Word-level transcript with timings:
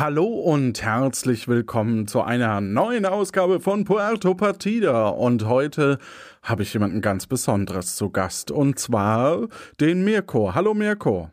Hallo 0.00 0.24
und 0.24 0.80
herzlich 0.80 1.46
willkommen 1.46 2.06
zu 2.06 2.22
einer 2.22 2.62
neuen 2.62 3.04
Ausgabe 3.04 3.60
von 3.60 3.84
Puerto 3.84 4.34
Partida. 4.34 5.10
Und 5.10 5.44
heute 5.44 5.98
habe 6.42 6.62
ich 6.62 6.72
jemanden 6.72 7.02
ganz 7.02 7.26
Besonderes 7.26 7.96
zu 7.96 8.08
Gast. 8.08 8.50
Und 8.50 8.78
zwar 8.78 9.48
den 9.78 10.02
Mirko. 10.02 10.54
Hallo 10.54 10.72
Mirko. 10.72 11.30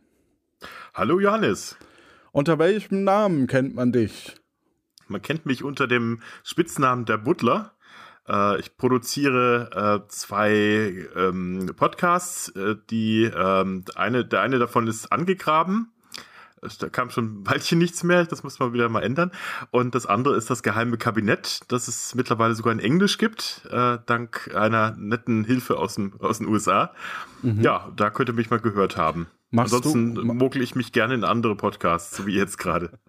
Hallo 0.93 1.17
Johannes. 1.21 1.77
Unter 2.33 2.59
welchem 2.59 3.05
Namen 3.05 3.47
kennt 3.47 3.73
man 3.73 3.93
dich? 3.93 4.35
Man 5.07 5.21
kennt 5.21 5.45
mich 5.45 5.63
unter 5.63 5.88
dem 5.88 6.20
Spitznamen 6.43 7.05
der 7.05 7.20
Butler. 7.20 7.71
Äh, 8.27 8.59
ich 8.59 8.75
produziere 8.75 10.04
äh, 10.04 10.09
zwei 10.09 11.07
ähm, 11.15 11.71
Podcasts, 11.73 12.49
äh, 12.49 12.75
die 12.89 13.31
ähm, 13.34 13.86
eine, 13.95 14.25
der 14.25 14.41
eine 14.41 14.59
davon 14.59 14.87
ist 14.87 15.09
angegraben 15.09 15.93
da 16.79 16.89
kam 16.89 17.10
schon 17.10 17.25
ein 17.42 17.47
Weilchen 17.47 17.78
nichts 17.78 18.04
mehr, 18.04 18.25
das 18.25 18.43
muss 18.43 18.60
man 18.60 18.74
wieder 18.74 18.89
mal 18.89 19.04
ändern. 19.04 19.32
Und 19.71 19.96
das 19.96 20.06
andere 20.06 20.36
ist 20.36 20.50
das 20.50 20.64
geheime 20.64 20.97
Kabinett, 20.97 21.61
das 21.68 21.88
es 21.88 22.16
mittlerweile 22.16 22.56
sogar 22.56 22.74
in 22.74 22.80
Englisch 22.80 23.18
gibt, 23.18 23.68
äh, 23.70 23.97
dank 24.06 24.52
einer 24.56 24.96
netten 24.97 25.43
Hilfe 25.43 25.78
aus, 25.78 25.96
dem, 25.96 26.14
aus 26.20 26.39
den 26.39 26.47
USA. 26.47 26.93
Mhm. 27.42 27.61
Ja, 27.61 27.92
da 27.96 28.10
könnte 28.10 28.33
mich 28.33 28.50
mal 28.50 28.60
gehört 28.60 28.97
haben. 28.97 29.28
Machst 29.50 29.74
Ansonsten 29.74 30.16
du, 30.16 30.24
mogel 30.24 30.61
ich 30.61 30.75
mich 30.75 30.92
gerne 30.92 31.14
in 31.14 31.24
andere 31.24 31.56
Podcasts, 31.56 32.16
so 32.17 32.25
wie 32.25 32.36
jetzt 32.36 32.58
gerade. 32.58 32.92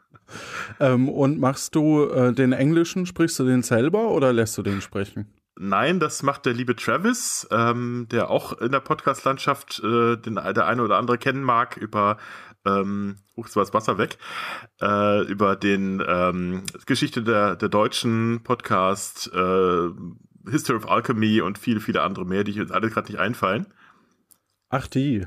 Ähm, 0.79 1.09
und 1.09 1.41
machst 1.41 1.75
du 1.75 2.05
äh, 2.05 2.35
den 2.35 2.53
Englischen, 2.53 3.07
sprichst 3.07 3.39
du 3.39 3.45
den 3.45 3.63
selber 3.63 4.11
oder 4.11 4.31
lässt 4.31 4.59
du 4.59 4.63
den 4.63 4.83
sprechen? 4.83 5.27
Nein, 5.61 5.99
das 5.99 6.23
macht 6.23 6.47
der 6.47 6.55
liebe 6.55 6.77
Travis, 6.77 7.49
ähm, 7.51 8.07
der 8.13 8.31
auch 8.31 8.53
in 8.53 8.71
der 8.71 8.79
Podcast-Landschaft 8.79 9.83
äh, 9.83 10.17
den 10.17 10.35
der 10.37 10.67
eine 10.67 10.83
oder 10.83 10.99
andere 10.99 11.19
kennen 11.19 11.43
mag 11.43 11.77
über 11.77 12.17
ähm, 12.69 13.17
uh, 13.37 13.43
jetzt 13.45 13.57
war 13.57 13.63
das 13.63 13.75
Wasser 13.75 13.99
weg, 13.99 14.19
äh, 14.81 15.23
über 15.27 15.57
den 15.57 16.03
ähm, 16.07 16.63
Geschichte 16.87 17.23
der, 17.23 17.57
der 17.57 17.69
deutschen 17.69 18.43
Podcast, 18.43 19.31
äh, 19.33 19.89
History 20.51 20.77
of 20.77 20.89
Alchemy 20.89 21.41
und 21.41 21.59
viele, 21.59 21.81
viele 21.81 22.03
andere 22.03 22.25
mehr, 22.25 22.45
die 22.45 22.53
jetzt 22.53 22.73
alle 22.73 22.91
gerade 22.91 23.11
nicht 23.11 23.21
einfallen. 23.21 23.67
Ach, 24.71 24.87
die. 24.87 25.27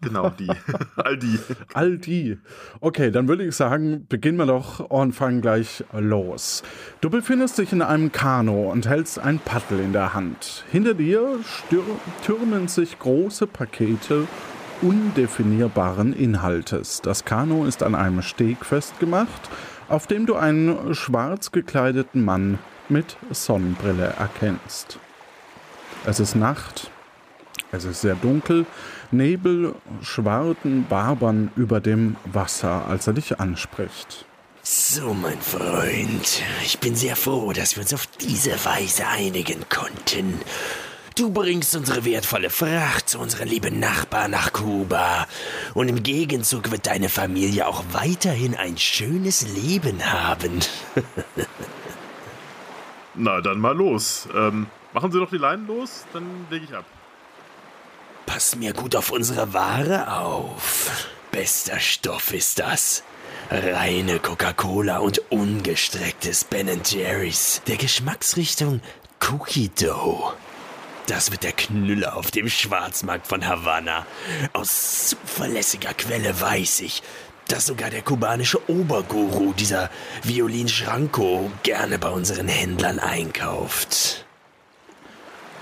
Genau, 0.00 0.30
die. 0.30 0.48
All 0.96 1.16
die. 1.16 1.38
All 1.74 1.98
die. 1.98 2.38
Okay, 2.80 3.10
dann 3.10 3.28
würde 3.28 3.44
ich 3.44 3.54
sagen, 3.54 4.06
beginnen 4.08 4.38
wir 4.38 4.46
doch 4.46 4.80
und 4.80 5.12
fangen 5.12 5.40
gleich 5.40 5.84
los. 5.92 6.62
Du 7.00 7.08
befindest 7.08 7.58
dich 7.58 7.72
in 7.72 7.82
einem 7.82 8.10
Kano 8.10 8.72
und 8.72 8.88
hältst 8.88 9.18
ein 9.18 9.38
Paddel 9.38 9.78
in 9.78 9.92
der 9.92 10.14
Hand. 10.14 10.64
Hinter 10.72 10.94
dir 10.94 11.38
türmen 12.24 12.66
sich 12.66 12.98
große 12.98 13.46
Pakete 13.46 14.26
undefinierbaren 14.82 16.12
Inhaltes. 16.12 17.00
Das 17.00 17.24
Kanu 17.24 17.64
ist 17.64 17.82
an 17.82 17.94
einem 17.94 18.22
Steg 18.22 18.64
festgemacht, 18.64 19.48
auf 19.88 20.06
dem 20.06 20.26
du 20.26 20.34
einen 20.36 20.94
schwarz 20.94 21.52
gekleideten 21.52 22.24
Mann 22.24 22.58
mit 22.88 23.16
Sonnenbrille 23.30 24.14
erkennst. 24.18 24.98
Es 26.04 26.20
ist 26.20 26.34
Nacht, 26.34 26.90
es 27.70 27.84
ist 27.84 28.00
sehr 28.00 28.16
dunkel, 28.16 28.66
Nebel, 29.10 29.74
Schwarten 30.02 30.86
wabern 30.88 31.50
über 31.56 31.80
dem 31.80 32.16
Wasser, 32.24 32.86
als 32.88 33.06
er 33.06 33.12
dich 33.12 33.38
anspricht. 33.38 34.26
So, 34.64 35.12
mein 35.12 35.40
Freund, 35.40 36.42
ich 36.64 36.78
bin 36.78 36.94
sehr 36.94 37.16
froh, 37.16 37.52
dass 37.52 37.76
wir 37.76 37.82
uns 37.82 37.94
auf 37.94 38.06
diese 38.06 38.52
Weise 38.64 39.06
einigen 39.06 39.64
konnten. 39.68 40.40
Du 41.14 41.30
bringst 41.30 41.76
unsere 41.76 42.04
wertvolle 42.04 42.48
Fracht 42.48 43.10
zu 43.10 43.18
unserem 43.18 43.48
lieben 43.48 43.78
Nachbar 43.78 44.28
nach 44.28 44.52
Kuba. 44.52 45.26
Und 45.74 45.88
im 45.88 46.02
Gegenzug 46.02 46.70
wird 46.70 46.86
deine 46.86 47.10
Familie 47.10 47.66
auch 47.66 47.84
weiterhin 47.92 48.56
ein 48.56 48.78
schönes 48.78 49.46
Leben 49.54 50.10
haben. 50.10 50.60
Na, 53.14 53.42
dann 53.42 53.60
mal 53.60 53.76
los. 53.76 54.26
Ähm, 54.34 54.68
machen 54.94 55.12
Sie 55.12 55.18
doch 55.18 55.28
die 55.28 55.36
Leinen 55.36 55.66
los, 55.66 56.06
dann 56.14 56.46
lege 56.50 56.64
ich 56.64 56.74
ab. 56.74 56.86
Pass 58.24 58.56
mir 58.56 58.72
gut 58.72 58.96
auf 58.96 59.10
unsere 59.10 59.52
Ware 59.52 60.16
auf. 60.18 61.08
Bester 61.30 61.78
Stoff 61.78 62.32
ist 62.32 62.58
das. 62.58 63.02
Reine 63.50 64.18
Coca-Cola 64.18 64.98
und 64.98 65.18
ungestrecktes 65.30 66.44
Ben 66.44 66.70
Jerry's 66.86 67.60
der 67.66 67.76
Geschmacksrichtung 67.76 68.80
Cookie 69.20 69.70
Dough. 69.78 70.32
Das 71.06 71.30
wird 71.30 71.42
der 71.42 71.52
Knüller 71.52 72.16
auf 72.16 72.30
dem 72.30 72.48
Schwarzmarkt 72.48 73.26
von 73.26 73.46
Havanna. 73.46 74.06
Aus 74.52 75.08
zuverlässiger 75.08 75.94
Quelle 75.94 76.40
weiß 76.40 76.80
ich, 76.80 77.02
dass 77.48 77.66
sogar 77.66 77.90
der 77.90 78.02
kubanische 78.02 78.58
Oberguru, 78.70 79.52
dieser 79.52 79.90
Violin 80.22 80.68
Schranko, 80.68 81.50
gerne 81.62 81.98
bei 81.98 82.08
unseren 82.08 82.48
Händlern 82.48 82.98
einkauft. 82.98 84.24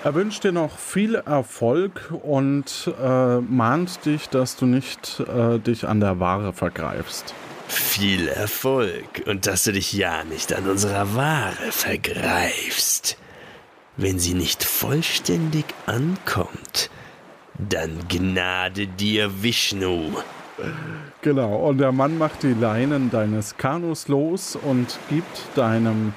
Er 0.02 0.14
wünscht 0.14 0.44
dir 0.44 0.52
noch 0.52 0.78
viel 0.78 1.14
Erfolg 1.14 2.12
und 2.22 2.90
äh, 3.02 3.40
mahnt 3.40 4.06
dich, 4.06 4.30
dass 4.30 4.56
du 4.56 4.64
nicht 4.64 5.20
äh, 5.20 5.58
dich 5.58 5.86
an 5.86 6.00
der 6.00 6.20
Ware 6.20 6.54
vergreifst. 6.54 7.34
Viel 7.68 8.28
Erfolg 8.28 9.22
und 9.26 9.46
dass 9.46 9.64
du 9.64 9.72
dich 9.72 9.92
ja 9.92 10.24
nicht 10.24 10.54
an 10.54 10.68
unserer 10.68 11.14
Ware 11.14 11.70
vergreifst. 11.70 13.19
Wenn 13.96 14.18
sie 14.18 14.34
nicht 14.34 14.64
vollständig 14.64 15.64
ankommt, 15.86 16.90
dann 17.58 17.90
gnade 18.08 18.86
dir 18.86 19.42
Vishnu. 19.42 20.12
Genau, 21.22 21.68
und 21.68 21.78
der 21.78 21.92
Mann 21.92 22.16
macht 22.18 22.42
die 22.42 22.54
Leinen 22.54 23.10
deines 23.10 23.56
Kanus 23.56 24.08
los 24.08 24.56
und 24.56 24.98
gibt 25.08 25.42
deinem 25.54 26.12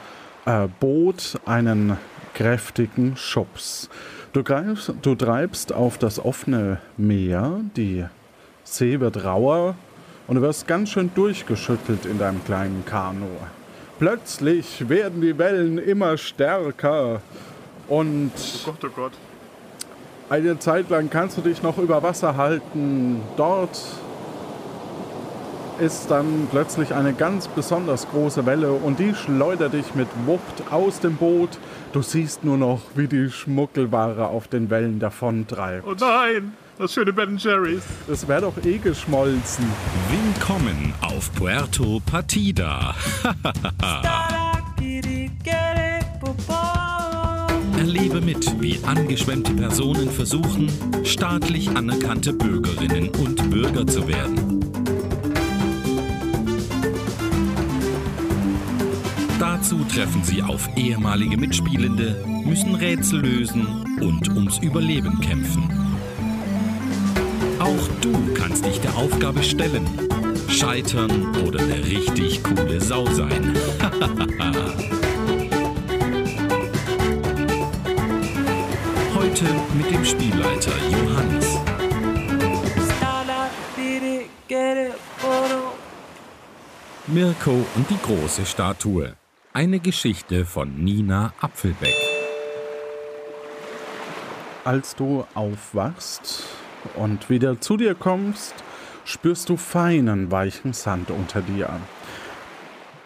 äh, 0.45 0.67
Boot 0.79 1.39
einen 1.45 1.97
kräftigen 2.33 3.15
Schubs. 3.17 3.89
Du, 4.33 4.43
greifst, 4.43 4.93
du 5.01 5.15
treibst 5.15 5.73
auf 5.73 5.97
das 5.97 6.23
offene 6.23 6.79
Meer, 6.97 7.61
die 7.75 8.05
See 8.63 8.99
wird 8.99 9.23
rauer 9.23 9.75
und 10.27 10.35
du 10.35 10.41
wirst 10.41 10.67
ganz 10.67 10.89
schön 10.89 11.11
durchgeschüttelt 11.13 12.05
in 12.05 12.17
deinem 12.17 12.43
kleinen 12.43 12.85
Kanu. 12.85 13.27
Plötzlich 13.99 14.89
werden 14.89 15.21
die 15.21 15.37
Wellen 15.37 15.77
immer 15.77 16.17
stärker 16.17 17.21
und 17.87 18.31
oh 18.35 18.71
Gott, 18.71 18.83
oh 18.85 18.93
Gott. 18.95 19.11
eine 20.29 20.59
Zeit 20.59 20.89
lang 20.89 21.09
kannst 21.09 21.37
du 21.37 21.41
dich 21.41 21.61
noch 21.63 21.77
über 21.77 22.03
Wasser 22.03 22.37
halten. 22.37 23.21
Dort 23.37 23.79
ist 25.79 26.11
dann 26.11 26.47
plötzlich 26.51 26.93
eine 26.93 27.13
ganz 27.13 27.47
besonders 27.47 28.07
große 28.09 28.45
Welle 28.45 28.71
und 28.71 28.99
die 28.99 29.13
schleudert 29.15 29.73
dich 29.73 29.95
mit 29.95 30.07
Wucht 30.25 30.71
aus 30.71 30.99
dem 30.99 31.15
Boot. 31.15 31.57
Du 31.93 32.01
siehst 32.01 32.43
nur 32.43 32.57
noch, 32.57 32.81
wie 32.95 33.07
die 33.07 33.29
Schmuggelware 33.29 34.27
auf 34.27 34.47
den 34.47 34.69
Wellen 34.69 34.99
davontreibt. 34.99 35.85
Oh 35.87 35.95
nein, 35.99 36.53
das 36.77 36.93
schöne 36.93 37.13
Ben 37.13 37.37
Jerry's. 37.37 37.83
Das 38.07 38.27
wäre 38.27 38.41
doch 38.41 38.63
eh 38.63 38.77
geschmolzen. 38.77 39.65
Willkommen 40.09 40.93
auf 41.01 41.33
Puerto 41.33 42.01
Partida. 42.05 42.95
Erlebe 47.83 48.21
mit, 48.21 48.61
wie 48.61 48.79
angeschwemmte 48.85 49.51
Personen 49.51 50.09
versuchen, 50.09 50.71
staatlich 51.03 51.69
anerkannte 51.71 52.31
Bürgerinnen 52.31 53.09
und 53.09 53.49
Bürger 53.49 53.85
zu 53.85 54.07
werden. 54.07 54.61
Dazu 59.37 59.83
treffen 59.83 60.23
sie 60.23 60.41
auf 60.41 60.69
ehemalige 60.77 61.35
Mitspielende, 61.35 62.23
müssen 62.45 62.73
Rätsel 62.73 63.19
lösen 63.19 63.67
und 63.99 64.29
ums 64.29 64.59
Überleben 64.59 65.19
kämpfen. 65.19 65.69
Auch 67.59 67.87
du 67.99 68.13
kannst 68.33 68.65
dich 68.65 68.79
der 68.79 68.95
Aufgabe 68.95 69.43
stellen, 69.43 69.85
scheitern 70.47 71.35
oder 71.45 71.59
der 71.59 71.83
richtig 71.83 72.41
coole 72.43 72.79
Sau 72.79 73.05
sein. 73.07 73.53
Heute 79.33 79.45
mit 79.73 79.89
dem 79.89 80.05
Spielleiter 80.05 80.71
Johannes. 80.91 81.59
Mirko 87.07 87.65
und 87.73 87.89
die 87.89 87.97
große 87.97 88.45
Statue. 88.45 89.15
Eine 89.51 89.79
Geschichte 89.79 90.45
von 90.45 90.75
Nina 90.83 91.33
Apfelbeck. 91.41 91.95
Als 94.65 94.95
du 94.95 95.25
aufwachst 95.33 96.43
und 96.95 97.31
wieder 97.31 97.59
zu 97.59 97.75
dir 97.75 97.95
kommst, 97.95 98.53
spürst 99.03 99.49
du 99.49 99.57
feinen, 99.57 100.29
weichen 100.29 100.73
Sand 100.73 101.09
unter 101.09 101.41
dir. 101.41 101.71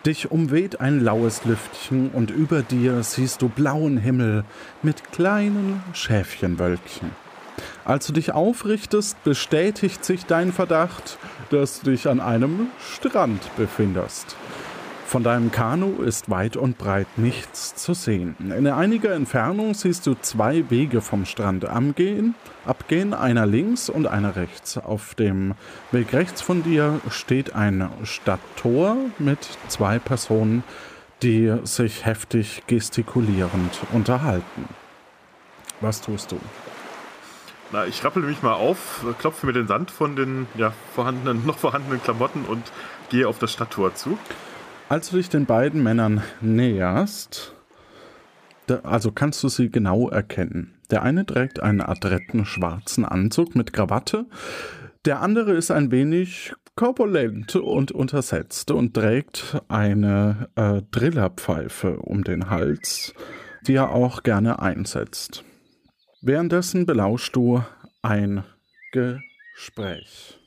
Dich 0.05 0.31
umweht 0.31 0.79
ein 0.79 1.01
laues 1.01 1.43
Lüftchen 1.43 2.09
und 2.11 2.31
über 2.31 2.61
dir 2.61 3.03
siehst 3.03 3.41
du 3.41 3.49
blauen 3.49 3.97
Himmel 3.97 4.45
mit 4.81 5.11
kleinen 5.11 5.83
Schäfchenwölkchen. 5.93 7.11
Als 7.83 8.07
du 8.07 8.13
dich 8.13 8.31
aufrichtest, 8.31 9.21
bestätigt 9.23 10.05
sich 10.05 10.25
dein 10.25 10.53
Verdacht, 10.53 11.17
dass 11.49 11.81
du 11.81 11.91
dich 11.91 12.07
an 12.07 12.19
einem 12.19 12.67
Strand 12.79 13.41
befindest. 13.57 14.35
Von 15.07 15.23
deinem 15.23 15.53
Kanu 15.53 16.01
ist 16.01 16.29
weit 16.29 16.57
und 16.57 16.77
breit 16.77 17.07
nichts 17.15 17.75
zu 17.75 17.93
sehen. 17.93 18.35
In 18.39 18.67
einiger 18.67 19.13
Entfernung 19.13 19.73
siehst 19.73 20.05
du 20.05 20.15
zwei 20.15 20.69
Wege 20.69 20.99
vom 20.99 21.23
Strand 21.23 21.63
abgehen, 21.63 22.35
abgehen, 22.65 23.13
einer 23.13 23.45
links 23.45 23.87
und 23.89 24.05
einer 24.05 24.35
rechts. 24.35 24.77
Auf 24.77 25.15
dem 25.15 25.53
Weg 25.93 26.11
rechts 26.11 26.41
von 26.41 26.61
dir 26.61 26.99
steht 27.09 27.55
ein 27.55 27.89
Stadttor 28.03 28.97
mit 29.17 29.47
zwei 29.69 29.97
Personen, 29.97 30.65
die 31.23 31.55
sich 31.63 32.05
heftig 32.05 32.63
gestikulierend 32.67 33.79
unterhalten. 33.93 34.65
Was 35.79 36.01
tust 36.01 36.33
du? 36.33 36.39
Na, 37.71 37.85
ich 37.85 38.03
rappel 38.03 38.23
mich 38.23 38.41
mal 38.41 38.55
auf, 38.55 39.05
klopfe 39.19 39.45
mir 39.45 39.53
den 39.53 39.67
Sand 39.67 39.89
von 39.89 40.17
den 40.17 40.47
ja, 40.55 40.73
vorhandenen, 40.93 41.45
noch 41.45 41.59
vorhandenen 41.59 42.03
Klamotten 42.03 42.43
und 42.43 42.73
gehe 43.09 43.25
auf 43.25 43.39
das 43.39 43.53
Stadttor 43.53 43.95
zu. 43.95 44.17
Als 44.89 45.09
du 45.09 45.17
dich 45.17 45.27
den 45.27 45.45
beiden 45.45 45.83
Männern 45.83 46.23
näherst, 46.39 47.53
also 48.83 49.11
kannst 49.11 49.43
du 49.43 49.49
sie 49.49 49.69
genau 49.69 50.07
erkennen. 50.07 50.75
Der 50.89 51.03
eine 51.03 51.25
trägt 51.25 51.61
einen 51.61 51.81
adretten 51.81 52.45
schwarzen 52.45 53.03
Anzug 53.03 53.53
mit 53.53 53.73
Krawatte, 53.73 54.25
der 55.03 55.21
andere 55.21 55.53
ist 55.53 55.71
ein 55.71 55.91
wenig 55.91 56.53
korpulent 56.75 57.55
und 57.57 57.91
untersetzt 57.91 58.71
und 58.71 58.93
trägt 58.93 59.61
eine 59.67 60.49
äh, 60.55 60.81
Drillerpfeife 60.91 61.97
um 61.97 62.23
den 62.23 62.49
Hals, 62.49 63.13
die 63.67 63.73
er 63.75 63.91
auch 63.91 64.23
gerne 64.23 64.59
einsetzt. 64.59 65.43
Währenddessen 66.21 66.85
belauschst 66.85 67.35
du 67.35 67.61
ein 68.01 68.43
Gespräch. 68.93 70.39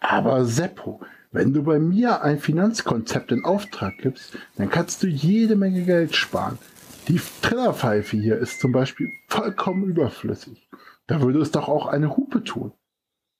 Aber 0.00 0.44
Seppo, 0.46 1.02
wenn 1.32 1.52
du 1.52 1.62
bei 1.62 1.78
mir 1.78 2.22
ein 2.22 2.38
Finanzkonzept 2.38 3.32
in 3.32 3.44
Auftrag 3.44 3.98
gibst, 3.98 4.36
dann 4.56 4.70
kannst 4.70 5.02
du 5.02 5.06
jede 5.06 5.56
Menge 5.56 5.82
Geld 5.84 6.16
sparen. 6.16 6.58
Die 7.08 7.20
Trillerpfeife 7.42 8.16
hier 8.16 8.38
ist 8.38 8.60
zum 8.60 8.72
Beispiel 8.72 9.12
vollkommen 9.28 9.84
überflüssig. 9.84 10.68
Da 11.06 11.22
würde 11.22 11.40
es 11.40 11.50
doch 11.50 11.68
auch 11.68 11.86
eine 11.86 12.16
Hupe 12.16 12.44
tun. 12.44 12.72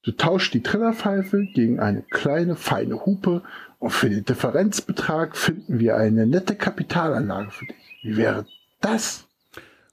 Du 0.02 0.12
tauschst 0.12 0.54
die 0.54 0.62
Trillerpfeife 0.62 1.44
gegen 1.52 1.78
eine 1.78 2.02
kleine, 2.02 2.56
feine 2.56 3.04
Hupe 3.04 3.42
und 3.78 3.90
für 3.90 4.08
den 4.08 4.24
Differenzbetrag 4.24 5.36
finden 5.36 5.78
wir 5.78 5.96
eine 5.96 6.26
nette 6.26 6.54
Kapitalanlage 6.54 7.50
für 7.50 7.66
dich. 7.66 7.98
Wie 8.02 8.16
wäre 8.16 8.46
das? 8.80 9.26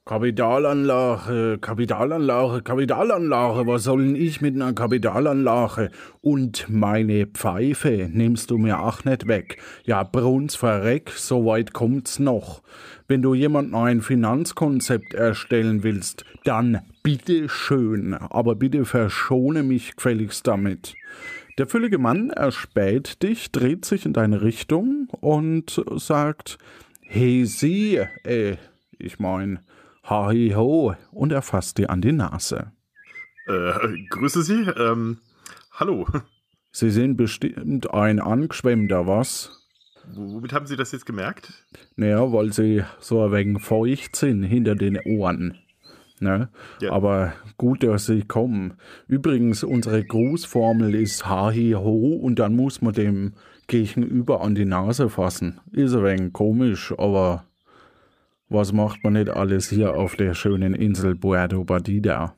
Kapitalanlage, 0.08 1.58
Kapitalanlage, 1.60 2.62
Kapitalanlage, 2.62 3.66
was 3.66 3.84
soll 3.84 4.06
denn 4.06 4.16
ich 4.16 4.40
mit 4.40 4.54
einer 4.54 4.72
Kapitalanlage? 4.72 5.90
Und 6.22 6.64
meine 6.70 7.26
Pfeife 7.26 8.08
nimmst 8.10 8.50
du 8.50 8.56
mir 8.56 8.80
auch 8.80 9.04
nicht 9.04 9.28
weg. 9.28 9.58
Ja, 9.84 10.04
Bruns 10.04 10.56
verreck, 10.56 11.10
so 11.10 11.44
weit 11.44 11.74
kommt's 11.74 12.18
noch. 12.20 12.62
Wenn 13.06 13.20
du 13.20 13.34
jemandem 13.34 13.74
ein 13.74 14.00
Finanzkonzept 14.00 15.12
erstellen 15.12 15.82
willst, 15.82 16.24
dann 16.44 16.80
bitte 17.02 17.50
schön, 17.50 18.14
aber 18.14 18.54
bitte 18.54 18.86
verschone 18.86 19.62
mich 19.62 19.94
gefälligst 19.96 20.46
damit. 20.46 20.94
Der 21.58 21.66
füllige 21.66 21.98
Mann 21.98 22.30
erspäht 22.30 23.22
dich, 23.22 23.52
dreht 23.52 23.84
sich 23.84 24.06
in 24.06 24.14
deine 24.14 24.40
Richtung 24.40 25.08
und 25.20 25.84
sagt, 25.96 26.56
Hey 27.02 27.44
Sie, 27.44 28.00
äh, 28.24 28.56
ich 28.98 29.18
mein, 29.18 29.58
Hi 30.08 30.54
ho, 30.56 30.94
und 31.12 31.32
er 31.32 31.42
fasst 31.42 31.76
dir 31.76 31.90
an 31.90 32.00
die 32.00 32.12
Nase. 32.12 32.72
Äh, 33.46 33.72
grüße 34.08 34.42
Sie, 34.42 34.62
ähm, 34.62 35.18
hallo. 35.72 36.06
Sie 36.70 36.90
sind 36.90 37.18
bestimmt 37.18 37.92
ein 37.92 38.18
Angeschwemmter, 38.18 39.06
was? 39.06 39.50
Womit 40.14 40.54
haben 40.54 40.66
Sie 40.66 40.76
das 40.76 40.92
jetzt 40.92 41.04
gemerkt? 41.04 41.52
Naja, 41.96 42.32
weil 42.32 42.54
Sie 42.54 42.82
so 43.00 43.22
ein 43.22 43.32
wenig 43.32 43.62
feucht 43.62 44.16
sind 44.16 44.44
hinter 44.44 44.76
den 44.76 44.98
Ohren. 45.04 45.58
Ne? 46.20 46.48
Ja. 46.80 46.92
Aber 46.92 47.34
gut, 47.58 47.82
dass 47.82 48.06
Sie 48.06 48.22
kommen. 48.22 48.78
Übrigens, 49.08 49.62
unsere 49.62 50.02
Grußformel 50.02 50.94
ist 50.94 51.28
Hahi 51.28 51.72
ho 51.72 52.14
und 52.14 52.38
dann 52.38 52.56
muss 52.56 52.80
man 52.80 52.94
dem 52.94 53.34
Gegenüber 53.66 54.40
an 54.40 54.54
die 54.54 54.64
Nase 54.64 55.10
fassen. 55.10 55.60
Ist 55.70 55.94
ein 55.94 56.02
wenig 56.02 56.32
komisch, 56.32 56.94
aber 56.96 57.44
was 58.48 58.72
macht 58.72 59.04
man 59.04 59.14
nicht 59.14 59.30
alles 59.30 59.68
hier 59.68 59.94
auf 59.94 60.16
der 60.16 60.34
schönen 60.34 60.74
Insel 60.74 61.14
Puerto 61.16 61.64
Badida? 61.64 62.34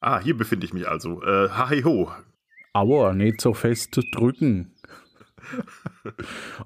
Ah, 0.00 0.20
hier 0.20 0.36
befinde 0.36 0.66
ich 0.66 0.72
mich 0.72 0.88
also. 0.88 1.22
Äh, 1.22 1.48
hi 1.50 1.82
ho. 1.82 2.10
Aua, 2.72 3.12
nicht 3.12 3.40
so 3.40 3.54
fest 3.54 4.00
drücken. 4.12 4.72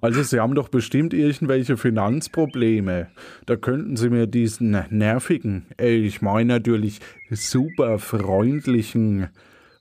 Also 0.01 0.23
Sie 0.23 0.39
haben 0.39 0.55
doch 0.55 0.69
bestimmt 0.69 1.13
irgendwelche 1.15 1.77
Finanzprobleme. 1.77 3.09
Da 3.47 3.57
könnten 3.57 3.97
Sie 3.97 4.11
mir 4.11 4.27
diesen 4.27 4.71
nervigen, 4.91 5.67
ich 5.79 6.23
meine 6.23 6.55
natürlich 6.55 7.01
super 7.31 7.99
freundlichen 7.99 9.29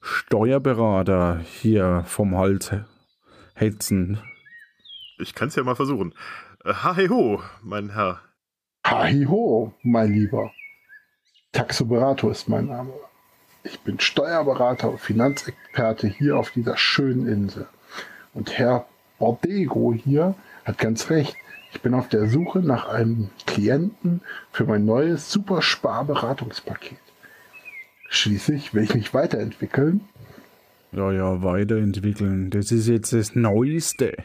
Steuerberater 0.01 1.39
hier 1.39 2.03
vom 2.07 2.37
Hals 2.37 2.71
hetzen. 3.53 4.19
Ich 5.17 5.33
kann 5.33 5.49
es 5.49 5.55
ja 5.55 5.63
mal 5.63 5.75
versuchen. 5.75 6.13
Äh, 6.63 6.73
hi 6.73 7.07
ho, 7.07 7.41
mein 7.61 7.89
Herr. 7.89 8.21
Hi-ho, 8.87 9.73
mein 9.81 10.13
Lieber. 10.13 10.51
Taxoberator 11.53 12.29
ist 12.29 12.47
mein 12.47 12.67
Name. 12.67 12.93
Ich 13.63 13.79
bin 13.79 13.99
Steuerberater 13.99 14.91
und 14.91 14.99
Finanzexperte 14.99 16.07
hier 16.07 16.37
auf 16.37 16.51
dieser 16.51 16.77
schönen 16.77 17.27
Insel. 17.27 17.65
Und 18.35 18.59
Herr 18.59 18.85
Bordego 19.17 19.91
hier 19.91 20.35
hat 20.65 20.77
ganz 20.77 21.09
recht. 21.09 21.35
Ich 21.73 21.81
bin 21.81 21.95
auf 21.95 22.09
der 22.09 22.29
Suche 22.29 22.59
nach 22.59 22.87
einem 22.87 23.31
Klienten 23.47 24.21
für 24.51 24.65
mein 24.65 24.85
neues 24.85 25.31
Super-Spar-Beratungspaket. 25.31 26.99
Schließlich 28.09 28.75
will 28.75 28.83
ich 28.83 28.93
mich 28.93 29.15
weiterentwickeln. 29.15 30.01
Ja, 30.91 31.11
ja, 31.11 31.41
weiterentwickeln. 31.41 32.51
Das 32.51 32.71
ist 32.71 32.87
jetzt 32.87 33.13
das 33.13 33.33
Neueste 33.33 34.15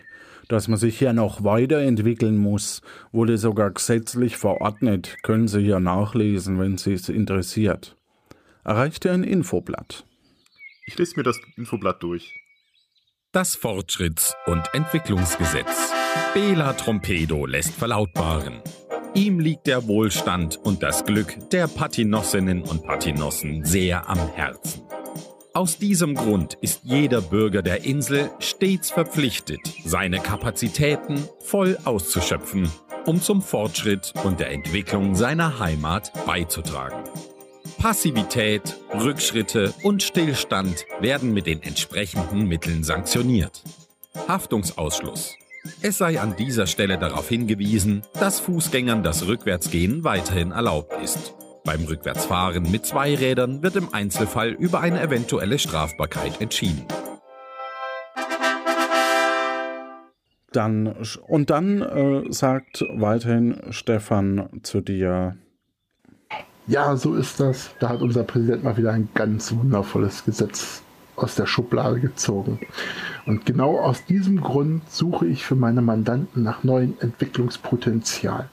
dass 0.52 0.68
man 0.68 0.78
sich 0.78 0.98
hier 0.98 1.12
noch 1.12 1.44
weiterentwickeln 1.44 2.36
muss, 2.36 2.82
wurde 3.12 3.38
sogar 3.38 3.70
gesetzlich 3.70 4.36
verordnet, 4.36 5.16
können 5.22 5.48
Sie 5.48 5.62
hier 5.62 5.80
nachlesen, 5.80 6.58
wenn 6.58 6.76
Sie 6.76 6.92
es 6.92 7.08
interessiert. 7.08 7.96
Erreichte 8.64 9.10
ein 9.10 9.24
Infoblatt. 9.24 10.04
Ich 10.86 10.98
lese 10.98 11.14
mir 11.16 11.22
das 11.22 11.40
Infoblatt 11.56 12.02
durch. 12.02 12.34
Das 13.32 13.56
Fortschritts- 13.56 14.34
und 14.46 14.64
Entwicklungsgesetz. 14.72 15.92
Bela 16.34 16.72
Trompedo 16.72 17.46
lässt 17.46 17.74
verlautbaren. 17.74 18.60
Ihm 19.14 19.38
liegt 19.38 19.68
der 19.68 19.86
Wohlstand 19.86 20.56
und 20.56 20.82
das 20.82 21.04
Glück 21.04 21.36
der 21.50 21.68
Patinossinnen 21.68 22.62
und 22.62 22.84
Patinossen 22.84 23.64
sehr 23.64 24.08
am 24.08 24.18
Herzen. 24.34 24.79
Aus 25.52 25.78
diesem 25.78 26.14
Grund 26.14 26.54
ist 26.60 26.82
jeder 26.84 27.20
Bürger 27.20 27.62
der 27.62 27.84
Insel 27.84 28.30
stets 28.38 28.90
verpflichtet, 28.92 29.60
seine 29.84 30.20
Kapazitäten 30.20 31.20
voll 31.40 31.76
auszuschöpfen, 31.84 32.70
um 33.04 33.20
zum 33.20 33.42
Fortschritt 33.42 34.12
und 34.22 34.38
der 34.38 34.52
Entwicklung 34.52 35.16
seiner 35.16 35.58
Heimat 35.58 36.12
beizutragen. 36.24 37.02
Passivität, 37.78 38.76
Rückschritte 38.94 39.74
und 39.82 40.04
Stillstand 40.04 40.86
werden 41.00 41.32
mit 41.32 41.46
den 41.46 41.62
entsprechenden 41.62 42.46
Mitteln 42.46 42.84
sanktioniert. 42.84 43.64
Haftungsausschluss. 44.28 45.34
Es 45.82 45.98
sei 45.98 46.20
an 46.20 46.36
dieser 46.36 46.68
Stelle 46.68 46.96
darauf 46.96 47.28
hingewiesen, 47.28 48.02
dass 48.20 48.38
Fußgängern 48.38 49.02
das 49.02 49.26
Rückwärtsgehen 49.26 50.04
weiterhin 50.04 50.52
erlaubt 50.52 50.94
ist. 51.02 51.34
Beim 51.64 51.84
Rückwärtsfahren 51.84 52.70
mit 52.70 52.86
zwei 52.86 53.14
Rädern 53.14 53.62
wird 53.62 53.76
im 53.76 53.92
Einzelfall 53.92 54.50
über 54.50 54.80
eine 54.80 55.00
eventuelle 55.00 55.58
Strafbarkeit 55.58 56.40
entschieden. 56.40 56.84
Dann, 60.52 60.96
und 61.28 61.50
dann 61.50 61.82
äh, 61.82 62.32
sagt 62.32 62.84
weiterhin 62.94 63.60
Stefan 63.70 64.48
zu 64.62 64.80
dir. 64.80 65.36
Ja, 66.66 66.96
so 66.96 67.14
ist 67.14 67.38
das. 67.38 67.70
Da 67.78 67.90
hat 67.90 68.00
unser 68.00 68.24
Präsident 68.24 68.64
mal 68.64 68.76
wieder 68.76 68.92
ein 68.92 69.08
ganz 69.14 69.52
wundervolles 69.54 70.24
Gesetz 70.24 70.82
aus 71.16 71.34
der 71.34 71.46
Schublade 71.46 72.00
gezogen. 72.00 72.58
Und 73.26 73.46
genau 73.46 73.78
aus 73.78 74.04
diesem 74.06 74.40
Grund 74.40 74.88
suche 74.90 75.26
ich 75.26 75.44
für 75.44 75.56
meine 75.56 75.82
Mandanten 75.82 76.42
nach 76.42 76.64
neuem 76.64 76.94
Entwicklungspotenzial. 77.00 78.48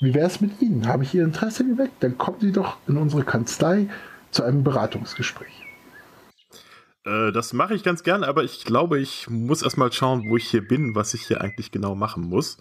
Wie 0.00 0.14
wäre 0.14 0.26
es 0.26 0.40
mit 0.40 0.62
Ihnen? 0.62 0.86
Habe 0.86 1.04
ich 1.04 1.14
Ihr 1.14 1.24
Interesse 1.24 1.62
geweckt? 1.64 2.02
Dann 2.02 2.16
kommen 2.16 2.38
Sie 2.40 2.52
doch 2.52 2.78
in 2.88 2.96
unsere 2.96 3.22
Kanzlei 3.22 3.88
zu 4.30 4.42
einem 4.42 4.64
Beratungsgespräch. 4.64 5.66
Äh, 7.04 7.32
das 7.32 7.52
mache 7.52 7.74
ich 7.74 7.82
ganz 7.82 8.02
gern, 8.02 8.24
aber 8.24 8.42
ich 8.42 8.64
glaube, 8.64 8.98
ich 8.98 9.28
muss 9.28 9.62
erstmal 9.62 9.92
schauen, 9.92 10.30
wo 10.30 10.38
ich 10.38 10.48
hier 10.48 10.66
bin, 10.66 10.94
was 10.94 11.12
ich 11.12 11.26
hier 11.26 11.42
eigentlich 11.42 11.70
genau 11.70 11.94
machen 11.94 12.22
muss. 12.24 12.56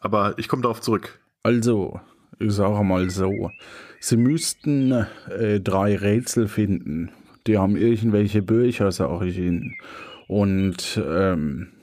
Aber 0.00 0.34
ich 0.38 0.46
komme 0.46 0.62
darauf 0.62 0.80
zurück. 0.80 1.18
Also, 1.42 2.00
ich 2.38 2.52
sage 2.52 2.84
mal 2.84 3.10
so. 3.10 3.50
Sie 3.98 4.16
müssten 4.16 4.92
äh, 5.28 5.60
drei 5.60 5.96
Rätsel 5.96 6.46
finden. 6.46 7.10
Die 7.48 7.58
haben 7.58 7.76
irgendwelche 7.76 8.40
Bücher, 8.40 8.92
sage 8.92 9.26
ich 9.26 9.38
Ihnen. 9.38 9.74
Und 10.28 11.02
ähm, 11.04 11.73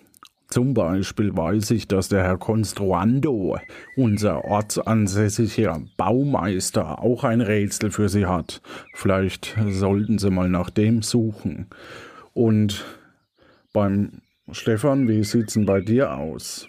Zum 0.51 0.73
Beispiel 0.73 1.35
weiß 1.35 1.71
ich, 1.71 1.87
dass 1.87 2.09
der 2.09 2.23
Herr 2.23 2.37
Construando, 2.37 3.57
unser 3.95 4.43
ortsansässiger 4.43 5.81
Baumeister, 5.95 7.01
auch 7.01 7.23
ein 7.23 7.39
Rätsel 7.39 7.89
für 7.89 8.09
Sie 8.09 8.25
hat. 8.25 8.61
Vielleicht 8.93 9.55
sollten 9.69 10.19
Sie 10.19 10.29
mal 10.29 10.49
nach 10.49 10.69
dem 10.69 11.03
suchen. 11.03 11.67
Und 12.33 12.83
beim 13.71 14.21
Stefan, 14.51 15.07
wie 15.07 15.23
sieht's 15.23 15.53
denn 15.53 15.65
bei 15.65 15.79
dir 15.79 16.17
aus? 16.17 16.67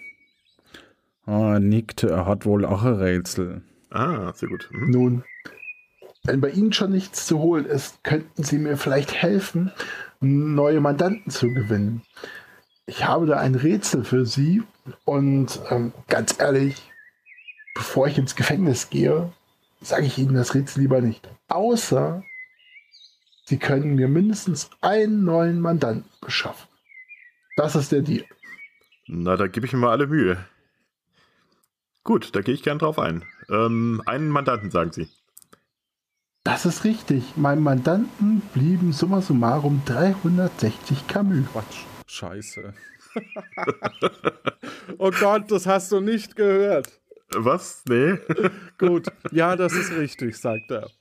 Ah, 1.25 1.55
er 1.55 1.59
nickt, 1.59 2.03
er 2.03 2.25
hat 2.25 2.45
wohl 2.45 2.63
auch 2.63 2.83
ein 2.85 2.93
Rätsel. 2.93 3.63
Ah, 3.89 4.31
sehr 4.33 4.47
gut. 4.47 4.69
Mhm. 4.71 4.91
Nun, 4.91 5.23
wenn 6.23 6.39
bei 6.39 6.51
Ihnen 6.51 6.71
schon 6.71 6.93
nichts 6.93 7.27
zu 7.27 7.39
holen 7.39 7.65
ist, 7.65 8.01
könnten 8.05 8.43
Sie 8.43 8.59
mir 8.59 8.77
vielleicht 8.77 9.13
helfen, 9.13 9.73
neue 10.21 10.79
Mandanten 10.79 11.29
zu 11.29 11.53
gewinnen 11.53 12.01
ich 12.85 13.05
habe 13.05 13.25
da 13.25 13.37
ein 13.37 13.55
Rätsel 13.55 14.03
für 14.03 14.25
Sie 14.25 14.63
und 15.05 15.59
ähm, 15.69 15.93
ganz 16.07 16.39
ehrlich, 16.39 16.91
bevor 17.75 18.07
ich 18.07 18.17
ins 18.17 18.35
Gefängnis 18.35 18.89
gehe, 18.89 19.31
sage 19.81 20.05
ich 20.05 20.17
Ihnen 20.17 20.35
das 20.35 20.53
Rätsel 20.53 20.81
lieber 20.81 21.01
nicht. 21.01 21.29
Außer 21.47 22.23
Sie 23.45 23.57
können 23.57 23.95
mir 23.95 24.07
mindestens 24.07 24.69
einen 24.81 25.23
neuen 25.23 25.59
Mandanten 25.59 26.09
beschaffen. 26.21 26.67
Das 27.57 27.75
ist 27.75 27.91
der 27.91 28.01
Deal. 28.01 28.25
Na, 29.07 29.35
da 29.35 29.47
gebe 29.47 29.65
ich 29.65 29.73
mir 29.73 29.79
mal 29.79 29.91
alle 29.91 30.07
Mühe. 30.07 30.37
Gut, 32.03 32.35
da 32.35 32.41
gehe 32.41 32.53
ich 32.53 32.63
gern 32.63 32.79
drauf 32.79 32.99
ein. 32.99 33.23
Ähm, 33.49 34.01
einen 34.05 34.29
Mandanten, 34.29 34.71
sagen 34.71 34.91
Sie. 34.91 35.07
Das 36.43 36.65
ist 36.65 36.83
richtig. 36.83 37.37
Meinem 37.37 37.63
Mandanten 37.63 38.41
blieben 38.53 38.91
summa 38.91 39.21
summarum 39.21 39.81
360 39.85 41.07
Camus. 41.07 41.45
Quatsch. 41.51 41.85
Scheiße. 42.13 42.73
oh 44.99 45.09
Gott, 45.19 45.51
das 45.51 45.65
hast 45.65 45.91
du 45.91 45.99
nicht 45.99 46.35
gehört. 46.35 47.01
Was? 47.35 47.83
Nee. 47.89 48.19
Gut, 48.77 49.07
ja, 49.31 49.55
das 49.55 49.73
ist 49.73 49.91
richtig, 49.93 50.37
sagt 50.37 50.69
er. 50.69 50.91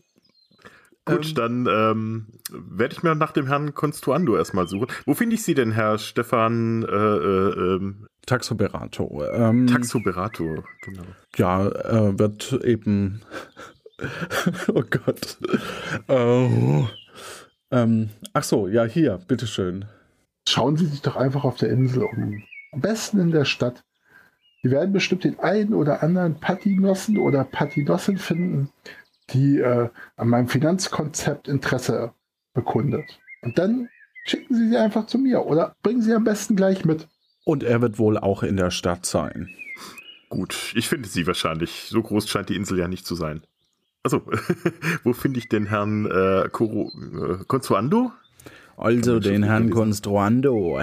Gut, 1.05 1.29
ähm, 1.29 1.35
dann 1.35 1.67
ähm, 1.67 2.27
werde 2.51 2.95
ich 2.95 3.03
mir 3.03 3.15
nach 3.15 3.33
dem 3.33 3.47
Herrn 3.47 3.75
Konstruando 3.75 4.37
erstmal 4.37 4.67
suchen. 4.69 4.87
Wo 5.05 5.13
finde 5.13 5.35
ich 5.35 5.43
Sie 5.43 5.53
denn, 5.53 5.73
Herr 5.73 5.99
Stefan? 5.99 6.83
Äh, 6.85 6.95
äh, 6.95 7.75
ähm, 7.75 8.07
Taxoberato. 8.25 9.23
Ähm, 9.35 9.67
Taxoberato, 9.67 10.65
genau. 10.81 11.05
Ja, 11.37 11.67
äh, 11.69 12.19
wird 12.19 12.59
eben. 12.65 13.21
oh 14.69 14.83
Gott. 14.89 15.37
Oh. 16.09 16.89
Ähm, 17.71 18.09
ach 18.33 18.45
so, 18.45 18.67
ja, 18.67 18.85
hier, 18.85 19.19
bitteschön. 19.29 19.85
Schauen 20.49 20.77
Sie 20.77 20.87
sich 20.87 21.03
doch 21.03 21.17
einfach 21.17 21.45
auf 21.45 21.57
der 21.57 21.71
Insel 21.71 22.03
um. 22.05 22.43
Am 22.73 22.81
besten 22.81 23.21
in 23.21 23.31
der 23.31 23.45
Stadt. 23.45 23.85
Sie 24.63 24.71
werden 24.71 24.93
bestimmt 24.93 25.25
den 25.25 25.39
einen 25.41 25.75
oder 25.75 26.03
anderen 26.03 26.39
Patinossen 26.39 27.19
oder 27.19 27.45
Patinossin 27.45 28.17
finden, 28.19 28.71
die 29.31 29.59
äh, 29.59 29.89
an 30.17 30.29
meinem 30.29 30.49
Finanzkonzept 30.49 31.49
Interesse 31.49 32.13
bekundet. 32.55 33.21
Und 33.43 33.59
dann 33.59 33.89
schicken 34.25 34.55
Sie 34.55 34.69
sie 34.69 34.77
einfach 34.77 35.07
zu 35.07 35.19
mir 35.19 35.47
oder 35.47 35.75
bringen 35.83 36.03
Sie 36.03 36.13
am 36.13 36.25
besten 36.25 36.57
gleich 36.57 36.85
mit. 36.85 37.09
Und 37.45 37.65
er 37.65 37.81
wird 37.83 37.99
wohl 37.99 38.19
auch 38.19 38.43
in 38.43 38.57
der 38.57 38.71
Stadt 38.71 39.05
sein. 39.05 39.49
Gut, 40.29 40.73
ich 40.75 40.89
finde 40.89 41.09
sie 41.09 41.27
wahrscheinlich. 41.27 41.89
So 41.89 42.03
groß 42.03 42.29
scheint 42.29 42.49
die 42.49 42.57
Insel 42.57 42.79
ja 42.79 42.89
nicht 42.89 43.05
zu 43.05 43.15
sein. 43.15 43.43
Also, 44.03 44.23
wo 45.05 45.13
finde 45.13 45.39
ich 45.39 45.49
den 45.49 45.67
Herrn 45.67 46.07
äh, 46.07 46.49
Coro, 46.51 46.91
äh, 46.97 47.45
Consuando? 47.45 48.13
Also 48.77 49.21
den 49.21 49.43
Herrn 49.43 49.71
Construando 49.71 50.83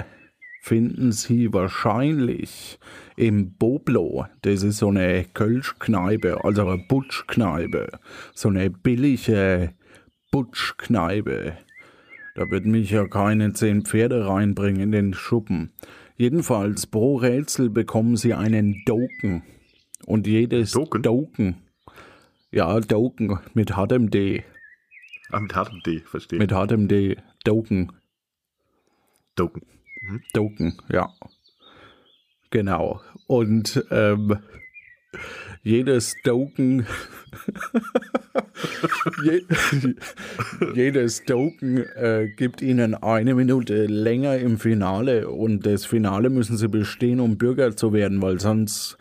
finden 0.62 1.12
Sie 1.12 1.52
wahrscheinlich 1.52 2.78
im 3.16 3.54
Boblo. 3.54 4.26
Das 4.42 4.62
ist 4.62 4.78
so 4.78 4.88
eine 4.88 5.24
Kölschkneipe, 5.32 6.44
also 6.44 6.66
eine 6.66 6.84
Butschkneipe. 6.88 7.98
So 8.34 8.48
eine 8.48 8.70
billige 8.70 9.72
Butschkneipe. 10.30 11.56
Da 12.34 12.50
wird 12.50 12.64
mich 12.64 12.90
ja 12.90 13.06
keine 13.06 13.52
zehn 13.52 13.84
Pferde 13.84 14.26
reinbringen 14.26 14.82
in 14.82 14.92
den 14.92 15.14
Schuppen. 15.14 15.72
Jedenfalls 16.16 16.86
pro 16.86 17.16
Rätsel 17.16 17.70
bekommen 17.70 18.16
Sie 18.16 18.34
einen 18.34 18.82
Doken. 18.84 19.42
Und 20.06 20.26
jedes 20.26 20.72
Doken? 20.72 21.02
Doken. 21.02 21.56
Ja, 22.50 22.78
Doken 22.80 23.38
mit 23.54 23.76
hartem 23.76 24.10
D. 24.10 24.44
Ah, 25.30 25.40
mit 25.40 25.54
hartem 25.54 25.80
D, 25.84 26.00
verstehe. 26.00 26.38
Mit 26.38 26.52
hartem 26.52 26.88
D. 26.88 27.16
Doken. 27.44 27.92
Doken. 29.34 29.62
Mhm. 30.02 30.22
Doken, 30.32 30.78
ja. 30.90 31.08
Genau. 32.50 33.00
Und 33.26 33.84
ähm, 33.90 34.38
jedes 35.62 36.16
Doken, 36.24 36.86
je, 39.24 39.42
jedes 40.74 41.24
Doken 41.24 41.78
äh, 41.78 42.28
gibt 42.36 42.60
ihnen 42.62 42.94
eine 42.94 43.34
Minute 43.34 43.86
länger 43.86 44.36
im 44.38 44.58
Finale 44.58 45.28
und 45.28 45.64
das 45.64 45.84
Finale 45.86 46.30
müssen 46.30 46.56
sie 46.56 46.68
bestehen, 46.68 47.20
um 47.20 47.38
Bürger 47.38 47.76
zu 47.76 47.92
werden, 47.92 48.20
weil 48.20 48.40
sonst 48.40 48.98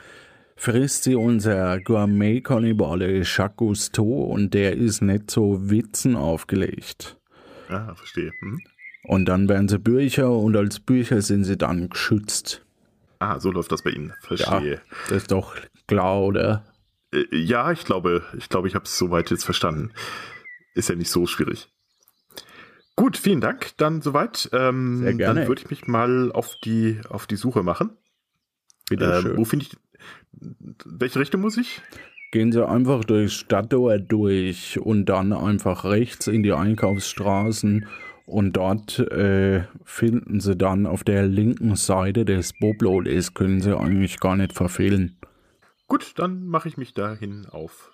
frisst 0.55 1.03
sie 1.03 1.15
unser 1.15 1.79
Gourmet-Kannibale 1.79 3.22
Jacques 3.24 3.58
Cousteau 3.58 4.24
und 4.25 4.53
der 4.53 4.75
ist 4.75 5.01
nicht 5.01 5.31
so 5.31 5.69
Witzen 5.69 6.15
aufgelegt. 6.15 7.18
Ah, 7.69 7.93
verstehe. 7.95 8.33
Hm. 8.39 8.59
Und 9.03 9.25
dann 9.25 9.47
werden 9.47 9.67
sie 9.67 9.79
Bücher 9.79 10.31
und 10.31 10.55
als 10.57 10.79
Bücher 10.79 11.21
sind 11.21 11.45
sie 11.45 11.57
dann 11.57 11.89
geschützt. 11.89 12.65
Ah, 13.19 13.39
so 13.39 13.51
läuft 13.51 13.71
das 13.71 13.83
bei 13.83 13.91
Ihnen. 13.91 14.13
Verstehe. 14.21 14.73
Ja, 14.73 14.81
das 15.07 15.17
ist 15.17 15.31
doch 15.31 15.55
klar, 15.88 16.21
oder? 16.21 16.65
Äh, 17.13 17.25
ja, 17.31 17.71
ich 17.71 17.85
glaube, 17.85 18.23
ich 18.38 18.49
glaube, 18.49 18.67
ich 18.67 18.75
habe 18.75 18.85
es 18.85 18.97
soweit 18.97 19.29
jetzt 19.29 19.45
verstanden. 19.45 19.91
Ist 20.73 20.89
ja 20.89 20.95
nicht 20.95 21.11
so 21.11 21.25
schwierig. 21.25 21.69
Gut, 22.95 23.17
vielen 23.17 23.41
Dank. 23.41 23.77
Dann 23.77 24.01
soweit. 24.01 24.49
Ähm, 24.51 24.99
Sehr 24.99 25.13
gerne. 25.13 25.41
Dann 25.41 25.47
würde 25.47 25.61
ich 25.61 25.69
mich 25.69 25.88
mal 25.88 26.31
auf 26.31 26.55
die, 26.63 26.99
auf 27.09 27.27
die 27.27 27.38
Suche 27.38 27.63
machen. 27.63 27.91
Bitte 28.89 29.23
ähm, 29.25 29.38
Wo 29.38 29.45
finde 29.45 29.65
ich. 29.65 29.77
Welche 30.85 31.19
Richtung 31.19 31.41
muss 31.41 31.57
ich? 31.57 31.81
Gehen 32.31 32.51
Sie 32.51 32.67
einfach 32.67 33.03
durch 33.03 33.33
Stadtdauer 33.33 33.98
durch 33.98 34.79
und 34.79 35.05
dann 35.05 35.33
einfach 35.33 35.83
rechts 35.83 36.27
in 36.27 36.43
die 36.43 36.53
Einkaufsstraßen 36.53 37.88
und 38.27 38.53
dort 38.53 39.00
äh, 39.00 39.63
finden 39.83 40.39
Sie 40.39 40.55
dann 40.55 40.86
auf 40.86 41.03
der 41.03 41.25
linken 41.25 41.75
Seite 41.75 42.25
des 42.25 42.53
Boblodes, 42.53 43.33
können 43.33 43.62
Sie 43.62 43.75
eigentlich 43.75 44.19
gar 44.19 44.36
nicht 44.36 44.53
verfehlen. 44.53 45.17
Gut, 45.88 46.13
dann 46.17 46.45
mache 46.45 46.69
ich 46.69 46.77
mich 46.77 46.93
dahin 46.93 47.48
auf. 47.48 47.91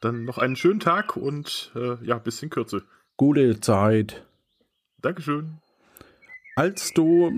Dann 0.00 0.24
noch 0.24 0.38
einen 0.38 0.56
schönen 0.56 0.80
Tag 0.80 1.16
und 1.16 1.72
äh, 1.76 2.04
ja, 2.04 2.18
bisschen 2.18 2.50
Kürze. 2.50 2.82
Gute 3.16 3.60
Zeit. 3.60 4.26
Dankeschön. 5.00 5.58
Als 6.56 6.92
du 6.92 7.30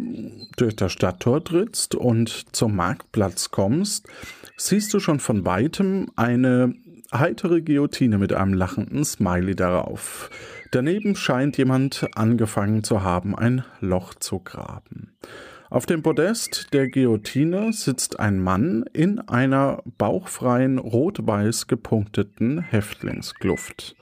durch 0.57 0.77
das 0.77 0.93
Stadttor 0.93 1.45
trittst 1.45 1.95
und 1.95 2.55
zum 2.55 2.75
Marktplatz 2.75 3.51
kommst, 3.51 4.09
siehst 4.57 4.93
du 4.95 5.01
schon 5.01 5.21
von 5.21 5.45
weitem 5.45 6.11
eine 6.17 6.75
heitere 7.13 7.63
Guillotine 7.63 8.19
mit 8.19 8.33
einem 8.33 8.55
lachenden 8.55 9.05
Smiley 9.05 9.55
darauf. 9.55 10.31
Daneben 10.73 11.15
scheint 11.15 11.57
jemand 11.59 12.07
angefangen 12.15 12.83
zu 12.83 13.03
haben, 13.03 13.37
ein 13.37 13.65
Loch 13.81 14.15
zu 14.15 14.41
graben. 14.41 15.15
Auf 15.69 15.87
dem 15.87 16.03
Podest 16.03 16.73
der 16.73 16.89
Guillotine 16.89 17.73
sitzt 17.73 18.21
ein 18.21 18.41
Mann 18.41 18.85
in 18.93 19.19
einer 19.21 19.83
bauchfreien, 19.99 20.79
rot-weiß 20.79 21.67
gepunkteten 21.67 22.61
Häftlingskluft. 22.61 23.97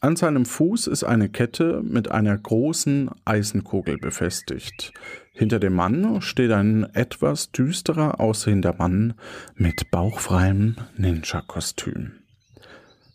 An 0.00 0.16
seinem 0.16 0.46
Fuß 0.46 0.88
ist 0.88 1.04
eine 1.04 1.28
Kette 1.28 1.80
mit 1.82 2.10
einer 2.10 2.36
großen 2.36 3.10
Eisenkugel 3.24 3.98
befestigt. 3.98 4.92
Hinter 5.34 5.58
dem 5.58 5.74
Mann 5.74 6.20
steht 6.20 6.52
ein 6.52 6.84
etwas 6.94 7.52
düsterer 7.52 8.20
aussehender 8.20 8.74
Mann 8.78 9.14
mit 9.54 9.90
bauchfreiem 9.90 10.76
Ninja-Kostüm. 10.96 12.12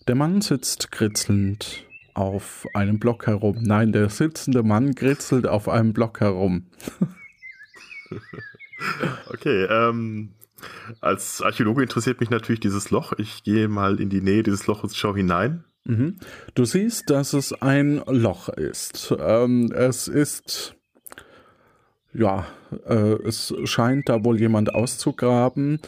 Der 0.08 0.16
Mann 0.16 0.42
sitzt 0.42 0.92
kritzelnd 0.92 1.86
auf 2.16 2.66
einem 2.74 2.98
Block 2.98 3.28
herum. 3.28 3.58
Nein, 3.62 3.92
der 3.92 4.10
sitzende 4.10 4.64
Mann 4.64 4.96
kritzelt 4.96 5.46
auf 5.46 5.70
einem 5.70 5.94
Block 5.94 6.20
herum. 6.20 6.66
okay, 9.30 9.66
ähm, 9.66 10.34
als 11.02 11.42
Archäologe 11.42 11.84
interessiert 11.84 12.20
mich 12.20 12.32
natürlich 12.32 12.62
dieses 12.62 12.90
Loch. 12.90 13.14
Ich 13.18 13.44
gehe 13.44 13.68
mal 13.68 14.00
in 14.00 14.10
die 14.10 14.22
Nähe 14.22 14.42
dieses 14.42 14.66
Loches, 14.66 14.98
schaue 14.98 15.18
hinein. 15.18 15.66
Mhm. 15.84 16.18
Du 16.56 16.66
siehst, 16.66 17.10
dass 17.10 17.34
es 17.34 17.54
ein 17.54 18.02
Loch 18.08 18.50
ist. 18.50 19.16
Ähm, 19.20 19.72
es 19.72 20.08
ist, 20.08 20.77
ja, 22.18 22.48
äh, 22.86 23.14
es 23.24 23.54
scheint 23.66 24.10
da 24.10 24.24
wohl 24.24 24.40
jemand 24.40 24.74
auszugraben. 24.74 25.80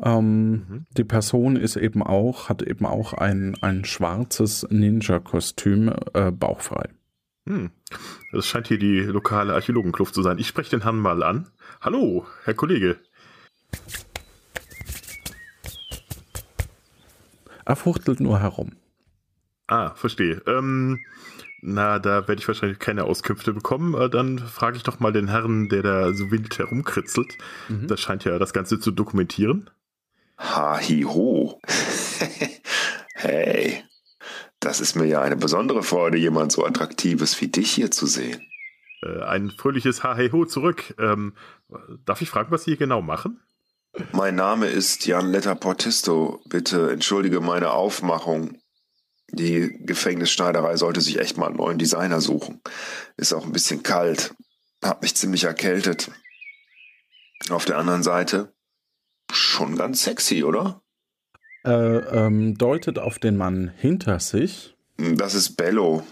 Ähm, 0.00 0.50
mhm. 0.50 0.86
Die 0.96 1.04
Person 1.04 1.56
ist 1.56 1.76
eben 1.76 2.02
auch, 2.02 2.48
hat 2.48 2.62
eben 2.62 2.86
auch 2.86 3.14
ein, 3.14 3.56
ein 3.62 3.84
schwarzes 3.84 4.66
Ninja-Kostüm, 4.70 5.92
äh, 6.12 6.30
bauchfrei. 6.30 6.90
Hm. 7.46 7.70
Das 8.32 8.46
scheint 8.46 8.68
hier 8.68 8.78
die 8.78 9.00
lokale 9.00 9.54
Archäologenkluft 9.54 10.14
zu 10.14 10.22
sein. 10.22 10.38
Ich 10.38 10.46
spreche 10.46 10.70
den 10.70 10.82
Herrn 10.82 10.98
mal 10.98 11.22
an. 11.22 11.48
Hallo, 11.80 12.26
Herr 12.44 12.54
Kollege. 12.54 12.98
Er 17.64 17.76
fuchtelt 17.76 18.20
nur 18.20 18.40
herum. 18.40 18.72
Ah, 19.66 19.94
verstehe. 19.94 20.42
Ähm, 20.46 21.00
na, 21.60 21.98
da 21.98 22.28
werde 22.28 22.40
ich 22.40 22.48
wahrscheinlich 22.48 22.78
keine 22.78 23.04
Auskünfte 23.04 23.52
bekommen. 23.52 23.94
Äh, 23.94 24.08
dann 24.08 24.38
frage 24.38 24.76
ich 24.76 24.82
doch 24.82 25.00
mal 25.00 25.12
den 25.12 25.28
Herrn, 25.28 25.68
der 25.68 25.82
da 25.82 26.12
so 26.12 26.30
wild 26.30 26.58
herumkritzelt. 26.58 27.36
Mhm. 27.68 27.88
Das 27.88 28.00
scheint 28.00 28.24
ja 28.24 28.38
das 28.38 28.52
Ganze 28.52 28.78
zu 28.78 28.90
dokumentieren. 28.90 29.70
Ha, 30.38 30.78
hi, 30.80 31.02
ho. 31.02 31.60
hey, 33.14 33.82
das 34.60 34.80
ist 34.80 34.94
mir 34.94 35.06
ja 35.06 35.20
eine 35.20 35.36
besondere 35.36 35.82
Freude, 35.82 36.16
jemand 36.16 36.52
so 36.52 36.64
attraktives 36.64 37.40
wie 37.40 37.48
dich 37.48 37.72
hier 37.72 37.90
zu 37.90 38.06
sehen. 38.06 38.40
Äh, 39.02 39.22
ein 39.22 39.50
fröhliches 39.50 40.04
Ha, 40.04 40.14
hey, 40.14 40.30
ho 40.30 40.44
zurück. 40.44 40.94
Ähm, 40.98 41.34
darf 42.04 42.22
ich 42.22 42.30
fragen, 42.30 42.52
was 42.52 42.64
Sie 42.64 42.72
hier 42.72 42.78
genau 42.78 43.02
machen? 43.02 43.40
Mein 44.12 44.36
Name 44.36 44.66
ist 44.66 45.06
Jan 45.06 45.32
Letter 45.32 45.56
Portisto. 45.56 46.40
Bitte 46.48 46.92
entschuldige 46.92 47.40
meine 47.40 47.72
Aufmachung. 47.72 48.57
Die 49.30 49.78
Gefängnisschneiderei 49.84 50.76
sollte 50.76 51.00
sich 51.00 51.18
echt 51.18 51.36
mal 51.36 51.48
einen 51.48 51.56
neuen 51.56 51.78
Designer 51.78 52.20
suchen. 52.20 52.60
Ist 53.16 53.32
auch 53.32 53.44
ein 53.44 53.52
bisschen 53.52 53.82
kalt. 53.82 54.34
Hab 54.82 55.02
mich 55.02 55.14
ziemlich 55.14 55.44
erkältet. 55.44 56.10
Auf 57.50 57.64
der 57.64 57.78
anderen 57.78 58.02
Seite 58.02 58.52
schon 59.30 59.76
ganz 59.76 60.02
sexy, 60.02 60.44
oder? 60.44 60.82
Äh, 61.64 61.70
ähm, 61.70 62.56
deutet 62.56 62.98
auf 62.98 63.18
den 63.18 63.36
Mann 63.36 63.68
hinter 63.76 64.20
sich. 64.20 64.74
Das 64.96 65.34
ist 65.34 65.56
Bello, 65.56 66.04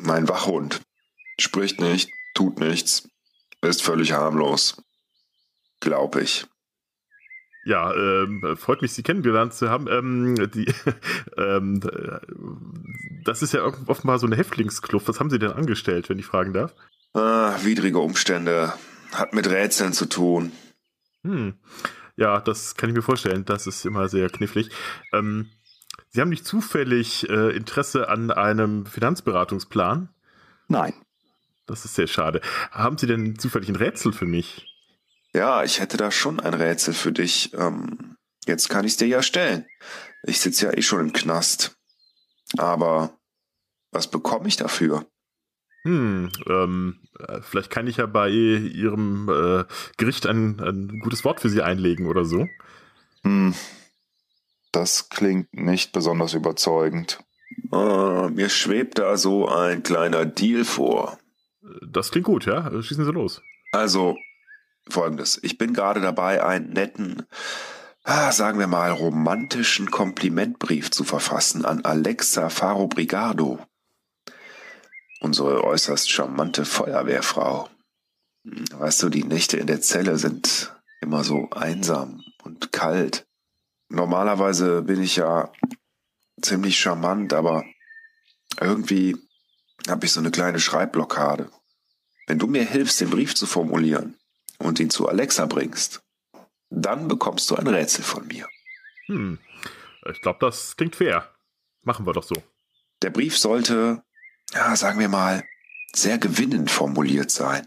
mein 0.00 0.28
Wachhund. 0.28 0.80
Spricht 1.40 1.80
nicht, 1.80 2.10
tut 2.34 2.60
nichts, 2.60 3.08
ist 3.62 3.82
völlig 3.82 4.12
harmlos. 4.12 4.76
Glaub 5.80 6.16
ich. 6.16 6.46
Ja, 7.64 7.94
ähm, 7.94 8.56
freut 8.56 8.82
mich, 8.82 8.92
Sie 8.92 9.02
kennengelernt 9.02 9.54
zu 9.54 9.70
haben. 9.70 9.86
Ähm, 9.88 10.50
die, 10.50 10.72
ähm, 11.36 11.80
das 13.24 13.42
ist 13.42 13.52
ja 13.52 13.64
offenbar 13.86 14.18
so 14.18 14.26
eine 14.26 14.36
Häftlingskluft. 14.36 15.08
Was 15.08 15.20
haben 15.20 15.30
Sie 15.30 15.38
denn 15.38 15.52
angestellt, 15.52 16.08
wenn 16.08 16.18
ich 16.18 16.26
fragen 16.26 16.52
darf? 16.52 16.74
Ah, 17.14 17.54
widrige 17.62 17.98
Umstände. 17.98 18.72
Hat 19.12 19.34
mit 19.34 19.48
Rätseln 19.48 19.92
zu 19.92 20.06
tun. 20.06 20.52
Hm. 21.24 21.54
Ja, 22.16 22.40
das 22.40 22.74
kann 22.76 22.88
ich 22.88 22.96
mir 22.96 23.02
vorstellen. 23.02 23.44
Das 23.44 23.66
ist 23.66 23.84
immer 23.84 24.08
sehr 24.08 24.28
knifflig. 24.28 24.70
Ähm, 25.12 25.48
Sie 26.10 26.20
haben 26.20 26.30
nicht 26.30 26.46
zufällig 26.46 27.28
äh, 27.28 27.56
Interesse 27.56 28.08
an 28.08 28.30
einem 28.30 28.86
Finanzberatungsplan? 28.86 30.08
Nein. 30.68 30.94
Das 31.66 31.84
ist 31.84 31.94
sehr 31.94 32.06
schade. 32.06 32.40
Haben 32.70 32.98
Sie 32.98 33.06
denn 33.06 33.38
zufällig 33.38 33.68
ein 33.68 33.76
Rätsel 33.76 34.12
für 34.12 34.26
mich? 34.26 34.66
Ja, 35.32 35.64
ich 35.64 35.80
hätte 35.80 35.96
da 35.96 36.10
schon 36.10 36.40
ein 36.40 36.54
Rätsel 36.54 36.94
für 36.94 37.12
dich. 37.12 37.52
Ähm, 37.54 38.16
jetzt 38.46 38.68
kann 38.68 38.84
ich 38.84 38.92
es 38.92 38.96
dir 38.98 39.08
ja 39.08 39.22
stellen. 39.22 39.66
Ich 40.22 40.40
sitze 40.40 40.66
ja 40.66 40.76
eh 40.76 40.82
schon 40.82 41.00
im 41.00 41.12
Knast. 41.12 41.76
Aber 42.58 43.18
was 43.90 44.10
bekomme 44.10 44.48
ich 44.48 44.56
dafür? 44.56 45.06
Hm, 45.84 46.30
ähm, 46.46 47.00
äh, 47.18 47.40
vielleicht 47.42 47.70
kann 47.70 47.86
ich 47.86 47.96
ja 47.96 48.06
bei 48.06 48.28
Ihrem 48.28 49.28
äh, 49.28 49.64
Gericht 49.96 50.26
ein, 50.26 50.60
ein 50.60 51.00
gutes 51.00 51.24
Wort 51.24 51.40
für 51.40 51.48
Sie 51.48 51.62
einlegen 51.62 52.06
oder 52.06 52.24
so. 52.24 52.46
Hm, 53.24 53.54
das 54.70 55.08
klingt 55.08 55.52
nicht 55.54 55.92
besonders 55.92 56.34
überzeugend. 56.34 57.20
Oh, 57.70 58.28
mir 58.32 58.48
schwebt 58.48 58.98
da 58.98 59.16
so 59.16 59.48
ein 59.48 59.82
kleiner 59.82 60.24
Deal 60.24 60.64
vor. 60.64 61.18
Das 61.86 62.10
klingt 62.10 62.26
gut, 62.26 62.46
ja? 62.46 62.70
Schießen 62.82 63.04
Sie 63.04 63.12
los. 63.12 63.42
Also, 63.72 64.16
folgendes. 64.88 65.38
Ich 65.42 65.58
bin 65.58 65.74
gerade 65.74 66.00
dabei, 66.00 66.44
einen 66.44 66.72
netten, 66.72 67.26
ah, 68.04 68.32
sagen 68.32 68.58
wir 68.58 68.66
mal, 68.66 68.90
romantischen 68.90 69.90
Komplimentbrief 69.90 70.90
zu 70.90 71.04
verfassen 71.04 71.64
an 71.64 71.84
Alexa 71.84 72.48
Faro 72.48 72.88
Brigado 72.88 73.58
unsere 75.22 75.62
äußerst 75.64 76.10
charmante 76.10 76.64
Feuerwehrfrau. 76.64 77.68
Weißt 78.44 79.02
du, 79.02 79.08
die 79.08 79.24
Nächte 79.24 79.56
in 79.56 79.68
der 79.68 79.80
Zelle 79.80 80.18
sind 80.18 80.74
immer 81.00 81.22
so 81.22 81.48
einsam 81.50 82.22
und 82.42 82.72
kalt. 82.72 83.26
Normalerweise 83.88 84.82
bin 84.82 85.00
ich 85.00 85.16
ja 85.16 85.52
ziemlich 86.40 86.78
charmant, 86.78 87.32
aber 87.32 87.64
irgendwie 88.60 89.16
habe 89.88 90.06
ich 90.06 90.12
so 90.12 90.20
eine 90.20 90.32
kleine 90.32 90.58
Schreibblockade. 90.58 91.50
Wenn 92.26 92.38
du 92.38 92.46
mir 92.48 92.64
hilfst, 92.64 93.00
den 93.00 93.10
Brief 93.10 93.34
zu 93.34 93.46
formulieren 93.46 94.16
und 94.62 94.80
ihn 94.80 94.90
zu 94.90 95.08
Alexa 95.08 95.46
bringst, 95.46 96.02
dann 96.70 97.08
bekommst 97.08 97.50
du 97.50 97.56
ein 97.56 97.66
Rätsel 97.66 98.04
von 98.04 98.26
mir. 98.26 98.48
Hm, 99.06 99.38
ich 100.10 100.20
glaube, 100.22 100.38
das 100.40 100.76
klingt 100.76 100.96
fair. 100.96 101.28
Machen 101.82 102.06
wir 102.06 102.12
doch 102.12 102.22
so. 102.22 102.36
Der 103.02 103.10
Brief 103.10 103.36
sollte 103.36 104.02
ja, 104.54 104.76
sagen 104.76 104.98
wir 104.98 105.08
mal, 105.08 105.44
sehr 105.94 106.18
gewinnend 106.18 106.70
formuliert 106.70 107.30
sein. 107.30 107.66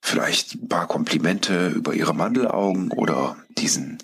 Vielleicht 0.00 0.54
ein 0.54 0.68
paar 0.68 0.86
Komplimente 0.86 1.68
über 1.68 1.94
ihre 1.94 2.14
Mandelaugen 2.14 2.90
oder 2.92 3.36
diesen 3.58 3.98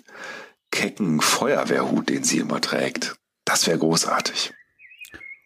kecken 0.71 1.21
Feuerwehrhut, 1.21 2.09
den 2.09 2.23
sie 2.23 2.39
immer 2.39 2.61
trägt. 2.61 3.15
Das 3.45 3.67
wäre 3.67 3.77
großartig. 3.77 4.53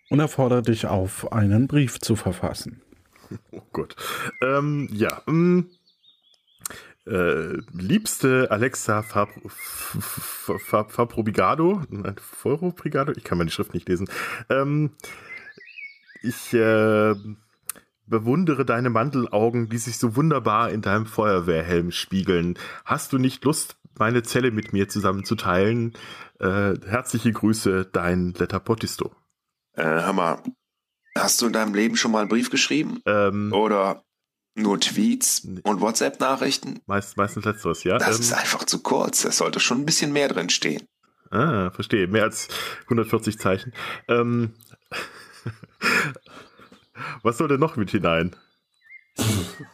Und 0.09 0.19
er 0.19 0.29
fordert 0.29 0.67
dich 0.67 0.85
auf, 0.87 1.31
einen 1.31 1.67
Brief 1.67 1.99
zu 1.99 2.15
verfassen. 2.15 2.81
Oh 3.51 3.61
Gott. 3.73 3.93
Ähm, 4.41 4.87
ja. 4.89 5.21
Ähm, 5.27 5.69
äh, 7.07 7.57
liebste 7.73 8.51
Alexa 8.51 9.01
Fabro, 9.01 9.49
Fabrobigado, 9.49 11.81
Feurobrigado, 12.21 13.13
ich 13.15 13.23
kann 13.23 13.37
meine 13.37 13.49
Schrift 13.49 13.73
nicht 13.73 13.87
lesen. 13.87 14.09
Ähm, 14.49 14.91
ich 16.21 16.53
äh, 16.53 17.15
bewundere 18.05 18.65
deine 18.65 18.89
Mandelaugen, 18.89 19.69
die 19.69 19.77
sich 19.77 19.97
so 19.97 20.15
wunderbar 20.15 20.71
in 20.71 20.81
deinem 20.81 21.05
Feuerwehrhelm 21.05 21.91
spiegeln. 21.91 22.57
Hast 22.85 23.13
du 23.13 23.17
nicht 23.17 23.43
Lust, 23.45 23.77
meine 23.97 24.23
Zelle 24.23 24.51
mit 24.51 24.73
mir 24.73 24.89
zusammen 24.89 25.25
zu 25.25 25.35
teilen? 25.35 25.93
Äh, 26.39 26.75
herzliche 26.85 27.31
Grüße, 27.31 27.89
dein 27.91 28.33
Letterpottisto. 28.33 29.15
Äh, 29.73 29.83
hör 29.83 30.13
mal, 30.13 30.43
hast 31.17 31.41
du 31.41 31.47
in 31.47 31.53
deinem 31.53 31.73
Leben 31.73 31.95
schon 31.95 32.11
mal 32.11 32.21
einen 32.21 32.29
Brief 32.29 32.49
geschrieben? 32.49 33.01
Ähm, 33.05 33.51
Oder 33.53 34.03
nur 34.57 34.79
Tweets 34.79 35.47
und 35.63 35.81
WhatsApp-Nachrichten? 35.81 36.79
Meist, 36.85 37.17
meistens 37.17 37.45
letzteres, 37.45 37.83
ja. 37.83 37.97
Das 37.97 38.15
ähm, 38.15 38.21
ist 38.21 38.33
einfach 38.33 38.63
zu 38.65 38.81
kurz. 38.81 39.21
Da 39.21 39.31
sollte 39.31 39.59
schon 39.59 39.81
ein 39.81 39.85
bisschen 39.85 40.13
mehr 40.13 40.27
drin 40.27 40.49
stehen. 40.49 40.83
Ah, 41.29 41.71
verstehe. 41.71 42.07
Mehr 42.07 42.23
als 42.23 42.47
140 42.83 43.37
Zeichen. 43.37 43.73
Ähm, 44.07 44.53
Was 47.23 47.37
soll 47.37 47.47
denn 47.47 47.59
noch 47.59 47.75
mit 47.75 47.91
hinein? 47.91 48.35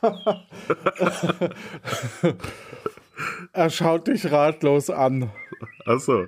er 3.54 3.69
schaut 3.69 4.08
dich 4.08 4.32
ratlos 4.32 4.89
an. 4.89 5.32
Achso. 5.86 6.28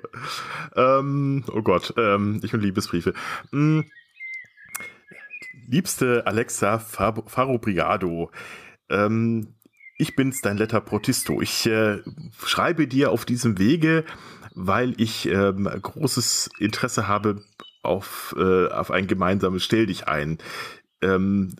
Ähm, 0.75 1.43
oh 1.51 1.61
Gott, 1.61 1.93
ähm, 1.97 2.39
ich 2.43 2.53
und 2.53 2.61
Liebesbriefe. 2.61 3.13
Hm. 3.51 3.85
Liebste 5.67 6.25
Alexa 6.25 6.79
Fab 6.79 7.29
Faro 7.29 7.57
Brigado, 7.57 8.31
ähm, 8.89 9.55
ich 9.97 10.15
bin's, 10.15 10.41
dein 10.41 10.57
Letter 10.57 10.81
Protisto. 10.81 11.41
Ich 11.41 11.65
äh, 11.67 11.99
schreibe 12.43 12.87
dir 12.87 13.11
auf 13.11 13.25
diesem 13.25 13.57
Wege, 13.57 14.03
weil 14.53 14.93
ich 14.97 15.27
ähm, 15.27 15.69
großes 15.81 16.49
Interesse 16.59 17.07
habe, 17.07 17.41
auf, 17.81 18.35
äh, 18.37 18.67
auf 18.67 18.91
ein 18.91 19.07
gemeinsames 19.07 19.63
Stell 19.63 19.85
dich 19.85 20.07
ein. 20.07 20.39
Ähm, 21.01 21.55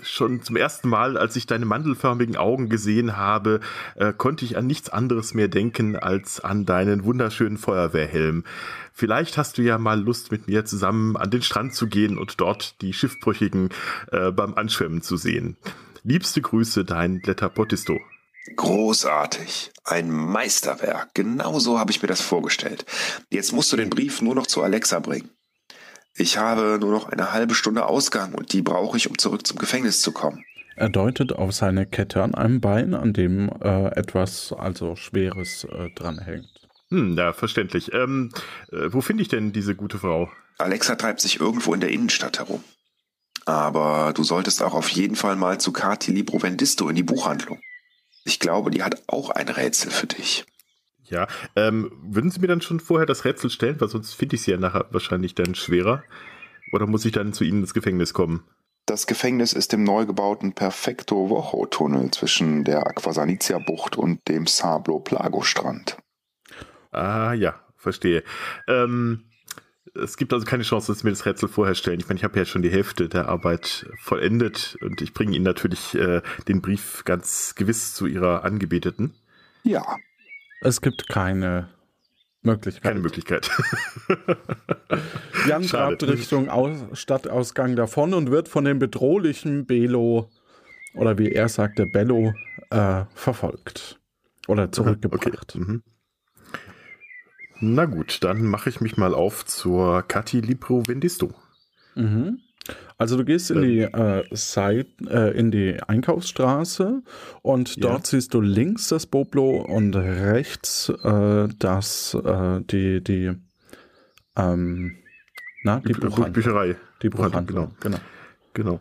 schon 0.00 0.42
zum 0.42 0.56
ersten 0.56 0.88
Mal, 0.88 1.16
als 1.16 1.36
ich 1.36 1.46
deine 1.46 1.66
mandelförmigen 1.66 2.36
Augen 2.36 2.68
gesehen 2.68 3.16
habe, 3.16 3.60
äh, 3.96 4.12
konnte 4.12 4.44
ich 4.44 4.56
an 4.56 4.66
nichts 4.66 4.88
anderes 4.88 5.34
mehr 5.34 5.48
denken 5.48 5.96
als 5.96 6.40
an 6.40 6.64
deinen 6.64 7.04
wunderschönen 7.04 7.58
Feuerwehrhelm. 7.58 8.44
Vielleicht 8.92 9.36
hast 9.36 9.58
du 9.58 9.62
ja 9.62 9.78
mal 9.78 10.00
Lust, 10.00 10.32
mit 10.32 10.48
mir 10.48 10.64
zusammen 10.64 11.16
an 11.16 11.30
den 11.30 11.42
Strand 11.42 11.74
zu 11.74 11.86
gehen 11.86 12.18
und 12.18 12.40
dort 12.40 12.80
die 12.80 12.92
Schiffbrüchigen 12.92 13.70
äh, 14.10 14.30
beim 14.30 14.54
Anschwemmen 14.54 15.02
zu 15.02 15.16
sehen. 15.16 15.56
Liebste 16.04 16.40
Grüße, 16.40 16.84
dein 16.84 17.20
Letter 17.24 17.48
Pottisto. 17.48 18.00
Großartig. 18.56 19.70
Ein 19.84 20.10
Meisterwerk. 20.10 21.14
Genau 21.14 21.58
so 21.60 21.78
habe 21.78 21.92
ich 21.92 22.02
mir 22.02 22.08
das 22.08 22.20
vorgestellt. 22.20 22.84
Jetzt 23.30 23.52
musst 23.52 23.72
du 23.72 23.76
den 23.76 23.90
Brief 23.90 24.20
nur 24.20 24.34
noch 24.34 24.46
zu 24.46 24.62
Alexa 24.62 24.98
bringen. 24.98 25.30
Ich 26.14 26.36
habe 26.36 26.78
nur 26.80 26.92
noch 26.92 27.08
eine 27.08 27.32
halbe 27.32 27.54
Stunde 27.54 27.86
Ausgang 27.86 28.34
und 28.34 28.52
die 28.52 28.62
brauche 28.62 28.96
ich, 28.96 29.08
um 29.08 29.18
zurück 29.18 29.46
zum 29.46 29.58
Gefängnis 29.58 30.02
zu 30.02 30.12
kommen. 30.12 30.44
Er 30.76 30.88
deutet 30.88 31.32
auf 31.32 31.52
seine 31.52 31.86
Kette 31.86 32.22
an 32.22 32.34
einem 32.34 32.60
Bein, 32.60 32.94
an 32.94 33.12
dem 33.12 33.50
äh, 33.62 33.86
etwas 33.94 34.52
also 34.52 34.96
Schweres 34.96 35.64
äh, 35.64 35.90
dranhängt. 35.94 36.48
Hm, 36.88 37.16
ja, 37.16 37.32
verständlich. 37.32 37.92
Ähm, 37.92 38.30
äh, 38.70 38.92
wo 38.92 39.00
finde 39.00 39.22
ich 39.22 39.28
denn 39.28 39.52
diese 39.52 39.74
gute 39.74 39.98
Frau? 39.98 40.30
Alexa 40.58 40.94
treibt 40.96 41.20
sich 41.20 41.40
irgendwo 41.40 41.72
in 41.72 41.80
der 41.80 41.90
Innenstadt 41.90 42.38
herum. 42.38 42.62
Aber 43.44 44.12
du 44.14 44.22
solltest 44.22 44.62
auch 44.62 44.74
auf 44.74 44.88
jeden 44.90 45.16
Fall 45.16 45.36
mal 45.36 45.58
zu 45.58 45.72
Kati 45.72 46.12
Libro 46.12 46.42
Vendisto 46.42 46.88
in 46.88 46.96
die 46.96 47.02
Buchhandlung. 47.02 47.58
Ich 48.24 48.38
glaube, 48.38 48.70
die 48.70 48.82
hat 48.82 49.02
auch 49.08 49.30
ein 49.30 49.48
Rätsel 49.48 49.90
für 49.90 50.06
dich. 50.06 50.44
Ja, 51.04 51.26
ähm, 51.56 51.90
würden 52.02 52.30
Sie 52.30 52.40
mir 52.40 52.46
dann 52.46 52.60
schon 52.60 52.80
vorher 52.80 53.06
das 53.06 53.24
Rätsel 53.24 53.50
stellen, 53.50 53.80
weil 53.80 53.88
sonst 53.88 54.14
finde 54.14 54.36
ich 54.36 54.42
sie 54.42 54.52
ja 54.52 54.56
nachher 54.56 54.86
wahrscheinlich 54.90 55.34
dann 55.34 55.54
schwerer. 55.54 56.02
Oder 56.72 56.86
muss 56.86 57.04
ich 57.04 57.12
dann 57.12 57.32
zu 57.32 57.44
Ihnen 57.44 57.60
ins 57.60 57.74
Gefängnis 57.74 58.14
kommen? 58.14 58.44
Das 58.86 59.06
Gefängnis 59.06 59.52
ist 59.52 59.72
im 59.74 59.84
neu 59.84 60.06
gebauten 60.06 60.54
Perfecto 60.54 61.28
Vojo 61.28 61.66
Tunnel 61.66 62.10
zwischen 62.10 62.64
der 62.64 62.86
Aquasanitia 62.86 63.58
Bucht 63.58 63.96
und 63.96 64.26
dem 64.28 64.46
Sablo 64.46 64.98
Plago 64.98 65.42
Strand. 65.42 65.96
Ah 66.90 67.32
ja, 67.32 67.60
verstehe. 67.76 68.24
Ähm, 68.66 69.24
es 69.94 70.16
gibt 70.16 70.32
also 70.32 70.46
keine 70.46 70.62
Chance, 70.62 70.90
dass 70.90 71.00
Sie 71.00 71.06
mir 71.06 71.12
das 71.12 71.26
Rätsel 71.26 71.48
vorher 71.48 71.74
stellen. 71.74 72.00
Ich 72.00 72.08
meine, 72.08 72.18
ich 72.18 72.24
habe 72.24 72.38
ja 72.38 72.44
schon 72.44 72.62
die 72.62 72.70
Hälfte 72.70 73.08
der 73.08 73.28
Arbeit 73.28 73.86
vollendet 73.98 74.76
und 74.80 75.00
ich 75.00 75.14
bringe 75.14 75.36
Ihnen 75.36 75.44
natürlich 75.44 75.94
äh, 75.94 76.22
den 76.48 76.62
Brief 76.62 77.04
ganz 77.04 77.54
gewiss 77.54 77.94
zu 77.94 78.06
Ihrer 78.06 78.44
Angebeteten. 78.44 79.14
Ja, 79.64 79.96
Es 80.64 80.80
gibt 80.80 81.08
keine 81.08 81.68
Möglichkeit. 82.42 82.82
Keine 82.82 83.00
Möglichkeit. 83.00 83.50
Jan 85.48 85.62
trabt 85.62 86.02
Richtung 86.04 86.48
Aus 86.48 86.78
Stadtausgang 86.92 87.74
davon 87.74 88.14
und 88.14 88.30
wird 88.30 88.48
von 88.48 88.64
dem 88.64 88.78
bedrohlichen 88.78 89.66
Belo, 89.66 90.30
oder 90.94 91.18
wie 91.18 91.32
er 91.32 91.48
sagte, 91.48 91.86
Bello, 91.86 92.32
äh, 92.70 93.04
verfolgt. 93.14 93.98
Oder 94.46 94.70
zurückgebracht. 94.70 95.56
Okay. 95.56 95.58
Mhm. 95.58 95.82
Na 97.60 97.84
gut, 97.84 98.22
dann 98.22 98.42
mache 98.44 98.70
ich 98.70 98.80
mich 98.80 98.96
mal 98.96 99.14
auf 99.14 99.44
zur 99.44 100.02
Cati 100.02 100.40
Libro 100.40 100.86
Vendisto. 100.86 101.32
Mhm. 101.94 102.40
Also 102.96 103.16
du 103.16 103.24
gehst 103.24 103.50
in 103.50 103.62
die, 103.62 103.80
äh, 103.80 104.24
Seit, 104.30 104.86
äh, 105.08 105.30
in 105.36 105.50
die 105.50 105.82
Einkaufsstraße 105.82 107.02
und 107.42 107.76
Ja. 107.76 107.82
dort 107.82 108.06
siehst 108.06 108.32
du 108.34 108.40
links 108.40 108.88
das 108.88 109.06
Boblo 109.06 109.62
und 109.62 109.96
rechts 109.96 110.88
äh, 111.02 111.48
das, 111.58 112.14
äh, 112.14 112.60
die, 112.62 113.02
die, 113.02 113.32
ähm, 114.36 114.96
na, 115.64 115.80
die, 115.80 115.94
Bü- 115.94 116.00
Buchhandlung. 116.02 116.32
Bücherei. 116.32 116.76
Die 117.02 117.08
Buchhandlung, 117.08 117.44
Buchhandlung, 117.46 117.76
genau. 117.80 117.98
Genau. 118.54 118.80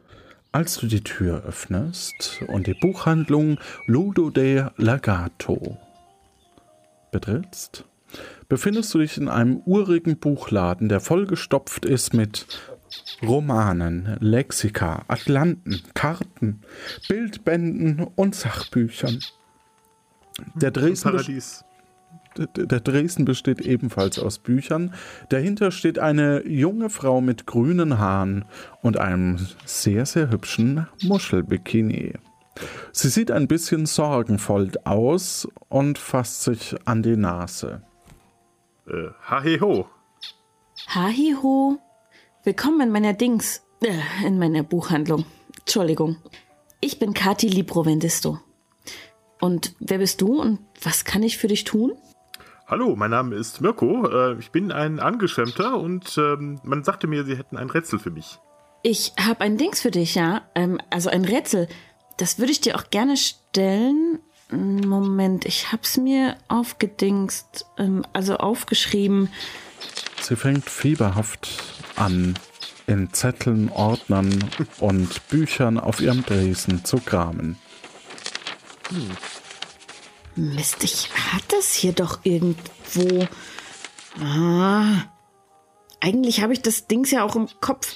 Als 0.52 0.78
du 0.78 0.86
die 0.88 1.02
Tür 1.02 1.44
öffnest 1.46 2.42
und 2.48 2.68
die 2.68 2.74
Buchhandlung 2.74 3.58
Ludo 3.88 4.30
de 4.30 4.66
Lagato 4.78 5.78
betrittst, 7.12 7.86
befindest 8.50 8.94
du 8.94 9.00
dich 9.00 9.18
in 9.18 9.30
einem 9.30 9.62
urigen 9.66 10.18
Buchladen, 10.18 10.90
der 10.90 11.00
vollgestopft 11.00 11.86
ist 11.86 12.14
mit 12.14 12.46
Romanen, 13.22 14.18
Lexika, 14.20 15.04
Atlanten, 15.08 15.82
Karten, 15.94 16.62
Bildbänden 17.08 18.04
und 18.16 18.36
Sachbüchern. 18.36 19.20
Der 20.56 20.72
Dresden, 20.72 21.10
bes- 21.10 21.12
Paradies. 21.12 21.66
der 22.38 22.48
der 22.66 22.80
Dresden 22.80 23.26
besteht 23.26 23.62
ebenfalls 23.62 24.18
aus 24.18 24.40
Büchern. 24.40 24.94
Dahinter 25.30 25.72
steht 25.72 26.00
eine 26.00 26.48
junge 26.48 26.90
Frau 26.90 27.22
mit 27.22 27.46
grünen 27.46 28.00
Haaren 28.00 28.46
und 28.82 28.98
einem 28.98 29.38
sehr, 29.66 30.06
sehr 30.06 30.30
hübschen 30.32 30.88
Muschelbikini. 31.04 32.14
Sie 32.92 33.10
sieht 33.10 33.32
ein 33.32 33.48
bisschen 33.48 33.86
sorgenvoll 33.86 34.72
aus 34.84 35.48
und 35.70 35.98
fasst 35.98 36.44
sich 36.44 36.76
an 36.86 37.02
die 37.04 37.16
Nase. 37.18 37.84
Äh, 38.88 39.08
ha 39.30 39.42
he 39.42 39.60
ho. 39.62 39.88
Hahiho. 40.88 41.80
Willkommen 42.44 42.82
in 42.82 42.90
meiner 42.92 43.14
Dings, 43.14 43.62
äh, 43.84 44.26
in 44.26 44.40
meiner 44.40 44.64
Buchhandlung. 44.64 45.26
Entschuldigung. 45.60 46.18
Ich 46.80 46.98
bin 46.98 47.14
Kati 47.14 47.48
Librovendisto. 47.48 48.40
Und 49.40 49.76
wer 49.80 50.00
bist 50.00 50.22
du 50.22 50.42
und 50.42 50.58
was 50.82 51.06
kann 51.06 51.22
ich 51.22 51.38
für 51.38 51.48
dich 51.48 51.66
tun? 51.66 51.92
Hallo, 52.66 52.96
mein 52.96 53.12
Name 53.12 53.36
ist 53.36 53.62
Mirko. 53.62 54.08
Äh, 54.10 54.40
ich 54.40 54.50
bin 54.50 54.72
ein 54.72 55.00
Angeschwemmter 55.00 55.78
und 55.78 56.18
ähm, 56.18 56.60
man 56.64 56.84
sagte 56.84 57.06
mir, 57.06 57.26
Sie 57.26 57.38
hätten 57.38 57.58
ein 57.58 57.70
Rätsel 57.70 58.00
für 58.00 58.10
mich. 58.10 58.40
Ich 58.82 59.14
habe 59.20 59.42
ein 59.42 59.60
Dings 59.60 59.82
für 59.82 59.92
dich, 59.92 60.16
ja. 60.16 60.42
Ähm, 60.56 60.80
also 60.90 61.12
ein 61.12 61.26
Rätsel. 61.26 61.68
Das 62.18 62.40
würde 62.40 62.54
ich 62.54 62.62
dir 62.62 62.76
auch 62.76 62.90
gerne 62.90 63.18
stellen. 63.18 64.18
Moment, 64.50 65.46
ich 65.46 65.72
hab's 65.72 65.96
mir 65.96 66.38
aufgedingst, 66.48 67.68
ähm, 67.78 68.04
also 68.14 68.38
aufgeschrieben. 68.38 69.30
Sie 70.22 70.36
fängt 70.36 70.70
fieberhaft 70.70 71.50
an, 71.96 72.38
in 72.88 73.12
Zetteln, 73.14 73.70
Ordnern 73.70 74.44
und 74.80 75.28
Büchern 75.30 75.80
auf 75.80 76.00
ihrem 76.00 76.26
Dresen 76.26 76.86
zu 76.86 76.98
kramen. 76.98 77.58
Mist, 80.36 80.84
ich 80.84 81.10
hatte 81.34 81.56
das 81.58 81.74
hier 81.74 81.94
doch 81.94 82.20
irgendwo. 82.24 83.28
Ah. 84.20 85.06
Eigentlich 86.00 86.42
habe 86.42 86.54
ich 86.54 86.62
das 86.62 86.88
Dings 86.88 87.12
ja 87.12 87.24
auch 87.24 87.36
im 87.36 87.48
Kopf. 87.60 87.96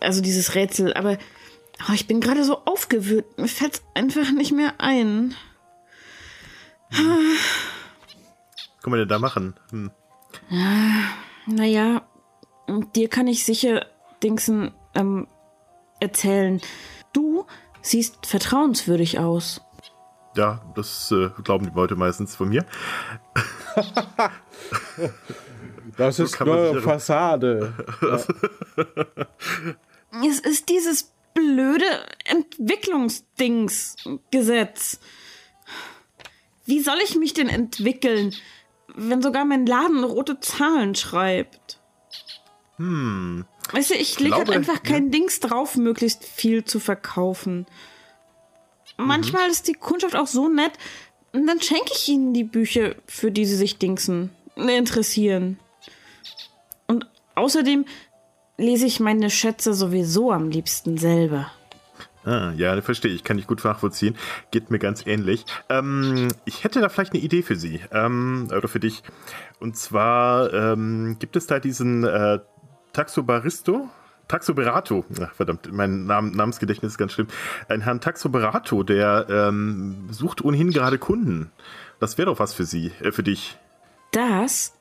Also 0.00 0.20
dieses 0.20 0.54
Rätsel, 0.54 0.94
aber 0.94 1.18
oh, 1.88 1.92
ich 1.92 2.06
bin 2.06 2.20
gerade 2.20 2.44
so 2.44 2.64
aufgewühlt. 2.64 3.38
Mir 3.38 3.48
fällt 3.48 3.82
einfach 3.94 4.30
nicht 4.32 4.52
mehr 4.52 4.74
ein. 4.78 5.34
Was 6.90 6.98
kann 8.82 8.90
man 8.90 9.00
denn 9.00 9.08
da 9.08 9.18
machen? 9.18 9.54
Hm. 9.70 9.90
Naja, 11.46 12.02
dir 12.94 13.08
kann 13.08 13.26
ich 13.28 13.44
sicher 13.44 13.86
Dingsen 14.22 14.72
ähm, 14.94 15.26
erzählen. 16.00 16.60
Du 17.12 17.44
siehst 17.82 18.24
vertrauenswürdig 18.26 19.18
aus. 19.18 19.60
Ja, 20.36 20.62
das 20.74 21.10
äh, 21.12 21.28
glauben 21.44 21.70
die 21.70 21.74
Leute 21.74 21.96
meistens 21.96 22.36
von 22.36 22.48
mir. 22.48 22.64
Das 25.96 26.18
ist 26.18 26.40
nur 26.40 26.82
Fassade. 26.82 27.72
Es 30.24 30.40
ist 30.40 30.68
dieses 30.68 31.12
blöde 31.32 31.86
Entwicklungsdings-Gesetz. 32.24 34.98
Wie 36.64 36.80
soll 36.80 36.98
ich 37.04 37.14
mich 37.16 37.32
denn 37.32 37.48
entwickeln, 37.48 38.34
wenn 38.96 39.22
sogar 39.22 39.44
mein 39.44 39.66
Laden 39.66 40.02
rote 40.02 40.40
Zahlen 40.40 40.94
schreibt? 40.94 41.78
Hm. 42.76 43.44
Weißt 43.72 43.90
du, 43.90 43.94
ich 43.94 44.18
lege 44.20 44.36
halt 44.36 44.50
einfach 44.50 44.82
kein 44.82 45.10
Dings 45.10 45.40
drauf, 45.40 45.76
möglichst 45.76 46.24
viel 46.24 46.64
zu 46.64 46.80
verkaufen. 46.80 47.66
Manchmal 48.96 49.50
ist 49.50 49.68
die 49.68 49.74
Kundschaft 49.74 50.16
auch 50.16 50.26
so 50.26 50.48
nett, 50.48 50.72
und 51.32 51.46
dann 51.46 51.60
schenke 51.60 51.92
ich 51.94 52.08
ihnen 52.08 52.32
die 52.32 52.44
Bücher, 52.44 52.94
für 53.06 53.30
die 53.30 53.44
sie 53.44 53.56
sich 53.56 53.76
Dingsen 53.76 54.30
interessieren. 54.56 55.58
Und 56.86 57.06
außerdem 57.34 57.84
lese 58.56 58.86
ich 58.86 59.00
meine 59.00 59.28
Schätze 59.28 59.74
sowieso 59.74 60.32
am 60.32 60.48
liebsten 60.48 60.96
selber. 60.96 61.52
Ah, 62.26 62.52
ja, 62.56 62.80
verstehe 62.82 63.12
ich, 63.12 63.22
kann 63.22 63.38
ich 63.38 63.46
gut 63.46 63.64
nachvollziehen. 63.64 64.16
Geht 64.50 64.70
mir 64.70 64.80
ganz 64.80 65.06
ähnlich. 65.06 65.46
Ähm, 65.68 66.26
ich 66.44 66.64
hätte 66.64 66.80
da 66.80 66.88
vielleicht 66.88 67.12
eine 67.12 67.22
Idee 67.22 67.42
für 67.42 67.54
Sie 67.54 67.80
ähm, 67.92 68.48
oder 68.50 68.66
für 68.66 68.80
dich. 68.80 69.04
Und 69.60 69.76
zwar 69.76 70.52
ähm, 70.52 71.18
gibt 71.20 71.36
es 71.36 71.46
da 71.46 71.60
diesen 71.60 72.02
äh, 72.02 72.40
Taxobaristo? 72.92 73.88
Taxoberato, 74.26 75.04
Ach, 75.22 75.34
verdammt, 75.34 75.72
mein 75.72 76.06
Nam 76.06 76.32
Namensgedächtnis 76.32 76.94
ist 76.94 76.98
ganz 76.98 77.12
schlimm. 77.12 77.28
Ein 77.68 77.82
Herrn 77.82 78.00
Taxoberato, 78.00 78.82
der 78.82 79.26
ähm, 79.30 80.08
sucht 80.10 80.44
ohnehin 80.44 80.70
gerade 80.70 80.98
Kunden. 80.98 81.52
Das 82.00 82.18
wäre 82.18 82.26
doch 82.26 82.40
was 82.40 82.52
für 82.52 82.64
Sie, 82.64 82.90
äh, 83.02 83.12
für 83.12 83.22
dich. 83.22 83.56
Das 84.10 84.74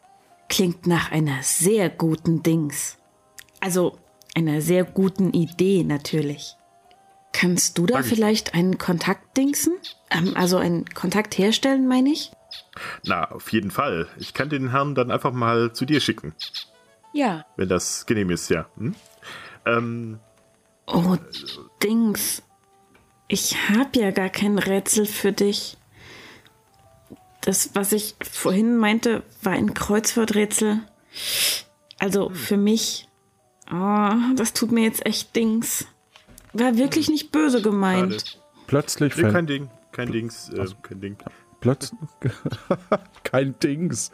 klingt 0.49 0.87
nach 0.87 1.11
einer 1.11 1.43
sehr 1.43 1.91
guten 1.91 2.41
Dings. 2.41 2.97
Also 3.59 3.99
einer 4.35 4.61
sehr 4.61 4.83
guten 4.83 5.31
Idee 5.31 5.83
natürlich. 5.83 6.55
Kannst 7.37 7.77
du 7.77 7.85
da 7.85 8.01
vielleicht 8.01 8.53
einen 8.53 8.77
Kontakt 8.77 9.35
dingsen? 9.35 9.73
Ähm, 10.09 10.31
also 10.37 10.55
einen 10.55 10.85
Kontakt 10.85 11.37
herstellen, 11.37 11.85
meine 11.85 12.09
ich? 12.09 12.31
Na, 13.03 13.29
auf 13.29 13.51
jeden 13.51 13.71
Fall. 13.71 14.07
Ich 14.17 14.33
kann 14.33 14.47
den 14.47 14.71
Herrn 14.71 14.95
dann 14.95 15.11
einfach 15.11 15.33
mal 15.33 15.73
zu 15.73 15.85
dir 15.85 15.99
schicken, 15.99 16.33
Ja. 17.11 17.45
wenn 17.57 17.67
das 17.67 18.05
genehm 18.05 18.29
ist, 18.29 18.49
ja. 18.49 18.67
Hm? 18.77 18.95
Ähm, 19.65 20.19
Oh, 20.87 21.17
Dings. 21.83 22.41
Ich 23.27 23.57
hab 23.69 23.95
ja 23.97 24.11
gar 24.11 24.29
kein 24.29 24.57
Rätsel 24.57 25.05
für 25.05 25.33
dich. 25.33 25.77
Das, 27.41 27.71
was 27.73 27.91
ich 27.91 28.15
vorhin 28.21 28.77
meinte, 28.77 29.23
war 29.41 29.53
ein 29.53 29.73
Kreuzworträtsel. 29.73 30.79
Also 31.99 32.29
für 32.29 32.55
mich. 32.57 33.09
Oh, 33.73 34.11
das 34.35 34.53
tut 34.53 34.71
mir 34.71 34.83
jetzt 34.83 35.05
echt 35.05 35.35
Dings. 35.35 35.85
War 36.57 36.77
wirklich 36.77 37.09
nicht 37.09 37.31
böse 37.31 37.57
schade. 37.57 37.69
gemeint. 37.69 38.39
Plötzlich 38.67 39.15
Nee, 39.15 39.21
fällt 39.21 39.33
kein 39.33 39.47
Ding, 39.47 39.69
kein 39.91 40.11
Dings, 40.11 40.49
äh, 40.49 40.65
kein 40.81 41.01
Ding. 41.01 41.17
Plötz 41.61 41.91
kein 43.23 43.57
Dings. 43.59 44.11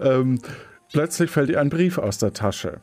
Ähm, 0.00 0.40
plötzlich 0.92 1.30
fällt 1.30 1.50
ihr 1.50 1.60
ein 1.60 1.68
Brief 1.70 1.98
aus 1.98 2.18
der 2.18 2.32
Tasche. 2.32 2.80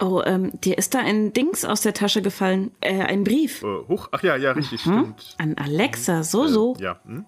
Oh, 0.00 0.22
ähm, 0.24 0.52
dir 0.60 0.78
ist 0.78 0.94
da 0.94 1.00
ein 1.00 1.32
Dings 1.32 1.64
aus 1.64 1.80
der 1.80 1.92
Tasche 1.92 2.22
gefallen. 2.22 2.70
Äh, 2.80 3.02
ein 3.02 3.24
Brief. 3.24 3.62
Äh, 3.62 3.66
hoch, 3.88 4.08
ach 4.12 4.22
ja, 4.22 4.36
ja, 4.36 4.52
richtig, 4.52 4.84
Hm? 4.84 4.92
stimmt. 5.16 5.34
An 5.38 5.54
Alexa, 5.58 6.22
so, 6.22 6.46
so. 6.46 6.76
Ja. 6.78 7.00
Hm? 7.04 7.24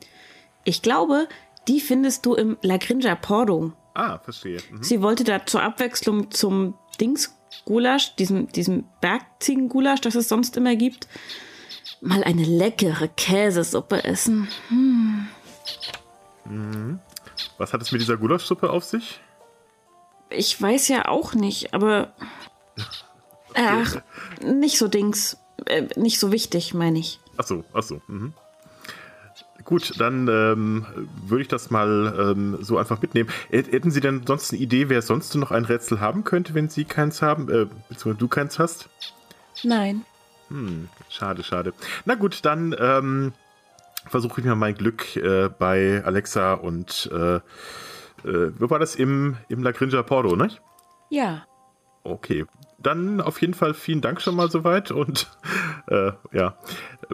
Ich 0.65 0.81
glaube, 0.83 1.27
die 1.69 1.81
findest 1.81 2.25
du 2.27 2.35
im 2.35 2.57
La 2.63 2.77
Grinja 2.77 3.15
Pordo. 3.17 3.73
Ah, 3.95 4.19
verstehe. 4.19 4.59
Mhm. 4.71 4.83
Sie 4.83 5.03
wollte 5.03 5.25
da 5.25 5.45
zur 5.47 5.63
Abwechslung 5.63 6.31
zum 6.31 6.75
Dings-Gulasch, 7.51 8.17
diesem, 8.17 8.49
diesem 8.53 8.85
Bergziegen-Gulasch, 9.01 10.01
das 10.01 10.15
es 10.15 10.29
sonst 10.29 10.57
immer 10.57 10.77
gibt, 10.77 11.09
mal 12.01 12.25
eine 12.25 12.45
leckere 12.45 13.09
Käsesuppe 13.09 14.05
essen. 14.05 14.49
Was 17.59 17.73
hat 17.73 17.83
es 17.83 17.93
mit 17.93 18.01
dieser 18.01 18.17
Gulaschsuppe 18.17 18.71
auf 18.71 18.85
sich? 18.85 19.21
Ich 20.31 20.61
weiß 20.61 20.89
ja 20.89 21.09
auch 21.09 21.35
nicht, 21.35 21.75
aber. 21.75 22.13
Ach, 23.55 24.01
nicht 24.43 24.79
so 24.79 24.87
Dings. 24.89 25.39
Äh, 25.67 25.89
nicht 25.97 26.21
so 26.21 26.31
wichtig, 26.31 26.73
meine 26.73 27.01
ich. 27.01 27.19
Ach 27.37 27.47
so, 27.47 27.65
ach 27.73 27.83
so. 27.83 28.01
Mhm. 28.07 28.33
Gut, 29.71 30.01
dann 30.01 30.27
ähm, 30.27 30.85
würde 31.27 31.43
ich 31.43 31.49
das 31.49 31.71
mal 31.71 32.13
ähm, 32.37 32.59
so 32.61 32.77
einfach 32.77 33.01
mitnehmen. 33.01 33.31
Hät- 33.51 33.71
Hätten 33.71 33.93
Sie 33.93 34.01
denn 34.01 34.27
sonst 34.27 34.53
eine 34.53 34.61
Idee, 34.61 34.89
wer 34.89 35.01
sonst 35.01 35.33
noch 35.37 35.53
ein 35.53 35.65
Rätsel 35.65 36.01
haben 36.01 36.25
könnte, 36.25 36.55
wenn 36.55 36.69
Sie 36.69 36.85
keins 36.85 37.23
haben, 37.23 37.49
äh, 37.49 37.67
beziehungsweise 37.89 38.17
du 38.19 38.27
keins 38.27 38.59
hast? 38.59 38.89
Nein. 39.63 40.05
Hm, 40.49 40.89
schade, 41.09 41.45
schade. 41.45 41.73
Na 42.05 42.17
gut, 42.17 42.45
dann 42.45 42.75
ähm, 42.81 43.33
versuche 44.09 44.41
ich 44.41 44.47
mal 44.49 44.57
mein 44.57 44.75
Glück 44.75 45.15
äh, 45.15 45.49
bei 45.57 46.03
Alexa 46.05 46.55
und 46.55 47.09
äh, 47.13 47.37
äh, 47.37 47.41
wo 48.59 48.71
war 48.71 48.81
das? 48.81 48.97
Im, 48.97 49.37
im 49.49 49.63
La 49.63 49.71
Grinja 49.71 50.03
Porto, 50.03 50.35
ne? 50.35 50.49
Ja. 51.11 51.47
Okay. 52.03 52.45
Dann 52.79 53.21
auf 53.21 53.41
jeden 53.41 53.55
Fall 53.55 53.75
vielen 53.75 54.01
Dank 54.01 54.21
schon 54.21 54.35
mal 54.35 54.51
soweit 54.51 54.91
und 54.91 55.31
äh, 55.87 56.11
ja, 56.33 56.57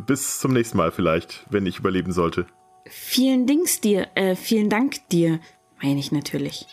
bis 0.07 0.39
zum 0.39 0.53
nächsten 0.53 0.77
Mal 0.77 0.93
vielleicht, 0.93 1.47
wenn 1.51 1.67
ich 1.67 1.79
überleben 1.79 2.13
sollte. 2.13 2.47
Vielen 2.87 3.47
Dings 3.47 3.81
dir, 3.81 4.09
äh, 4.15 4.37
vielen 4.37 4.69
Dank 4.71 5.09
dir, 5.09 5.41
meine 5.83 5.99
ich 5.99 6.13
natürlich. 6.13 6.67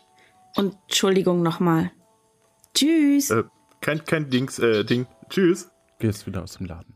Und 0.56 0.78
Entschuldigung 0.88 1.42
nochmal. 1.42 1.92
Tschüss. 2.74 3.32
Äh, 3.32 3.44
kein, 3.82 4.04
kein 4.06 4.30
Dings, 4.30 4.60
äh, 4.60 4.84
Ding. 4.84 5.08
Tschüss. 5.30 5.72
Gehst 6.00 6.28
wieder 6.28 6.44
aus 6.44 6.58
dem 6.58 6.68
Laden. 6.68 6.96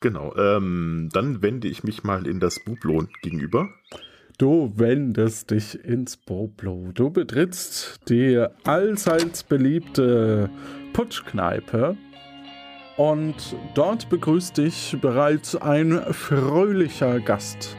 Genau, 0.00 0.34
ähm, 0.36 1.08
dann 1.12 1.42
wende 1.42 1.66
ich 1.66 1.82
mich 1.82 2.04
mal 2.04 2.26
in 2.26 2.38
das 2.38 2.62
Bublon 2.64 3.08
gegenüber. 3.22 3.68
Du 4.38 4.72
wendest 4.76 5.50
dich 5.50 5.84
ins 5.84 6.16
Boblo. 6.16 6.92
Du 6.94 7.10
betrittst 7.10 8.08
die 8.08 8.44
allseits 8.62 9.42
beliebte 9.42 10.48
Putschkneipe. 10.92 11.96
Und 12.98 13.54
dort 13.74 14.08
begrüßt 14.08 14.58
dich 14.58 14.96
bereits 15.00 15.54
ein 15.54 16.02
fröhlicher 16.10 17.20
Gast. 17.20 17.76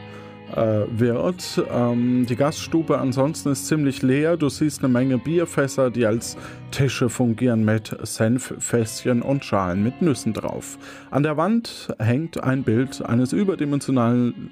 Äh, 0.56 0.86
Wirt. 0.90 1.62
Ähm, 1.70 2.24
die 2.26 2.36
Gaststube 2.36 2.98
ansonsten 2.98 3.50
ist 3.50 3.66
ziemlich 3.66 4.00
leer. 4.00 4.38
Du 4.38 4.48
siehst 4.48 4.82
eine 4.82 4.92
Menge 4.92 5.18
Bierfässer, 5.18 5.90
die 5.90 6.06
als 6.06 6.38
Tische 6.70 7.10
fungieren 7.10 7.64
mit 7.66 7.94
Senffässchen 8.02 9.20
und 9.20 9.44
Schalen 9.44 9.84
mit 9.84 10.00
Nüssen 10.00 10.32
drauf. 10.32 10.78
An 11.10 11.22
der 11.22 11.36
Wand 11.36 11.94
hängt 11.98 12.42
ein 12.42 12.62
Bild 12.62 13.04
eines 13.04 13.34
überdimensionalen 13.34 14.50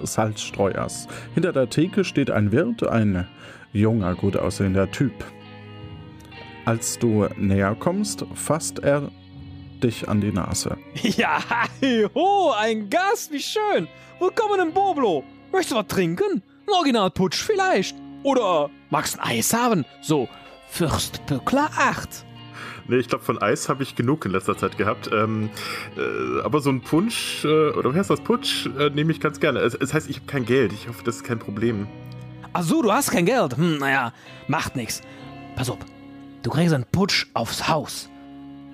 Salzstreuers. 0.00 1.08
Hinter 1.34 1.52
der 1.52 1.68
Theke 1.68 2.04
steht 2.04 2.30
ein 2.30 2.52
Wirt, 2.52 2.86
ein 2.86 3.26
junger, 3.72 4.14
gut 4.14 4.36
aussehender 4.36 4.90
Typ. 4.92 5.12
Als 6.64 7.00
du 7.00 7.26
näher 7.36 7.76
kommst, 7.78 8.24
fasst 8.34 8.78
er 8.78 9.10
dich 9.80 10.08
an 10.08 10.20
die 10.20 10.32
Nase. 10.32 10.76
Ja, 11.02 11.40
ho, 12.14 12.52
ein 12.58 12.90
Gast, 12.90 13.32
wie 13.32 13.40
schön. 13.40 13.88
Willkommen 14.18 14.60
im 14.60 14.72
Boblo. 14.72 15.24
Möchtest 15.52 15.72
du 15.72 15.76
was 15.76 15.86
trinken? 15.86 16.42
Ein 16.66 16.74
Originalputsch 16.74 17.42
vielleicht. 17.42 17.96
Oder 18.22 18.70
magst 18.90 19.18
ein 19.18 19.38
Eis 19.38 19.52
haben? 19.52 19.84
So, 20.02 20.28
Fürstböckler 20.68 21.70
8. 21.76 22.24
Nee, 22.88 22.96
ich 22.96 23.08
glaube, 23.08 23.24
von 23.24 23.40
Eis 23.42 23.68
habe 23.68 23.82
ich 23.82 23.96
genug 23.96 24.24
in 24.24 24.32
letzter 24.32 24.56
Zeit 24.56 24.78
gehabt. 24.78 25.10
Ähm, 25.12 25.50
äh, 25.96 26.42
aber 26.42 26.60
so 26.60 26.70
ein 26.70 26.80
Punsch, 26.82 27.44
äh, 27.44 27.70
oder 27.70 27.94
wie 27.94 27.98
heißt 27.98 28.10
das, 28.10 28.20
Putsch, 28.20 28.66
äh, 28.78 28.90
nehme 28.90 29.12
ich 29.12 29.20
ganz 29.20 29.40
gerne. 29.40 29.58
Es, 29.60 29.74
es 29.74 29.92
heißt, 29.92 30.08
ich 30.08 30.16
habe 30.16 30.26
kein 30.26 30.44
Geld. 30.44 30.72
Ich 30.72 30.88
hoffe, 30.88 31.02
das 31.04 31.16
ist 31.16 31.24
kein 31.24 31.38
Problem. 31.38 31.86
Ach 32.52 32.62
so, 32.62 32.82
du 32.82 32.92
hast 32.92 33.10
kein 33.10 33.26
Geld. 33.26 33.56
Hm, 33.56 33.78
naja, 33.78 34.12
macht 34.46 34.76
nix. 34.76 35.02
Pass 35.56 35.68
auf, 35.68 35.78
du 36.42 36.50
kriegst 36.50 36.74
einen 36.74 36.86
Putsch 36.90 37.26
aufs 37.34 37.68
Haus. 37.68 38.08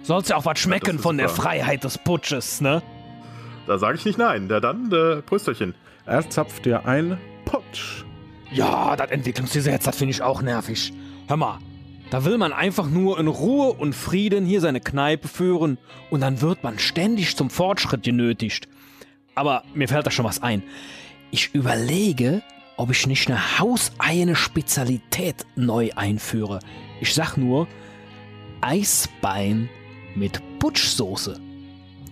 Sollst 0.03 0.31
ja 0.31 0.37
auch 0.37 0.45
was 0.45 0.59
schmecken 0.59 0.97
ist 0.97 1.03
von 1.03 1.17
der 1.19 1.29
super. 1.29 1.43
Freiheit 1.43 1.85
des 1.85 1.99
Putsches, 1.99 2.61
ne? 2.61 2.83
Da 3.67 3.79
sage 3.79 3.97
ich 3.97 4.05
nicht 4.05 4.19
nein. 4.19 4.49
Ja, 4.51 4.61
dann, 4.61 4.91
äh, 4.91 5.23
Prösterchen. 5.23 5.75
Er 6.05 6.29
zapft 6.29 6.65
dir 6.65 6.87
ein 6.87 7.19
Putsch. 7.45 8.05
Ja, 8.51 8.97
das 8.97 9.11
Entwicklungsgesetz, 9.11 9.85
das 9.85 9.97
finde 9.97 10.11
ich 10.11 10.23
auch 10.23 10.43
nervig. 10.43 10.93
Hör 11.29 11.37
mal, 11.37 11.59
da 12.11 12.25
will 12.25 12.37
man 12.37 12.53
einfach 12.53 12.91
nur 12.91 13.19
in 13.19 13.29
Ruhe 13.29 13.73
und 13.73 13.95
Frieden 13.95 14.45
hier 14.45 14.61
seine 14.61 14.81
Kneipe 14.81 15.29
führen 15.29 15.79
und 16.11 16.21
dann 16.21 16.41
wird 16.41 16.63
man 16.63 16.79
ständig 16.79 17.37
zum 17.37 17.49
Fortschritt 17.49 18.03
genötigt. 18.03 18.69
Aber 19.35 19.63
mir 19.73 19.89
fällt 19.89 20.07
da 20.07 20.11
schon 20.11 20.27
was 20.27 20.43
ein. 20.43 20.63
Ich 21.31 21.55
überlege, 21.55 22.43
ob 22.77 22.91
ich 22.91 23.07
nicht 23.07 23.31
eine 23.31 23.59
hauseigene 23.59 24.37
Spezialität 24.37 25.47
neu 25.57 25.91
einführe. 25.95 26.59
Ich 27.01 27.15
sag 27.15 27.37
nur 27.37 27.69
Eisbein 28.61 29.71
mit 30.15 30.41
Putschsoße. 30.59 31.39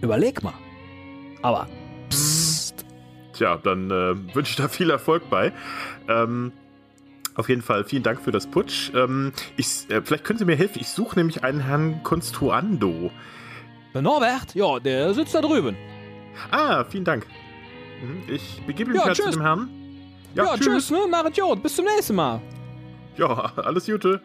Überleg 0.01 0.43
mal. 0.43 0.55
Aber 1.43 1.67
psst. 2.09 2.85
Tja, 3.33 3.57
dann 3.63 3.91
äh, 3.91 4.35
wünsche 4.35 4.51
ich 4.51 4.57
da 4.57 4.69
viel 4.69 4.91
Erfolg 4.91 5.29
bei. 5.31 5.53
Ähm, 6.09 6.53
auf 7.35 7.49
jeden 7.49 7.63
Fall 7.63 7.85
vielen 7.85 8.03
Dank 8.03 8.21
für 8.21 8.33
das 8.33 8.47
Putsch. 8.47 8.91
Ähm, 8.95 9.33
ich, 9.57 9.89
äh, 9.91 10.03
vielleicht 10.03 10.25
können 10.25 10.39
Sie 10.39 10.45
mir 10.45 10.57
helfen. 10.57 10.79
Ich 10.81 10.89
suche 10.89 11.19
nämlich 11.19 11.45
einen 11.45 11.61
Herrn 11.61 12.03
Construando. 12.03 13.11
Der 13.95 14.03
Norbert, 14.03 14.55
ja, 14.55 14.79
der 14.79 15.15
sitzt 15.15 15.35
da 15.35 15.41
drüben. 15.41 15.77
Ah, 16.51 16.85
vielen 16.85 17.05
Dank. 17.05 17.27
Mhm, 18.03 18.33
Ich 18.35 18.63
begebe 18.67 18.93
mich 18.93 19.01
Ja, 19.05 19.13
zu 19.13 19.23
tschüss. 19.23 19.33
dem 19.35 19.43
Herrn. 19.43 19.69
Ja, 20.35 20.57
tschüss, 20.57 20.91
ne? 20.91 20.99
Machet 21.11 21.37
Jod. 21.37 21.63
Bis 21.63 21.75
zum 21.77 21.85
nächsten 21.87 22.15
Mal. 22.15 22.41
Ja, 23.17 23.29
alles 23.57 23.87
Gute. 23.87 24.21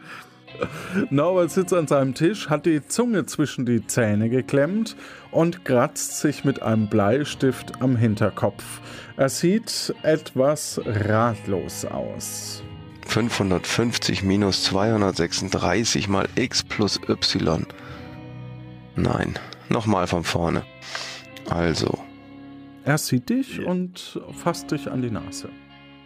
Norbert 1.09 1.51
sitzt 1.51 1.73
an 1.73 1.87
seinem 1.87 2.13
Tisch, 2.13 2.49
hat 2.49 2.65
die 2.65 2.85
Zunge 2.85 3.25
zwischen 3.25 3.65
die 3.65 3.85
Zähne 3.85 4.29
geklemmt 4.29 4.95
und 5.31 5.65
kratzt 5.65 6.19
sich 6.19 6.43
mit 6.43 6.61
einem 6.61 6.87
Bleistift 6.89 7.81
am 7.81 7.95
Hinterkopf. 7.95 8.63
Er 9.17 9.29
sieht 9.29 9.93
etwas 10.03 10.81
ratlos 10.85 11.85
aus. 11.85 12.63
550 13.07 14.23
minus 14.23 14.63
236 14.63 16.07
mal 16.07 16.27
x 16.35 16.63
plus 16.63 16.99
y. 17.07 17.65
Nein, 18.95 19.35
nochmal 19.69 20.07
von 20.07 20.23
vorne. 20.23 20.63
Also. 21.49 21.99
Er 22.83 22.97
sieht 22.97 23.29
dich 23.29 23.65
und 23.65 24.19
fasst 24.33 24.71
dich 24.71 24.89
an 24.91 25.01
die 25.01 25.11
Nase. 25.11 25.49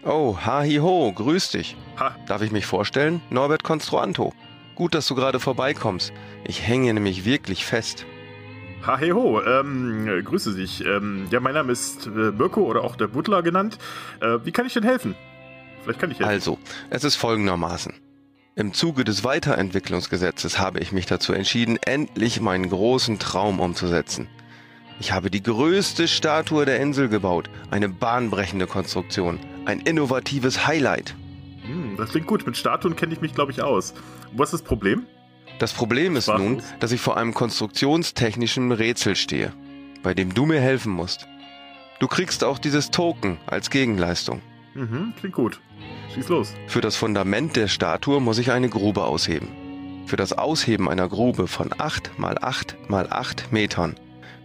Oh, 0.05 0.37
hi 0.45 0.77
ho, 0.77 1.11
grüß 1.11 1.51
dich. 1.51 1.75
Ha. 1.99 2.15
Darf 2.25 2.41
ich 2.41 2.51
mich 2.51 2.65
vorstellen? 2.65 3.21
Norbert 3.29 3.63
Construanto. 3.63 4.33
Gut, 4.75 4.95
dass 4.95 5.07
du 5.07 5.15
gerade 5.15 5.41
vorbeikommst. 5.41 6.13
Ich 6.45 6.65
hänge 6.65 6.93
nämlich 6.93 7.25
wirklich 7.25 7.65
fest. 7.65 8.05
Ha, 8.87 8.97
hey 8.97 9.09
ho, 9.09 9.41
ähm, 9.41 10.07
äh, 10.07 10.21
grüße 10.23 10.55
dich. 10.55 10.85
Ähm, 10.85 11.27
ja, 11.31 11.41
mein 11.41 11.53
Name 11.53 11.73
ist 11.73 12.07
äh, 12.07 12.31
Mirko 12.31 12.61
oder 12.61 12.85
auch 12.85 12.95
der 12.95 13.07
Butler 13.07 13.43
genannt. 13.43 13.77
Äh, 14.21 14.37
wie 14.45 14.53
kann 14.53 14.65
ich 14.65 14.73
denn 14.73 14.83
helfen? 14.83 15.15
Vielleicht 15.83 15.99
kann 15.99 16.11
ich 16.11 16.19
helfen. 16.19 16.31
Also, 16.31 16.59
es 16.89 17.03
ist 17.03 17.17
folgendermaßen. 17.17 17.93
Im 18.55 18.73
Zuge 18.73 19.03
des 19.03 19.25
Weiterentwicklungsgesetzes 19.25 20.59
habe 20.59 20.79
ich 20.79 20.93
mich 20.93 21.07
dazu 21.07 21.33
entschieden, 21.33 21.77
endlich 21.85 22.39
meinen 22.39 22.69
großen 22.69 23.19
Traum 23.19 23.59
umzusetzen. 23.59 24.29
Ich 25.01 25.13
habe 25.13 25.29
die 25.29 25.43
größte 25.43 26.07
Statue 26.09 26.65
der 26.65 26.79
Insel 26.79 27.07
gebaut, 27.07 27.49
eine 27.71 27.87
bahnbrechende 27.87 28.67
Konstruktion, 28.67 29.39
ein 29.69 29.79
innovatives 29.81 30.65
Highlight. 30.67 31.15
Hm, 31.61 31.95
das 31.97 32.09
klingt 32.09 32.27
gut. 32.27 32.45
Mit 32.45 32.57
Statuen 32.57 32.95
kenne 32.95 33.13
ich 33.13 33.21
mich, 33.21 33.35
glaube 33.35 33.51
ich, 33.51 33.61
aus. 33.61 33.93
Was 34.33 34.49
ist 34.49 34.61
das 34.61 34.67
Problem? 34.67 35.05
Das 35.59 35.73
Problem 35.73 36.15
ist 36.15 36.27
Was 36.27 36.39
nun, 36.39 36.61
dass 36.79 36.91
ich 36.91 37.01
vor 37.01 37.17
einem 37.17 37.33
konstruktionstechnischen 37.33 38.71
Rätsel 38.71 39.15
stehe, 39.15 39.53
bei 40.01 40.13
dem 40.13 40.33
du 40.33 40.45
mir 40.45 40.59
helfen 40.59 40.91
musst. 40.91 41.27
Du 41.99 42.07
kriegst 42.07 42.43
auch 42.43 42.57
dieses 42.57 42.91
Token 42.91 43.37
als 43.45 43.69
Gegenleistung. 43.69 44.41
Mhm, 44.73 45.13
klingt 45.19 45.35
gut. 45.35 45.59
Schieß 46.13 46.29
los. 46.29 46.53
Für 46.67 46.81
das 46.81 46.95
Fundament 46.95 47.55
der 47.55 47.67
Statue 47.67 48.19
muss 48.19 48.39
ich 48.39 48.51
eine 48.51 48.69
Grube 48.69 49.03
ausheben. 49.03 49.49
Für 50.07 50.15
das 50.15 50.33
Ausheben 50.33 50.89
einer 50.89 51.07
Grube 51.07 51.47
von 51.47 51.69
8 51.77 52.17
mal 52.17 52.37
8 52.41 52.89
mal 52.89 53.07
8 53.11 53.51
Metern 53.51 53.95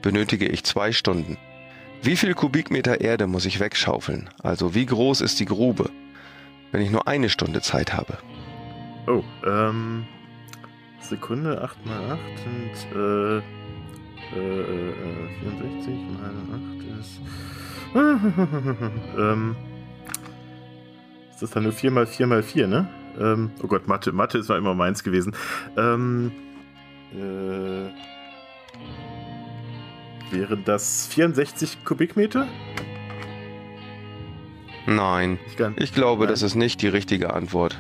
benötige 0.03 0.47
ich 0.47 0.65
zwei 0.65 0.93
Stunden. 0.93 1.39
Wie 2.05 2.17
viel 2.17 2.35
Kubikmeter 2.35 3.01
Erde 3.01 3.27
muss 3.27 3.47
ich 3.47 3.61
wegschaufeln? 3.61 4.29
Also 4.43 4.75
wie 4.75 4.85
groß 4.85 5.23
ist 5.23 5.41
die 5.41 5.47
Grube, 5.47 5.89
wenn 6.71 6.83
ich 6.83 6.91
nur 6.91 7.09
eine 7.09 7.31
Stunde 7.31 7.63
Zeit 7.63 7.95
habe? 7.95 8.19
Oh, 9.07 9.23
ähm. 9.47 10.05
Sekunde, 11.01 11.63
8 11.63 11.87
mal 11.87 12.11
8 12.11 12.21
sind 12.45 12.95
äh, 12.95 13.39
äh, 13.39 13.41
äh, 14.37 14.95
64 15.41 15.95
mal 16.13 16.31
8 16.53 17.01
ist. 17.01 17.21
ähm, 19.19 19.57
ist 21.31 21.41
das 21.41 21.51
dann 21.53 21.63
nur 21.63 21.73
4 21.73 21.91
mal 21.91 22.07
4 22.07 22.27
mal 22.27 22.43
4, 22.43 22.67
ne? 22.67 22.87
Ähm, 23.19 23.51
oh 23.63 23.67
Gott, 23.67 23.89
Mathe, 23.89 24.13
Mathe 24.13 24.37
ist 24.37 24.51
mal 24.51 24.59
immer 24.59 24.75
meins 24.75 25.05
gewesen. 25.05 25.35
Ähm, 25.79 26.33
äh, 27.15 27.89
wären 30.31 30.65
das 30.65 31.07
64 31.09 31.85
Kubikmeter? 31.85 32.47
Nein, 34.87 35.39
Ich, 35.47 35.59
ich 35.83 35.93
glaube, 35.95 36.25
Nein. 36.25 36.33
das 36.33 36.43
ist 36.43 36.55
nicht 36.57 36.83
die 36.83 36.89
richtige 36.89 37.33
Antwort. 37.33 37.79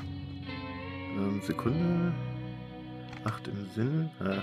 Ähm, 1.16 1.40
Sekunde. 1.42 2.12
8 3.24 3.48
im 3.48 3.70
Sinn. 3.74 4.10
Äh. 4.20 4.38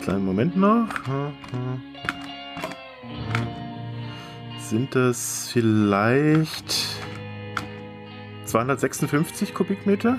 Kleinen 0.02 0.24
Moment 0.24 0.56
noch. 0.56 0.88
Sind 4.60 4.94
das 4.94 5.48
vielleicht 5.52 6.74
256 8.44 9.54
Kubikmeter? 9.54 10.18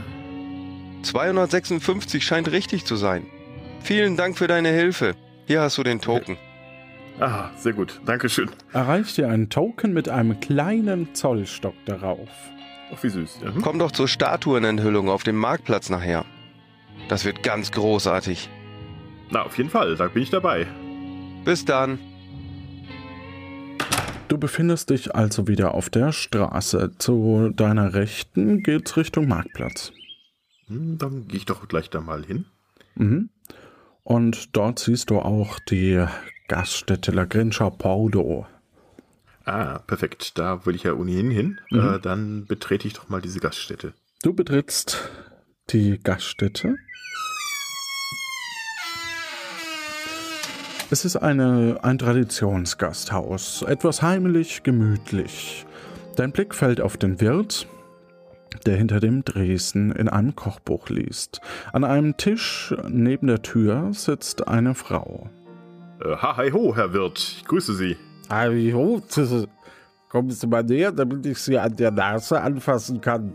256 1.03 2.25
scheint 2.25 2.51
richtig 2.51 2.85
zu 2.85 2.95
sein. 2.95 3.25
Vielen 3.81 4.17
Dank 4.17 4.37
für 4.37 4.47
deine 4.47 4.69
Hilfe. 4.69 5.15
Hier 5.45 5.61
hast 5.61 5.77
du 5.77 5.83
den 5.83 6.01
Token. 6.01 6.37
Ah, 7.19 7.49
sehr 7.57 7.73
gut. 7.73 7.99
Dankeschön. 8.05 8.49
Erreicht 8.73 9.17
ihr 9.17 9.29
einen 9.29 9.49
Token 9.49 9.93
mit 9.93 10.07
einem 10.09 10.39
kleinen 10.39 11.15
Zollstock 11.15 11.73
darauf. 11.85 12.29
Ach, 12.93 13.03
wie 13.03 13.09
süß. 13.09 13.39
Ja, 13.43 13.53
hm? 13.53 13.61
Komm 13.61 13.79
doch 13.79 13.91
zur 13.91 14.07
Statuenenthüllung 14.07 15.09
auf 15.09 15.23
dem 15.23 15.35
Marktplatz 15.35 15.89
nachher. 15.89 16.25
Das 17.09 17.25
wird 17.25 17.43
ganz 17.43 17.71
großartig. 17.71 18.49
Na, 19.31 19.43
auf 19.43 19.57
jeden 19.57 19.69
Fall. 19.69 19.95
Da 19.95 20.07
bin 20.07 20.23
ich 20.23 20.29
dabei. 20.29 20.67
Bis 21.43 21.65
dann. 21.65 21.99
Du 24.27 24.37
befindest 24.37 24.89
dich 24.89 25.15
also 25.15 25.47
wieder 25.47 25.73
auf 25.73 25.89
der 25.89 26.11
Straße. 26.11 26.91
Zu 26.97 27.51
deiner 27.55 27.93
Rechten 27.93 28.61
geht's 28.61 28.97
Richtung 28.97 29.27
Marktplatz. 29.27 29.91
Hm, 30.67 30.97
dann 30.97 31.27
gehe 31.27 31.37
ich 31.37 31.45
doch 31.45 31.67
gleich 31.67 31.89
da 31.89 32.01
mal 32.01 32.25
hin. 32.25 32.45
Mhm. 32.95 33.29
Und 34.07 34.55
dort 34.55 34.79
siehst 34.79 35.09
du 35.09 35.19
auch 35.19 35.59
die 35.59 36.01
Gaststätte 36.47 37.11
La 37.11 37.25
Grincha 37.25 37.69
Pordo. 37.69 38.47
Ah, 39.43 39.79
perfekt. 39.79 40.37
Da 40.37 40.65
will 40.65 40.75
ich 40.75 40.83
ja 40.83 40.93
ohnehin 40.93 41.29
hin. 41.29 41.59
Mhm. 41.71 41.79
Äh, 41.79 41.99
dann 41.99 42.45
betrete 42.45 42.87
ich 42.87 42.93
doch 42.93 43.09
mal 43.09 43.19
diese 43.19 43.41
Gaststätte. 43.41 43.91
Du 44.23 44.33
betrittst 44.33 45.09
die 45.71 45.99
Gaststätte. 46.01 46.75
Es 50.89 51.03
ist 51.03 51.17
eine, 51.17 51.79
ein 51.81 51.97
Traditionsgasthaus, 51.97 53.63
etwas 53.63 54.01
heimlich, 54.01 54.63
gemütlich. 54.63 55.65
Dein 56.15 56.31
Blick 56.31 56.55
fällt 56.55 56.79
auf 56.79 56.95
den 56.95 57.19
Wirt, 57.19 57.67
der 58.65 58.75
hinter 58.77 58.99
dem 58.99 59.23
Dresden 59.23 59.91
in 59.91 60.09
einem 60.09 60.35
Kochbuch 60.35 60.89
liest. 60.89 61.41
An 61.73 61.83
einem 61.83 62.17
Tisch 62.17 62.73
neben 62.87 63.27
der 63.27 63.41
Tür 63.41 63.89
sitzt 63.93 64.47
eine 64.47 64.73
Frau. 64.75 65.29
Äh, 66.03 66.15
ha, 66.17 66.37
hi, 66.37 66.51
ho, 66.51 66.75
Herr 66.75 66.93
Wirt. 66.93 67.17
Ich 67.17 67.45
grüße 67.45 67.73
Sie. 67.75 67.97
Hallo, 68.29 69.01
kommen 70.09 70.29
Sie 70.31 70.47
mal 70.47 70.63
näher, 70.63 70.91
damit 70.91 71.25
ich 71.25 71.37
Sie 71.39 71.57
an 71.57 71.75
der 71.75 71.91
Nase 71.91 72.41
anfassen 72.41 73.01
kann. 73.01 73.33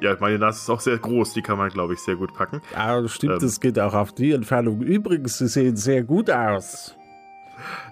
Ja, 0.00 0.16
meine 0.18 0.38
Nase 0.38 0.58
ist 0.58 0.70
auch 0.70 0.80
sehr 0.80 0.98
groß. 0.98 1.32
Die 1.34 1.42
kann 1.42 1.58
man, 1.58 1.68
glaube 1.70 1.92
ich, 1.94 2.00
sehr 2.00 2.16
gut 2.16 2.34
packen. 2.34 2.60
Ja, 2.74 3.06
stimmt, 3.08 3.34
Ähm. 3.34 3.38
das 3.40 3.60
geht 3.60 3.78
auch 3.78 3.94
auf 3.94 4.12
die 4.12 4.32
Entfernung. 4.32 4.80
Übrigens, 4.82 5.38
Sie 5.38 5.46
sehen 5.46 5.76
sehr 5.76 6.02
gut 6.02 6.30
aus. 6.30 6.96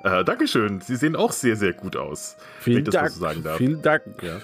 Äh, 0.03 0.25
Dankeschön. 0.25 0.81
Sie 0.81 0.97
sehen 0.97 1.15
auch 1.15 1.31
sehr, 1.31 1.55
sehr 1.55 1.73
gut 1.73 1.97
aus. 1.97 2.37
wenn 2.39 2.63
Vielen 2.65 2.79
ich 2.79 2.85
das 2.91 2.95
mal 2.95 3.01
Dank. 3.03 3.13
so 3.13 3.21
sagen 3.21 3.43
darf. 3.45 3.57
Vielen 3.59 3.83
Dank. 3.83 4.03
Ja. 4.23 4.39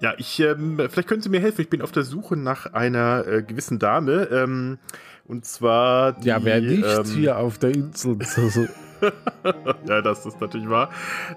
Ja, 0.00 0.14
ich, 0.16 0.40
ähm, 0.40 0.78
vielleicht 0.88 1.08
können 1.08 1.20
Sie 1.22 1.28
mir 1.28 1.40
helfen. 1.40 1.60
Ich 1.60 1.68
bin 1.70 1.82
auf 1.82 1.92
der 1.92 2.04
Suche 2.04 2.36
nach 2.36 2.72
einer 2.72 3.26
äh, 3.26 3.42
gewissen 3.42 3.78
Dame. 3.78 4.24
Ähm, 4.32 4.78
und 5.26 5.44
zwar 5.44 6.12
die, 6.12 6.28
Ja, 6.28 6.42
wer 6.42 6.60
nicht 6.60 6.82
ähm, 6.84 7.04
hier 7.04 7.38
auf 7.38 7.58
der 7.58 7.70
Insel. 7.74 8.16
ja, 9.86 10.00
das 10.02 10.24
ist 10.26 10.40
natürlich 10.40 10.68
wahr. 10.68 10.90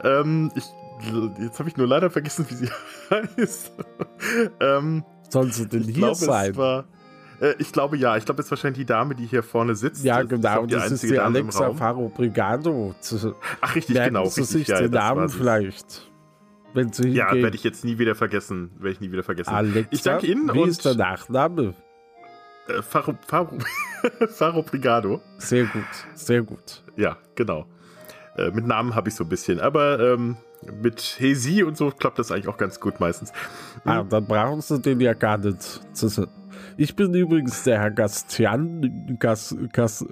Ähm, 0.04 0.52
ich, 0.56 0.64
jetzt 1.40 1.60
habe 1.60 1.70
ich 1.70 1.78
nur 1.78 1.88
leider 1.88 2.10
vergessen, 2.10 2.46
wie 2.50 2.54
sie 2.56 2.70
heißt. 3.12 3.72
ähm, 4.62 5.04
Soll 5.30 5.52
sie 5.52 5.68
denn 5.68 5.84
hier 5.84 5.94
glaube, 5.94 6.16
sein? 6.16 6.56
war. 6.56 6.86
Äh, 7.42 7.56
ich 7.60 7.72
glaube 7.72 7.98
ja. 7.98 8.16
Ich 8.18 8.26
glaube, 8.26 8.40
es 8.42 8.48
ist 8.48 8.52
wahrscheinlich 8.52 8.78
die 8.80 8.86
Dame, 8.86 9.14
die 9.16 9.26
hier 9.26 9.44
vorne 9.44 9.76
sitzt. 9.76 10.04
ja, 10.06 10.24
Das 10.24 10.24
ist 10.24 10.30
genau. 10.30 10.66
die 10.66 10.74
Das 10.74 10.92
ist 10.92 11.04
die 11.04 11.20
Alexa. 11.20 11.74
Faro 11.74 12.10
Brigado. 12.10 12.96
Ach, 13.62 13.76
richtig, 13.76 13.96
Merken 13.96 14.14
genau. 14.16 14.26
Sie 14.30 14.42
Richtig, 14.42 14.48
sich 14.60 14.68
ja, 14.70 14.80
den 14.80 14.92
Namen 14.92 15.28
vielleicht. 15.30 16.13
Wenn 16.74 16.92
Sie 16.92 17.10
Ja, 17.10 17.32
werde 17.34 17.56
ich 17.56 17.64
jetzt 17.64 17.84
nie 17.86 17.98
wieder 18.00 18.16
vergessen. 18.16 18.72
Werde 18.78 18.92
ich 18.92 19.00
nie 19.02 19.12
wieder 19.12 19.24
vergessen. 19.24 19.52
Alexa, 19.54 19.88
ich 19.92 20.02
danke 20.02 20.28
Ihnen 20.28 20.54
wie 20.54 20.60
und 20.60 20.70
ist 20.70 20.84
der 20.86 20.96
Nachname? 20.96 21.74
äh, 22.68 22.82
Faro, 22.82 23.16
Faro, 23.28 23.58
Faro 24.30 24.64
Brigado. 24.64 25.22
Sehr 25.38 25.66
gut, 25.66 25.84
sehr 26.14 26.42
gut. 26.42 26.84
Ja, 26.96 27.18
genau. 27.36 27.66
Äh, 28.38 28.52
mit 28.52 28.66
Namen 28.66 28.96
habe 28.96 29.10
ich 29.10 29.16
so 29.16 29.24
ein 29.24 29.30
bisschen, 29.30 29.60
aber 29.60 30.00
ähm, 30.00 30.38
mit 30.82 31.18
Hesi 31.20 31.62
und 31.64 31.78
so 31.78 31.92
klappt 31.92 32.18
das 32.20 32.32
eigentlich 32.32 32.48
auch 32.48 32.58
ganz 32.58 32.80
gut 32.80 33.00
meistens. 33.00 33.32
Ah, 33.86 34.04
dann 34.04 34.26
brauchen 34.26 34.62
Sie 34.62 34.80
den 34.80 35.00
ja 35.02 35.14
gar 35.14 35.38
nicht. 35.38 35.62
zu- 35.96 36.28
Ich 36.78 36.96
bin 36.96 37.14
übrigens 37.14 37.64
der 37.64 37.80
Herr 37.80 37.92
Gastian. 37.92 39.16
Gas, 39.20 39.56
Gas, 39.72 40.06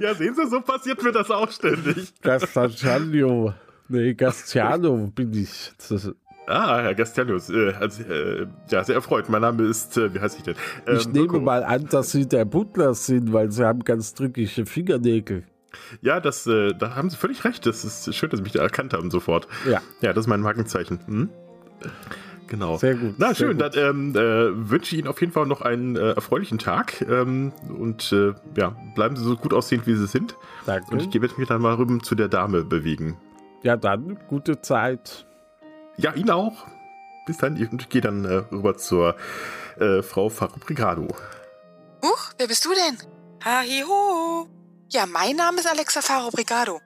Ja, 0.00 0.14
sehen 0.14 0.34
Sie, 0.34 0.46
so 0.48 0.60
passiert 0.60 1.02
mir 1.02 1.12
das 1.12 1.30
auch 1.30 1.50
ständig. 1.50 2.12
Gastanciano. 2.22 3.54
Nee, 3.88 4.14
Gastiano 4.14 5.10
bin 5.14 5.32
ich. 5.34 5.72
Ah, 6.46 6.80
Herr 6.82 6.94
Gastellius, 6.94 7.50
äh, 7.50 7.72
also, 7.78 8.02
äh, 8.02 8.46
ja, 8.68 8.82
sehr 8.82 8.96
erfreut. 8.96 9.28
Mein 9.28 9.42
Name 9.42 9.62
ist, 9.64 9.96
äh, 9.96 10.12
wie 10.12 10.18
heiße 10.20 10.38
ich 10.38 10.42
denn? 10.42 10.56
Ich 10.92 11.06
Ähm, 11.06 11.12
nehme 11.12 11.24
Mirko. 11.26 11.40
mal 11.40 11.62
an, 11.62 11.86
dass 11.88 12.10
Sie 12.10 12.26
der 12.26 12.44
Butler 12.44 12.94
sind, 12.94 13.32
weil 13.32 13.52
Sie 13.52 13.64
haben 13.64 13.84
ganz 13.84 14.14
drückige 14.14 14.66
Fingernägel. 14.66 15.44
Ja, 16.00 16.20
das, 16.20 16.46
äh, 16.48 16.74
da 16.74 16.96
haben 16.96 17.10
Sie 17.10 17.16
völlig 17.16 17.44
recht. 17.44 17.64
Das 17.64 17.84
ist 17.84 18.12
schön, 18.14 18.28
dass 18.30 18.38
Sie 18.38 18.42
mich 18.42 18.52
da 18.52 18.60
erkannt 18.60 18.92
haben 18.92 19.10
sofort. 19.10 19.46
Ja, 19.70 19.80
Ja, 20.00 20.12
das 20.12 20.24
ist 20.24 20.28
mein 20.28 20.40
Markenzeichen. 20.40 20.98
Hm? 21.06 21.28
Genau. 22.52 22.76
sehr 22.76 22.96
gut. 22.96 23.14
Na 23.16 23.28
sehr 23.28 23.46
schön, 23.46 23.56
gut. 23.56 23.74
dann 23.74 23.82
ähm, 23.82 24.10
äh, 24.14 24.70
wünsche 24.70 24.94
ich 24.94 24.98
Ihnen 24.98 25.08
auf 25.08 25.18
jeden 25.22 25.32
Fall 25.32 25.46
noch 25.46 25.62
einen 25.62 25.96
äh, 25.96 26.12
erfreulichen 26.12 26.58
Tag 26.58 27.00
ähm, 27.00 27.50
und 27.78 28.12
äh, 28.12 28.34
ja, 28.58 28.76
bleiben 28.94 29.16
Sie 29.16 29.24
so 29.24 29.38
gut 29.38 29.54
aussehend, 29.54 29.86
wie 29.86 29.94
Sie 29.94 30.06
sind. 30.06 30.36
Danke. 30.66 30.92
Und 30.92 31.14
ich 31.14 31.22
werde 31.22 31.34
mich 31.38 31.48
dann 31.48 31.62
mal 31.62 31.72
rüber 31.76 31.98
zu 32.00 32.14
der 32.14 32.28
Dame 32.28 32.62
bewegen. 32.62 33.16
Ja, 33.62 33.78
dann 33.78 34.18
gute 34.28 34.60
Zeit. 34.60 35.24
Ja, 35.96 36.12
Ihnen 36.12 36.28
auch. 36.28 36.66
Bis 37.24 37.38
dann. 37.38 37.56
Und 37.56 37.80
ich 37.80 37.88
gehe 37.88 38.02
dann 38.02 38.26
äh, 38.26 38.42
rüber 38.52 38.76
zur 38.76 39.16
äh, 39.78 40.02
Frau 40.02 40.28
Fabricado. 40.28 41.08
Huch, 42.04 42.32
wer 42.36 42.48
bist 42.48 42.66
du 42.66 42.70
denn? 42.74 42.98
Hahiho. 43.42 44.46
Ja, 44.90 45.06
mein 45.06 45.36
Name 45.36 45.60
ist 45.60 45.66
Alexa 45.66 46.02
Faro 46.02 46.30
Brigado. 46.30 46.82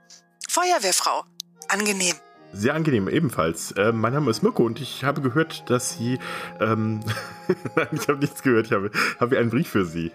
Feuerwehrfrau. 0.49 1.25
Angenehm. 1.69 2.15
Sehr 2.57 2.75
angenehm, 2.75 3.07
ebenfalls. 3.09 3.73
Äh, 3.73 3.93
mein 3.93 4.15
Name 4.15 4.31
ist 4.31 4.43
Mirko 4.43 4.65
und 4.65 4.81
ich 4.81 5.05
habe 5.05 5.21
gehört, 5.21 5.69
dass 5.69 5.99
Sie. 5.99 6.19
Ähm, 6.59 7.01
Nein, 7.77 7.89
ich 7.93 8.09
habe 8.09 8.19
nichts 8.19 8.43
gehört. 8.43 8.67
Ich 8.67 8.73
habe, 8.73 8.91
habe 9.21 9.39
einen 9.39 9.51
Brief 9.51 9.69
für 9.69 9.85
Sie. 9.85 10.11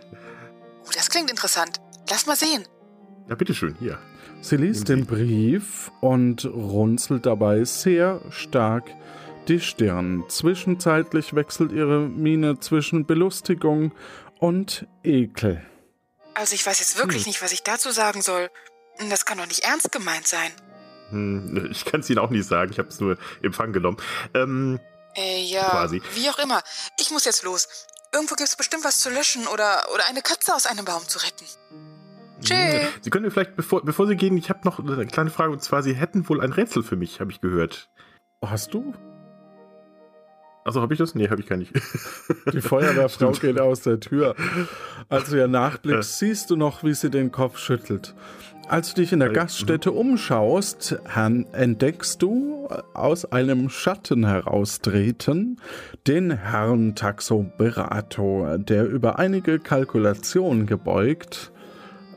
Oh, 0.83 0.89
das 0.95 1.11
klingt 1.11 1.29
interessant. 1.29 1.79
Lass 2.09 2.25
mal 2.25 2.35
sehen. 2.35 2.63
Ja, 3.29 3.35
bitteschön, 3.35 3.75
hier. 3.79 3.99
Sie 4.41 4.57
liest 4.57 4.89
Nehmen 4.89 5.05
den 5.05 5.15
Brief 5.15 5.91
und 6.01 6.45
runzelt 6.45 7.27
dabei 7.27 7.63
sehr 7.63 8.21
stark 8.31 8.89
die 9.47 9.59
Stirn. 9.59 10.23
Zwischenzeitlich 10.27 11.35
wechselt 11.35 11.71
ihre 11.71 11.99
Miene 11.99 12.59
zwischen 12.59 13.05
Belustigung 13.05 13.93
und 14.39 14.87
Ekel. 15.03 15.63
Also 16.33 16.55
ich 16.55 16.65
weiß 16.65 16.79
jetzt 16.79 16.97
wirklich 16.97 17.27
nicht, 17.27 17.43
was 17.43 17.51
ich 17.51 17.61
dazu 17.61 17.91
sagen 17.91 18.23
soll. 18.23 18.49
Das 19.11 19.25
kann 19.25 19.37
doch 19.37 19.47
nicht 19.47 19.63
ernst 19.63 19.91
gemeint 19.91 20.27
sein. 20.27 20.51
Hm, 21.11 21.69
ich 21.71 21.85
kann 21.85 21.99
es 21.99 22.09
Ihnen 22.09 22.19
auch 22.19 22.29
nicht 22.29 22.47
sagen. 22.47 22.71
Ich 22.71 22.79
habe 22.79 22.89
es 22.89 22.99
nur 22.99 23.13
in 23.39 23.45
Empfang 23.47 23.71
genommen. 23.73 23.97
Ähm, 24.33 24.79
Äh, 25.15 25.43
ja, 25.43 25.69
Quasi. 25.69 26.01
wie 26.15 26.29
auch 26.29 26.39
immer. 26.39 26.61
Ich 26.99 27.11
muss 27.11 27.25
jetzt 27.25 27.43
los. 27.43 27.67
Irgendwo 28.13 28.35
gibt's 28.35 28.55
bestimmt 28.55 28.83
was 28.85 28.99
zu 28.99 29.09
löschen 29.09 29.45
oder, 29.47 29.85
oder 29.93 30.05
eine 30.09 30.21
Katze 30.21 30.53
aus 30.55 30.65
einem 30.65 30.85
Baum 30.85 31.05
zu 31.07 31.19
retten. 31.19 31.45
Tschüss. 32.41 32.87
Sie 33.01 33.09
können 33.09 33.25
mir 33.25 33.31
vielleicht, 33.31 33.55
bevor, 33.55 33.83
bevor 33.85 34.07
Sie 34.07 34.15
gehen, 34.15 34.35
ich 34.37 34.49
habe 34.49 34.61
noch 34.63 34.79
eine 34.79 35.05
kleine 35.05 35.29
Frage 35.29 35.51
und 35.51 35.61
zwar, 35.61 35.83
Sie 35.83 35.93
hätten 35.93 36.27
wohl 36.27 36.41
ein 36.41 36.51
Rätsel 36.53 36.81
für 36.83 36.95
mich, 36.95 37.19
habe 37.19 37.31
ich 37.31 37.39
gehört. 37.41 37.89
Hast 38.43 38.73
du? 38.73 38.93
Also 40.63 40.81
habe 40.81 40.93
ich 40.93 40.99
das? 40.99 41.15
Nee, 41.15 41.29
habe 41.29 41.41
ich 41.41 41.47
gar 41.47 41.57
nicht. 41.57 41.71
Die 42.53 42.61
Feuerwehrfrau 42.61 43.31
geht 43.31 43.59
aus 43.59 43.81
der 43.81 43.99
Tür. 43.99 44.35
Als 45.09 45.29
du 45.29 45.35
ihr 45.37 45.47
nachblickst, 45.47 46.19
siehst 46.19 46.49
du 46.51 46.55
noch, 46.55 46.83
wie 46.83 46.93
sie 46.93 47.09
den 47.09 47.31
Kopf 47.31 47.57
schüttelt. 47.57 48.13
Als 48.67 48.93
du 48.93 49.01
dich 49.01 49.11
in 49.11 49.19
der 49.19 49.29
Gaststätte 49.29 49.91
umschaust, 49.91 50.97
Herrn, 51.05 51.45
entdeckst 51.51 52.21
du 52.21 52.67
aus 52.93 53.25
einem 53.25 53.69
Schatten 53.69 54.25
heraustreten 54.25 55.59
den 56.07 56.31
Herrn 56.31 56.95
Taxoberato, 56.95 58.57
der 58.57 58.87
über 58.87 59.19
einige 59.19 59.59
Kalkulationen 59.59 60.65
gebeugt, 60.67 61.51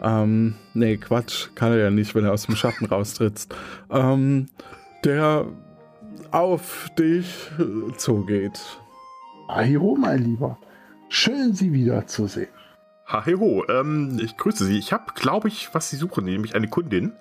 ähm, 0.02 0.54
nee, 0.74 0.96
Quatsch, 0.96 1.48
kann 1.54 1.72
er 1.72 1.78
ja 1.78 1.90
nicht, 1.90 2.14
wenn 2.14 2.24
er 2.24 2.32
aus 2.32 2.46
dem 2.46 2.56
Schatten 2.56 2.84
raustritt, 2.84 3.46
ähm, 3.90 4.46
der 5.04 5.46
auf 6.30 6.90
dich 6.98 7.50
zugeht. 7.96 8.60
Ahiro, 9.48 9.96
mein 9.96 10.24
Lieber, 10.24 10.58
schön 11.08 11.54
Sie 11.54 11.72
wiederzusehen. 11.72 12.53
Haho, 13.06 13.64
ähm, 13.68 14.18
ich 14.20 14.36
grüße 14.36 14.64
Sie. 14.64 14.78
Ich 14.78 14.92
habe, 14.92 15.12
glaube 15.14 15.48
ich, 15.48 15.74
was 15.74 15.90
Sie 15.90 15.96
suchen, 15.96 16.24
nämlich 16.24 16.54
eine 16.54 16.68
Kundin. 16.68 17.12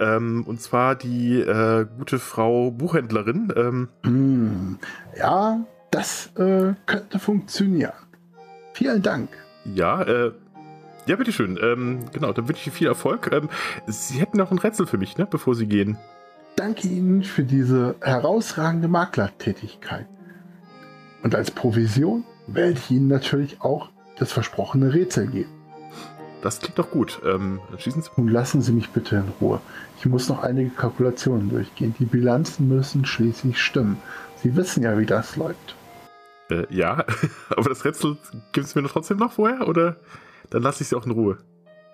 Ähm, 0.00 0.44
und 0.46 0.60
zwar 0.60 0.94
die 0.94 1.40
äh, 1.40 1.86
gute 1.98 2.18
Frau 2.18 2.70
Buchhändlerin. 2.70 3.52
Ähm. 3.56 3.88
Hm, 4.04 4.78
ja, 5.16 5.60
das 5.90 6.30
äh, 6.36 6.74
könnte 6.86 7.18
funktionieren. 7.18 7.92
Vielen 8.72 9.02
Dank. 9.02 9.30
Ja, 9.64 10.02
äh, 10.02 10.32
ja, 11.06 11.16
bitteschön. 11.16 11.58
Ähm, 11.60 12.04
genau, 12.12 12.32
dann 12.32 12.48
wünsche 12.48 12.68
ich 12.68 12.74
viel 12.74 12.86
Erfolg. 12.86 13.30
Ähm, 13.32 13.48
Sie 13.86 14.20
hätten 14.20 14.36
noch 14.38 14.50
ein 14.50 14.58
Rätsel 14.58 14.86
für 14.86 14.98
mich, 14.98 15.16
ne, 15.18 15.26
bevor 15.26 15.54
Sie 15.54 15.66
gehen. 15.66 15.96
Danke 16.56 16.88
Ihnen 16.88 17.22
für 17.22 17.44
diese 17.44 17.96
herausragende 18.00 18.88
Maklertätigkeit. 18.88 20.06
Und 21.22 21.34
als 21.34 21.50
Provision 21.50 22.24
werde 22.46 22.72
ich 22.72 22.90
Ihnen 22.90 23.08
natürlich 23.08 23.60
auch 23.60 23.90
das 24.18 24.32
versprochene 24.32 24.92
Rätsel 24.92 25.26
geben. 25.26 25.50
Das 26.42 26.60
klingt 26.60 26.78
doch 26.78 26.90
gut. 26.90 27.20
Ähm, 27.24 27.60
schießen 27.78 28.02
Sie. 28.02 28.10
Nun 28.16 28.28
lassen 28.28 28.62
Sie 28.62 28.72
mich 28.72 28.90
bitte 28.90 29.16
in 29.16 29.32
Ruhe. 29.40 29.60
Ich 29.98 30.06
muss 30.06 30.28
noch 30.28 30.42
einige 30.42 30.70
Kalkulationen 30.70 31.48
durchgehen. 31.48 31.94
Die 31.98 32.04
Bilanzen 32.04 32.68
müssen 32.68 33.04
schließlich 33.04 33.60
stimmen. 33.60 33.98
Sie 34.42 34.54
wissen 34.54 34.84
ja, 34.84 34.96
wie 34.98 35.06
das 35.06 35.36
läuft. 35.36 35.74
Äh, 36.50 36.66
ja, 36.70 37.04
aber 37.50 37.68
das 37.68 37.84
Rätsel 37.84 38.16
gibt 38.52 38.66
es 38.66 38.74
mir 38.74 38.84
trotzdem 38.84 39.16
noch 39.16 39.32
vorher, 39.32 39.66
oder? 39.66 39.96
Dann 40.50 40.62
lasse 40.62 40.82
ich 40.82 40.88
Sie 40.88 40.96
auch 40.96 41.06
in 41.06 41.12
Ruhe. 41.12 41.38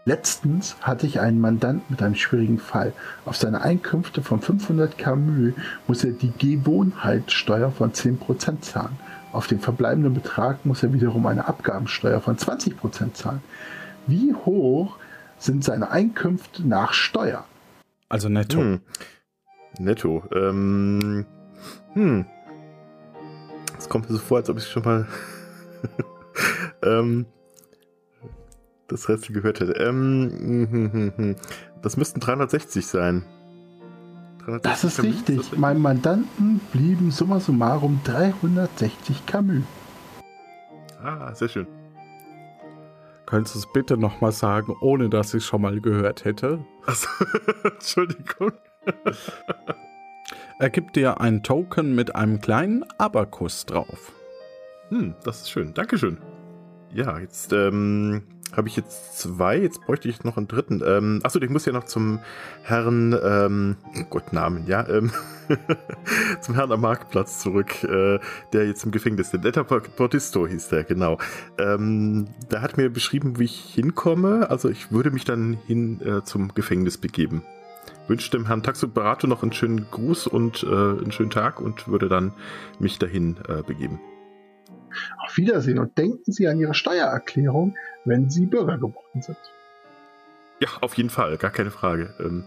Letztens 0.07 0.77
hatte 0.83 1.07
ich 1.07 1.21
einen 1.21 1.41
Mandant 1.41 1.91
mit 1.91 2.03
einem 2.03 2.15
schwierigen 2.15 2.59
Fall. 2.59 2.93
Auf 3.25 3.37
seine 3.37 3.63
Einkünfte 3.63 4.21
von 4.21 4.43
500 4.43 4.99
kmü 4.99 5.55
muss 5.87 6.05
er 6.05 6.13
die 6.13 6.33
Gewohnheitssteuer 6.37 7.71
von 7.71 7.93
10% 7.93 8.61
zahlen. 8.61 8.99
Auf 9.35 9.49
den 9.49 9.59
verbleibenden 9.59 10.15
Betrag 10.15 10.65
muss 10.65 10.85
er 10.85 10.93
wiederum 10.93 11.27
eine 11.27 11.49
Abgabensteuer 11.49 12.21
von 12.21 12.37
20% 12.37 13.15
zahlen. 13.15 13.43
Wie 14.07 14.33
hoch 14.33 14.97
sind 15.39 15.65
seine 15.65 15.91
Einkünfte 15.91 16.67
nach 16.67 16.93
Steuer? 16.93 17.45
Also 18.09 18.29
netto. 18.29 18.61
Hm. 18.61 18.81
Netto. 19.81 20.23
Ähm, 20.33 21.27
hm. 21.95 22.27
Es 23.77 23.89
kommt 23.89 24.09
mir 24.09 24.15
so 24.15 24.23
vor, 24.23 24.37
als 24.37 24.49
ob 24.49 24.59
ich 24.59 24.69
schon 24.69 24.85
mal 24.85 25.09
ähm, 26.85 27.27
das 28.87 29.09
Rätsel 29.09 29.35
gehört 29.35 29.59
hätte. 29.59 29.73
Ähm, 29.73 30.31
hm, 30.71 30.93
hm, 30.93 31.13
hm, 31.17 31.37
das 31.83 31.97
müssten 31.97 32.21
360 32.21 32.87
sein. 32.87 33.25
360 34.47 34.63
das 34.63 34.85
ist 34.85 35.03
richtig. 35.03 35.37
Das 35.37 35.59
Meinem 35.59 35.83
Mandanten 35.83 36.61
blieben 36.73 37.11
summa 37.11 37.41
summarum 37.41 38.01
360 38.05 39.27
Camus. 39.27 39.65
Ah, 41.03 41.35
sehr 41.35 41.49
schön. 41.49 41.67
Könntest 43.27 43.55
du 43.55 43.59
es 43.61 43.73
bitte 43.73 43.97
nochmal 43.97 44.33
sagen, 44.33 44.75
ohne 44.81 45.09
dass 45.09 45.35
ich 45.35 45.43
es 45.43 45.47
schon 45.47 45.63
mal 45.63 45.81
gehört 45.81 46.25
hätte? 46.25 46.65
Also, 46.87 47.09
Entschuldigung. 47.65 48.53
er 50.59 50.71
gibt 50.71 50.97
dir 50.97 51.21
ein 51.21 51.43
Token 51.43 51.95
mit 51.95 52.15
einem 52.15 52.41
kleinen 52.41 52.85
Abakus 52.99 53.65
drauf. 53.65 54.13
Hm, 54.91 55.15
das 55.25 55.43
ist 55.43 55.51
schön. 55.51 55.73
Dankeschön. 55.73 56.19
Ja, 56.93 57.19
jetzt 57.19 57.53
ähm, 57.53 58.23
habe 58.57 58.69
ich 58.69 58.77
jetzt 58.77 59.19
zwei. 59.19 59.59
Jetzt 59.59 59.81
bräuchte 59.83 60.09
ich 60.09 60.25
noch 60.25 60.37
einen 60.37 60.49
dritten. 60.49 60.83
Ähm, 60.85 61.21
achso, 61.23 61.41
ich 61.41 61.51
muss 61.51 61.65
ja 61.67 61.73
noch 61.73 61.85
zum 61.85 62.21
Herrn, 62.63 63.17
ähm, 63.23 63.77
Gott 64.11 64.33
Namen, 64.33 64.67
ja, 64.67 64.87
ähm, 64.89 65.11
zum 66.41 66.55
Herrn 66.55 66.73
am 66.73 66.81
Marktplatz 66.81 67.41
zurück, 67.41 67.83
äh, 67.85 68.19
der 68.53 68.67
jetzt 68.67 68.85
im 68.85 68.91
Gefängnis 68.91 69.33
ist. 69.33 69.45
Letter 69.45 69.65
Portisto 69.65 70.47
hieß 70.47 70.69
der, 70.69 70.85
genau. 70.85 71.19
Ähm, 71.59 72.29
der 72.51 72.63
hat 72.63 72.77
mir 72.77 72.91
beschrieben, 72.91 73.39
wie 73.39 73.45
ich 73.45 73.75
hinkomme. 73.75 74.51
Also 74.51 74.69
ich 74.69 74.93
würde 74.93 75.11
mich 75.11 75.25
dann 75.25 75.59
hin 75.67 76.01
äh, 76.01 76.23
zum 76.25 76.55
Gefängnis 76.55 76.99
begeben. 76.99 77.43
Wünsche 78.07 78.31
dem 78.31 78.47
Herrn 78.47 78.63
Taxoberato 78.63 79.27
noch 79.27 79.43
einen 79.43 79.53
schönen 79.53 79.87
Gruß 79.91 80.27
und 80.27 80.63
äh, 80.63 80.67
einen 80.67 81.13
schönen 81.13 81.31
Tag 81.31 81.61
und 81.61 81.89
würde 81.89 82.09
dann 82.09 82.33
mich 82.79 82.99
dahin 82.99 83.37
äh, 83.49 83.63
begeben. 83.63 83.99
Auf 85.35 85.39
Wiedersehen 85.39 85.81
und 85.81 85.99
denken 85.99 86.31
Sie 86.31 86.47
an 86.47 86.61
Ihre 86.61 86.75
Steuererklärung, 86.75 87.75
wenn 88.05 88.31
Sie 88.31 88.47
Bürger 88.47 88.79
geworden 88.79 89.21
sind. 89.21 89.37
Ja, 90.61 90.69
auf 90.81 90.97
jeden 90.97 91.11
Fall, 91.11 91.37
gar 91.39 91.51
keine 91.51 91.73
Frage. 91.73 92.15
Ähm 92.21 92.45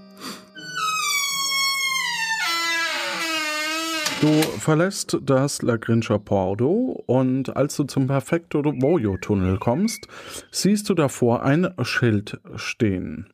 Du 4.21 4.41
verlässt 4.61 5.17
das 5.21 5.61
Lagrinscher 5.61 6.17
Pordo 6.17 7.03
und 7.07 7.57
als 7.57 7.75
du 7.75 7.83
zum 7.83 8.07
Perfecto 8.07 8.63
Voyo 8.63 9.17
Tunnel 9.17 9.57
kommst, 9.57 10.07
siehst 10.51 10.87
du 10.87 10.93
davor 10.93 11.43
ein 11.43 11.67
Schild 11.81 12.39
stehen. 12.55 13.27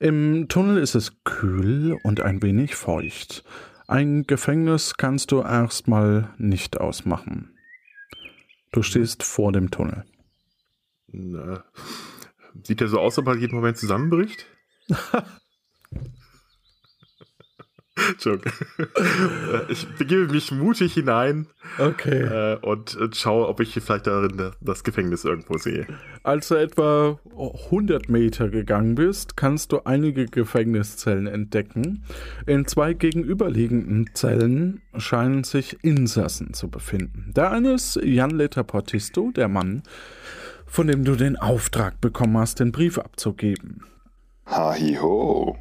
Im 0.00 0.48
Tunnel 0.48 0.78
ist 0.78 0.96
es 0.96 1.12
kühl 1.22 1.96
und 2.02 2.22
ein 2.22 2.42
wenig 2.42 2.74
feucht. 2.74 3.44
Ein 3.86 4.24
Gefängnis 4.24 4.96
kannst 4.96 5.30
du 5.30 5.42
erstmal 5.42 6.30
nicht 6.38 6.80
ausmachen. 6.80 7.55
Du 8.76 8.82
stehst 8.82 9.22
vor 9.22 9.52
dem 9.52 9.70
Tunnel. 9.70 10.04
Na, 11.06 11.64
sieht 12.62 12.82
er 12.82 12.88
so 12.88 13.00
aus, 13.00 13.16
ob 13.16 13.26
er 13.26 13.36
jeden 13.36 13.54
Moment 13.54 13.78
zusammenbricht? 13.78 14.44
Joke. 18.18 18.50
ich 19.68 19.86
begebe 19.96 20.28
mich 20.28 20.52
mutig 20.52 20.94
hinein 20.94 21.46
okay. 21.78 22.22
Äh, 22.22 22.56
und, 22.56 22.94
und, 22.96 23.16
schaue, 23.16 23.48
ob 23.48 23.60
ich 23.60 23.72
vielleicht 23.72 24.06
darin 24.06 24.52
das 24.60 24.84
Gefängnis 24.84 25.24
irgendwo 25.24 25.56
sehe. 25.58 25.86
Als 26.22 26.48
du 26.48 26.56
etwa 26.56 27.18
100 27.70 28.08
Meter 28.08 28.48
gegangen 28.48 28.94
bist, 28.94 29.36
kannst 29.36 29.72
du 29.72 29.80
einige 29.84 30.26
Gefängniszellen 30.26 31.26
entdecken. 31.26 32.04
In 32.46 32.66
zwei 32.66 32.92
gegenüberliegenden 32.92 34.10
Zellen 34.14 34.82
scheinen 34.96 35.44
sich 35.44 35.82
Insassen 35.82 36.54
zu 36.54 36.68
befinden. 36.68 37.32
Der 37.34 37.50
eine 37.50 37.74
ist 37.74 37.96
Jan 38.02 38.30
Letter 38.30 38.64
Portisto, 38.64 39.30
der 39.34 39.48
Mann, 39.48 39.82
von 40.66 40.86
dem 40.86 41.04
du 41.04 41.16
den 41.16 41.36
Auftrag 41.36 42.00
bekommen 42.00 42.36
hast, 42.38 42.60
den 42.60 42.72
Brief 42.72 42.98
abzugeben. 42.98 43.84
Ha 44.46 44.72
hi 44.78 44.96
ho. 45.00 45.56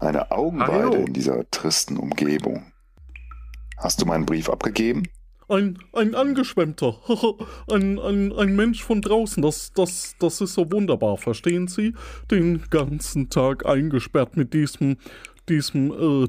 Eine 0.00 0.30
Augenweide 0.30 0.96
in 0.98 1.12
dieser 1.12 1.48
tristen 1.50 1.96
Umgebung. 1.96 2.72
Hast 3.76 4.00
du 4.00 4.06
meinen 4.06 4.26
Brief 4.26 4.48
abgegeben? 4.48 5.04
Ein, 5.48 5.78
ein 5.92 6.14
Angeschwemmter. 6.14 6.98
ein, 7.70 7.98
ein, 7.98 8.32
ein 8.32 8.56
Mensch 8.56 8.82
von 8.82 9.02
draußen. 9.02 9.42
Das, 9.42 9.72
das, 9.74 10.14
das 10.18 10.40
ist 10.40 10.54
so 10.54 10.70
wunderbar, 10.70 11.16
verstehen 11.16 11.68
Sie? 11.68 11.94
Den 12.30 12.62
ganzen 12.70 13.30
Tag 13.30 13.66
eingesperrt 13.66 14.36
mit 14.36 14.54
diesem, 14.54 14.96
diesem, 15.48 15.92
äh, 15.92 16.28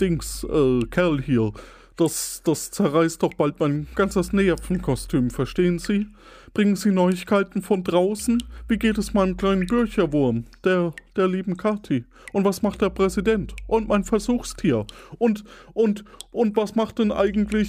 Dings, 0.00 0.44
äh, 0.44 0.80
Kerl 0.90 1.20
hier. 1.20 1.52
Das, 2.00 2.40
das 2.46 2.70
zerreißt 2.70 3.22
doch 3.22 3.34
bald 3.34 3.60
mein 3.60 3.86
ganzes 3.94 4.32
Nervenkostüm, 4.32 5.28
verstehen 5.28 5.78
Sie? 5.78 6.06
Bringen 6.54 6.74
Sie 6.74 6.92
Neuigkeiten 6.92 7.60
von 7.60 7.84
draußen? 7.84 8.42
Wie 8.68 8.78
geht 8.78 8.96
es 8.96 9.12
meinem 9.12 9.36
kleinen 9.36 9.66
Bürcherwurm, 9.66 10.46
der, 10.64 10.94
der 11.14 11.28
lieben 11.28 11.58
Kathi? 11.58 12.06
Und 12.32 12.46
was 12.46 12.62
macht 12.62 12.80
der 12.80 12.88
Präsident? 12.88 13.54
Und 13.66 13.88
mein 13.88 14.04
Versuchstier? 14.04 14.86
Und, 15.18 15.44
und, 15.74 16.06
und 16.30 16.56
was 16.56 16.74
macht 16.74 17.00
denn 17.00 17.12
eigentlich... 17.12 17.68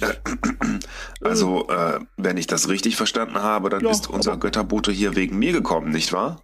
Also, 1.20 1.68
äh, 1.68 2.00
wenn 2.16 2.38
ich 2.38 2.46
das 2.46 2.70
richtig 2.70 2.96
verstanden 2.96 3.34
habe, 3.34 3.68
dann 3.68 3.84
ja, 3.84 3.90
ist 3.90 4.08
unser 4.08 4.38
Götterbote 4.38 4.92
hier 4.92 5.14
wegen 5.14 5.38
mir 5.38 5.52
gekommen, 5.52 5.92
nicht 5.92 6.14
wahr? 6.14 6.42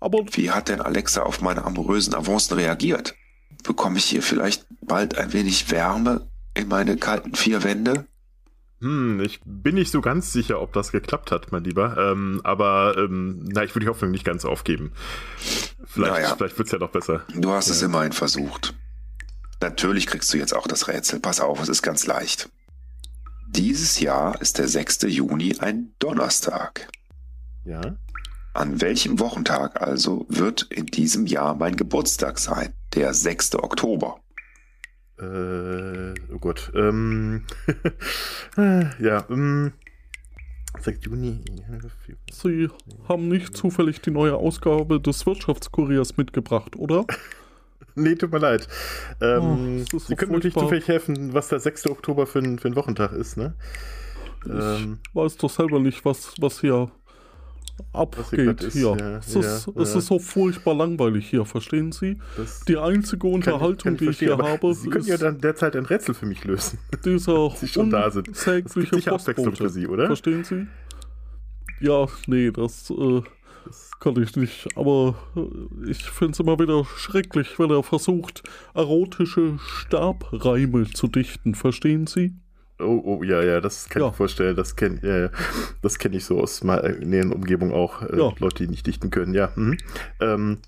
Aber... 0.00 0.24
Wie 0.30 0.50
hat 0.50 0.70
denn 0.70 0.80
Alexa 0.80 1.22
auf 1.22 1.42
meine 1.42 1.64
amorösen 1.64 2.14
Avancen 2.14 2.56
reagiert? 2.56 3.14
Bekomme 3.62 3.98
ich 3.98 4.06
hier 4.06 4.22
vielleicht 4.22 4.66
bald 4.80 5.18
ein 5.18 5.34
wenig 5.34 5.70
Wärme 5.70 6.31
in 6.54 6.68
meine 6.68 6.96
kalten 6.96 7.34
vier 7.34 7.64
Wände? 7.64 8.06
Hm, 8.80 9.20
ich 9.20 9.40
bin 9.44 9.76
nicht 9.76 9.92
so 9.92 10.00
ganz 10.00 10.32
sicher, 10.32 10.60
ob 10.60 10.72
das 10.72 10.90
geklappt 10.90 11.30
hat, 11.30 11.52
mein 11.52 11.62
Lieber. 11.62 11.96
Ähm, 11.96 12.40
aber 12.42 12.96
ähm, 12.98 13.44
na, 13.52 13.62
ich 13.62 13.74
würde 13.74 13.86
die 13.86 13.90
Hoffnung 13.90 14.10
nicht 14.10 14.24
ganz 14.24 14.44
aufgeben. 14.44 14.92
Vielleicht, 15.84 16.12
naja. 16.12 16.34
vielleicht 16.36 16.58
wird 16.58 16.66
es 16.66 16.72
ja 16.72 16.78
noch 16.78 16.90
besser. 16.90 17.22
Du 17.34 17.50
hast 17.50 17.68
ja. 17.68 17.74
es 17.74 17.82
immerhin 17.82 18.12
versucht. 18.12 18.74
Natürlich 19.60 20.08
kriegst 20.08 20.34
du 20.34 20.38
jetzt 20.38 20.54
auch 20.54 20.66
das 20.66 20.88
Rätsel. 20.88 21.20
Pass 21.20 21.40
auf, 21.40 21.62
es 21.62 21.68
ist 21.68 21.82
ganz 21.82 22.06
leicht. 22.06 22.50
Dieses 23.48 24.00
Jahr 24.00 24.40
ist 24.40 24.58
der 24.58 24.66
6. 24.66 25.02
Juni 25.02 25.54
ein 25.60 25.94
Donnerstag. 26.00 26.88
Ja. 27.64 27.80
An 28.54 28.80
welchem 28.80 29.20
Wochentag 29.20 29.80
also 29.80 30.26
wird 30.28 30.62
in 30.70 30.86
diesem 30.86 31.26
Jahr 31.26 31.54
mein 31.54 31.76
Geburtstag 31.76 32.40
sein? 32.40 32.74
Der 32.94 33.14
6. 33.14 33.54
Oktober. 33.56 34.18
Äh, 35.22 36.14
oh 36.34 36.38
Gott. 36.40 36.72
Ähm, 36.74 37.44
ja, 38.98 39.24
ähm, 39.30 39.72
6. 40.80 41.04
Juni. 41.04 41.40
Sie 42.30 42.68
haben 43.08 43.28
nicht 43.28 43.56
zufällig 43.56 44.00
die 44.00 44.10
neue 44.10 44.34
Ausgabe 44.34 45.00
des 45.00 45.24
Wirtschaftskuriers 45.26 46.16
mitgebracht, 46.16 46.76
oder? 46.76 47.06
Nee, 47.94 48.14
tut 48.14 48.32
mir 48.32 48.38
leid. 48.38 48.68
Ähm, 49.20 49.84
Oh, 49.92 49.96
ist 49.96 50.06
Sie 50.06 50.14
so 50.14 50.16
können 50.16 50.32
mir 50.32 50.38
nicht 50.38 50.58
zufällig 50.58 50.88
helfen, 50.88 51.34
was 51.34 51.48
der 51.48 51.60
6. 51.60 51.88
Oktober 51.88 52.26
für 52.26 52.38
ein, 52.38 52.58
für 52.58 52.68
ein 52.68 52.76
Wochentag 52.76 53.12
ist, 53.12 53.36
ne? 53.36 53.54
Ähm, 54.48 55.00
Ich 55.06 55.14
weiß 55.14 55.36
doch 55.36 55.50
selber 55.50 55.78
nicht, 55.78 56.02
was, 56.06 56.32
was 56.40 56.62
hier 56.62 56.90
abgeht. 57.92 58.62
ist, 58.62 58.72
hier. 58.72 58.96
ja, 58.98 59.18
es, 59.18 59.34
ist, 59.34 59.66
ja, 59.66 59.82
es 59.82 59.92
ja. 59.92 59.98
ist 59.98 60.06
so 60.06 60.18
furchtbar 60.18 60.74
langweilig 60.74 61.28
hier, 61.28 61.44
verstehen 61.44 61.92
Sie? 61.92 62.18
das 62.36 62.60
Die 62.64 62.76
einzige 62.76 63.26
Unterhaltung, 63.26 63.96
kann 63.96 63.96
die 63.96 64.08
ich 64.08 64.18
hier 64.18 64.38
habe, 64.38 64.74
Sie 64.74 64.88
können 64.88 65.02
ist 65.02 65.08
ja 65.08 65.18
dann 65.18 65.40
derzeit 65.40 65.76
ein 65.76 65.84
Rätsel 65.84 66.14
für 66.14 66.26
mich 66.26 66.44
lösen. 66.44 66.78
dieser 67.04 67.50
Sie 67.50 67.68
schon 67.68 67.90
da 67.90 68.10
sind. 68.10 68.28
Das 68.28 68.46
unsägliche 68.46 69.10
Postbote. 69.10 69.56
für 69.56 69.68
Sie, 69.68 69.86
oder? 69.86 70.06
Verstehen 70.06 70.44
Sie? 70.44 70.66
Ja, 71.80 72.06
nee, 72.26 72.50
das 72.50 72.90
äh, 72.90 73.22
kann 74.00 74.20
ich 74.22 74.36
nicht. 74.36 74.68
Aber 74.76 75.16
äh, 75.36 75.90
ich 75.90 76.02
finde 76.04 76.32
es 76.32 76.40
immer 76.40 76.58
wieder 76.58 76.84
schrecklich, 76.84 77.58
wenn 77.58 77.70
er 77.70 77.82
versucht, 77.82 78.42
erotische 78.74 79.58
Stabreime 79.58 80.88
zu 80.90 81.08
dichten. 81.08 81.54
Verstehen 81.54 82.06
Sie? 82.06 82.34
Oh, 82.82 83.00
oh, 83.04 83.22
ja, 83.22 83.42
ja, 83.42 83.60
das 83.60 83.88
kann 83.88 84.02
Ja. 84.02 84.08
ich 84.08 84.12
mir 84.12 84.16
vorstellen. 84.16 84.56
Das 84.56 84.76
kenne 84.76 84.98
ja, 85.02 85.30
das 85.82 85.98
kenn 85.98 86.12
ich 86.12 86.24
so 86.24 86.40
aus 86.40 86.62
meiner 86.64 86.88
näheren 86.98 87.32
Umgebung 87.32 87.72
auch. 87.72 88.02
Äh, 88.02 88.18
Ja. 88.18 88.32
Leute, 88.38 88.64
die 88.64 88.68
nicht 88.70 88.86
dichten 88.86 89.10
können, 89.10 89.34
ja. 89.34 89.50
Mhm. 89.54 89.78
Ähm, 90.20 90.58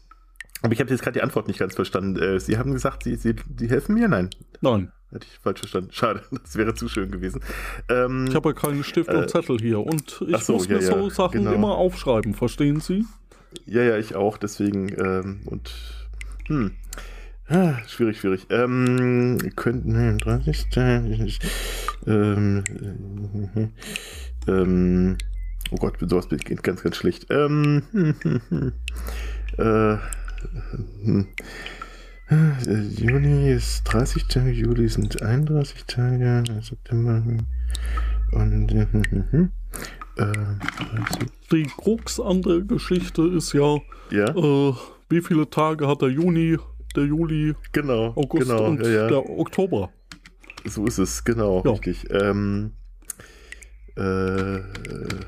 aber 0.62 0.72
ich 0.72 0.80
habe 0.80 0.90
jetzt 0.90 1.02
gerade 1.02 1.18
die 1.18 1.22
Antwort 1.22 1.46
nicht 1.48 1.58
ganz 1.58 1.74
verstanden. 1.74 2.16
Äh, 2.20 2.40
Sie 2.40 2.56
haben 2.56 2.72
gesagt, 2.72 3.02
Sie, 3.04 3.16
Sie, 3.16 3.34
Sie 3.58 3.68
helfen 3.68 3.94
mir? 3.94 4.08
Nein, 4.08 4.30
Nein, 4.62 4.90
hatte 5.12 5.26
ich 5.30 5.38
falsch 5.38 5.58
verstanden. 5.60 5.90
Schade, 5.92 6.22
das 6.30 6.56
wäre 6.56 6.74
zu 6.74 6.88
schön 6.88 7.10
gewesen. 7.10 7.40
Ähm, 7.90 8.24
ich 8.28 8.34
habe 8.34 8.48
ja 8.48 8.54
keinen 8.54 8.82
Stift 8.82 9.10
Äh, 9.10 9.16
und 9.16 9.30
Zettel 9.30 9.58
hier. 9.58 9.80
Und 9.80 10.22
ich 10.26 10.38
so, 10.38 10.54
muss 10.54 10.68
mir 10.68 10.80
so 10.80 11.10
Sachen 11.10 11.40
genau. 11.44 11.52
immer 11.52 11.74
aufschreiben. 11.74 12.32
Verstehen 12.34 12.80
Sie? 12.80 13.04
Ja, 13.66 13.82
ja, 13.82 13.98
ich 13.98 14.14
auch, 14.16 14.36
deswegen, 14.38 14.88
ähm, 14.98 15.40
und, 15.44 15.70
hm, 16.48 16.72
ah, 17.48 17.74
schwierig, 17.86 18.18
schwierig. 18.18 18.46
Ähm, 18.50 19.38
könnten, 19.54 19.92
ne, 19.92 20.16
30. 20.16 21.38
Ähm, 22.06 22.64
äh, 24.46 24.50
ähm, 24.50 25.16
oh 25.70 25.76
Gott, 25.76 25.96
sowas 26.00 26.28
geht 26.28 26.62
ganz, 26.62 26.82
ganz 26.82 26.96
schlecht. 26.96 27.26
Ähm, 27.30 27.82
hm, 27.92 28.14
hm, 28.22 28.40
hm, 28.48 28.72
äh. 29.58 29.98
Äh, 32.30 32.80
Juni 32.96 33.50
ist 33.50 33.84
30 33.84 34.26
Tage, 34.28 34.50
Juli 34.50 34.88
sind 34.88 35.20
31 35.20 35.84
Tage, 35.86 36.42
September 36.62 37.22
und 38.32 38.72
äh, 38.72 38.86
30, 38.86 39.02
Die 41.52 41.64
Krux 41.64 42.20
an 42.20 42.40
der 42.42 42.60
Geschichte 42.60 43.22
ist 43.22 43.52
ja, 43.52 43.76
ja. 44.10 44.28
äh, 44.28 44.74
wie 45.10 45.20
viele 45.20 45.48
Tage 45.50 45.86
hat 45.86 46.00
der 46.00 46.08
Juni, 46.08 46.56
der 46.96 47.04
Juli, 47.04 47.54
Genau, 47.72 48.14
August 48.16 48.48
genau, 48.48 48.66
und 48.68 48.80
ja, 48.82 48.88
ja. 48.90 49.08
der 49.08 49.28
Oktober. 49.28 49.90
So 50.64 50.86
ist 50.86 50.98
es, 50.98 51.24
genau, 51.24 51.62
Ja. 51.64 51.72
richtig. 51.72 52.06
Ähm, 52.10 52.72
äh, 53.96 54.60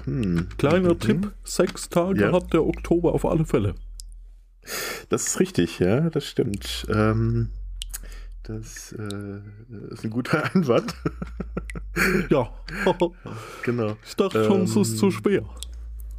hm. 0.05 0.49
Kleiner 0.59 0.95
Mhm. 0.95 1.01
Tipp, 1.01 1.33
sechs 1.45 1.89
Tage 1.89 2.21
Ja. 2.23 2.33
hat 2.33 2.53
der 2.53 2.65
Oktober 2.67 3.13
auf 3.13 3.25
alle 3.25 3.45
Fälle. 3.45 3.75
Das 5.09 5.27
ist 5.27 5.39
richtig, 5.41 5.79
ja, 5.79 6.11
das 6.11 6.25
stimmt. 6.27 6.87
Ähm, 6.93 7.51
das 8.43 8.93
äh, 8.93 9.41
ist 9.93 10.05
ein 10.05 10.11
guter 10.11 10.43
Einwand. 10.55 10.95
Ja, 12.31 12.51
genau. 13.63 13.97
ich 14.05 14.17
dachte 14.17 14.45
schon, 14.45 14.63
es 14.63 14.71
ist 14.77 14.93
Ähm, 14.93 14.97
zu 14.97 15.11
schwer. 15.11 15.43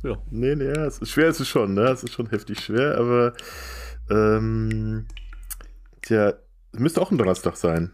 Ja, 0.04 0.18
Nee, 0.30 0.56
nee, 0.56 0.66
ja, 0.66 0.86
es 0.86 1.00
ist 1.00 1.10
schwer, 1.10 1.28
ist 1.30 1.40
es 1.40 1.48
schon, 1.50 1.74
ne? 1.74 1.82
Es 1.90 2.04
ist 2.04 2.14
schon 2.14 2.30
heftig 2.30 2.60
schwer, 2.60 2.98
aber 2.98 3.34
ähm, 4.10 5.06
tja, 6.02 6.34
es 6.72 6.80
müsste 6.80 7.02
auch 7.02 7.12
ein 7.12 7.18
Donnerstag 7.18 7.58
sein. 7.58 7.92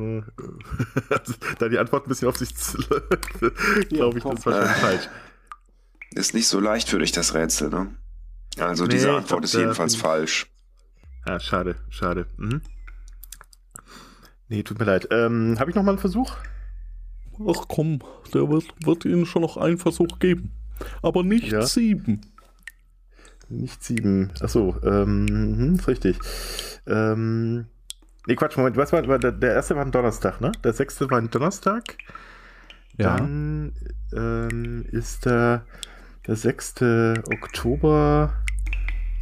Hm, 0.00 0.24
also, 1.10 1.34
Da 1.58 1.68
die 1.68 1.78
Antwort 1.78 2.06
ein 2.06 2.08
bisschen 2.08 2.28
auf 2.28 2.36
sich 2.36 2.48
glaube 3.88 4.18
ich, 4.18 4.24
das 4.24 4.38
ist 4.40 4.46
wahrscheinlich 4.46 4.70
Äh, 4.76 4.80
falsch. 4.80 5.08
Ist 6.14 6.34
nicht 6.34 6.48
so 6.48 6.58
leicht 6.58 6.88
für 6.88 6.98
dich, 6.98 7.12
das 7.12 7.34
Rätsel, 7.34 7.68
ne? 7.68 7.94
Also 8.58 8.84
Nee, 8.84 8.94
diese 8.94 9.10
Antwort 9.10 9.28
glaub, 9.28 9.44
ist 9.44 9.54
jedenfalls 9.54 9.94
falsch. 9.94 10.46
Ah, 11.24 11.38
schade, 11.38 11.76
schade. 11.90 12.26
Mhm. 12.36 12.62
Nee, 14.48 14.62
tut 14.64 14.78
mir 14.78 14.86
leid. 14.86 15.06
Ähm, 15.10 15.56
Habe 15.60 15.70
ich 15.70 15.76
noch 15.76 15.82
mal 15.82 15.92
einen 15.92 15.98
Versuch? 16.00 16.34
ach 17.48 17.64
komm, 17.68 18.00
der 18.34 18.50
wird, 18.50 18.64
wird 18.84 19.04
Ihnen 19.06 19.24
schon 19.24 19.42
noch 19.42 19.56
einen 19.56 19.78
Versuch 19.78 20.18
geben. 20.18 20.50
Aber 21.02 21.22
nicht 21.22 21.52
Ja. 21.52 21.62
sieben. 21.62 22.20
Nicht 23.48 23.82
sieben. 23.82 24.30
Achso, 24.40 24.76
ähm, 24.82 25.26
hm, 25.28 25.74
ist 25.76 25.88
richtig. 25.88 26.18
Ähm, 26.86 27.66
nee, 28.26 28.36
Quatsch, 28.36 28.56
Moment, 28.56 28.76
was 28.76 28.92
war, 28.92 29.06
war 29.08 29.18
der, 29.18 29.32
der 29.32 29.54
erste 29.54 29.76
war 29.76 29.84
ein 29.84 29.92
Donnerstag, 29.92 30.40
ne? 30.40 30.52
Der 30.64 30.72
sechste 30.72 31.10
war 31.10 31.18
ein 31.18 31.30
Donnerstag. 31.30 31.96
Ja. 32.96 33.16
Dann 33.16 33.72
ähm, 34.14 34.84
ist 34.90 35.24
der, 35.24 35.64
der 36.26 36.36
6. 36.36 36.82
Oktober 37.32 38.34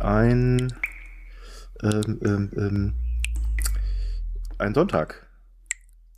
ein, 0.01 0.73
ähm, 1.83 2.19
ähm, 2.25 2.51
ähm, 2.57 2.95
ein 4.59 4.75
Sonntag. 4.75 5.27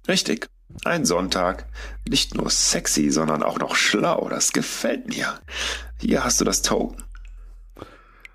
Richtig. 0.08 0.48
Ein 0.84 1.04
Sonntag. 1.04 1.66
Nicht 2.08 2.34
nur 2.34 2.48
sexy, 2.48 3.10
sondern 3.10 3.42
auch 3.42 3.58
noch 3.58 3.74
schlau. 3.74 4.28
Das 4.28 4.52
gefällt 4.52 5.08
mir. 5.08 5.38
Hier 5.98 6.24
hast 6.24 6.40
du 6.40 6.44
das 6.44 6.62
Token. 6.62 7.02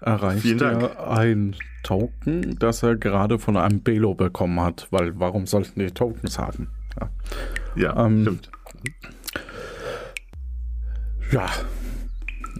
Erreicht 0.06 0.44
Vielen 0.44 0.58
Dank. 0.60 0.84
er 0.84 1.10
ein 1.12 1.56
Token, 1.84 2.58
das 2.60 2.84
er 2.84 2.96
gerade 2.96 3.40
von 3.40 3.58
einem 3.58 3.82
Belo 3.82 4.14
bekommen 4.16 4.60
hat, 4.62 4.88
weil 4.92 5.20
warum 5.20 5.48
sollten 5.48 5.80
die 5.80 5.92
Tokens 5.92 6.38
haben? 6.40 6.70
Ja. 7.00 7.10
Ja, 7.76 8.06
Ähm, 8.06 8.22
stimmt. 8.22 8.52
ja, 11.32 11.50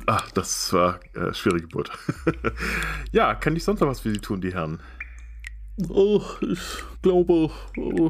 Ach, 0.08 0.30
das 0.32 0.72
war 0.74 1.00
äh, 1.16 1.34
schwere 1.34 1.62
Geburt. 1.62 1.90
ja, 3.12 3.34
kann 3.34 3.56
ich 3.56 3.64
sonst 3.64 3.80
noch 3.80 3.88
was 3.88 4.02
für 4.02 4.12
Sie 4.12 4.20
tun, 4.20 4.40
die 4.42 4.54
Herren? 4.54 4.80
äh, 5.80 6.20
ich 6.52 6.84
glaube, 7.02 7.50
äh, 7.78 8.10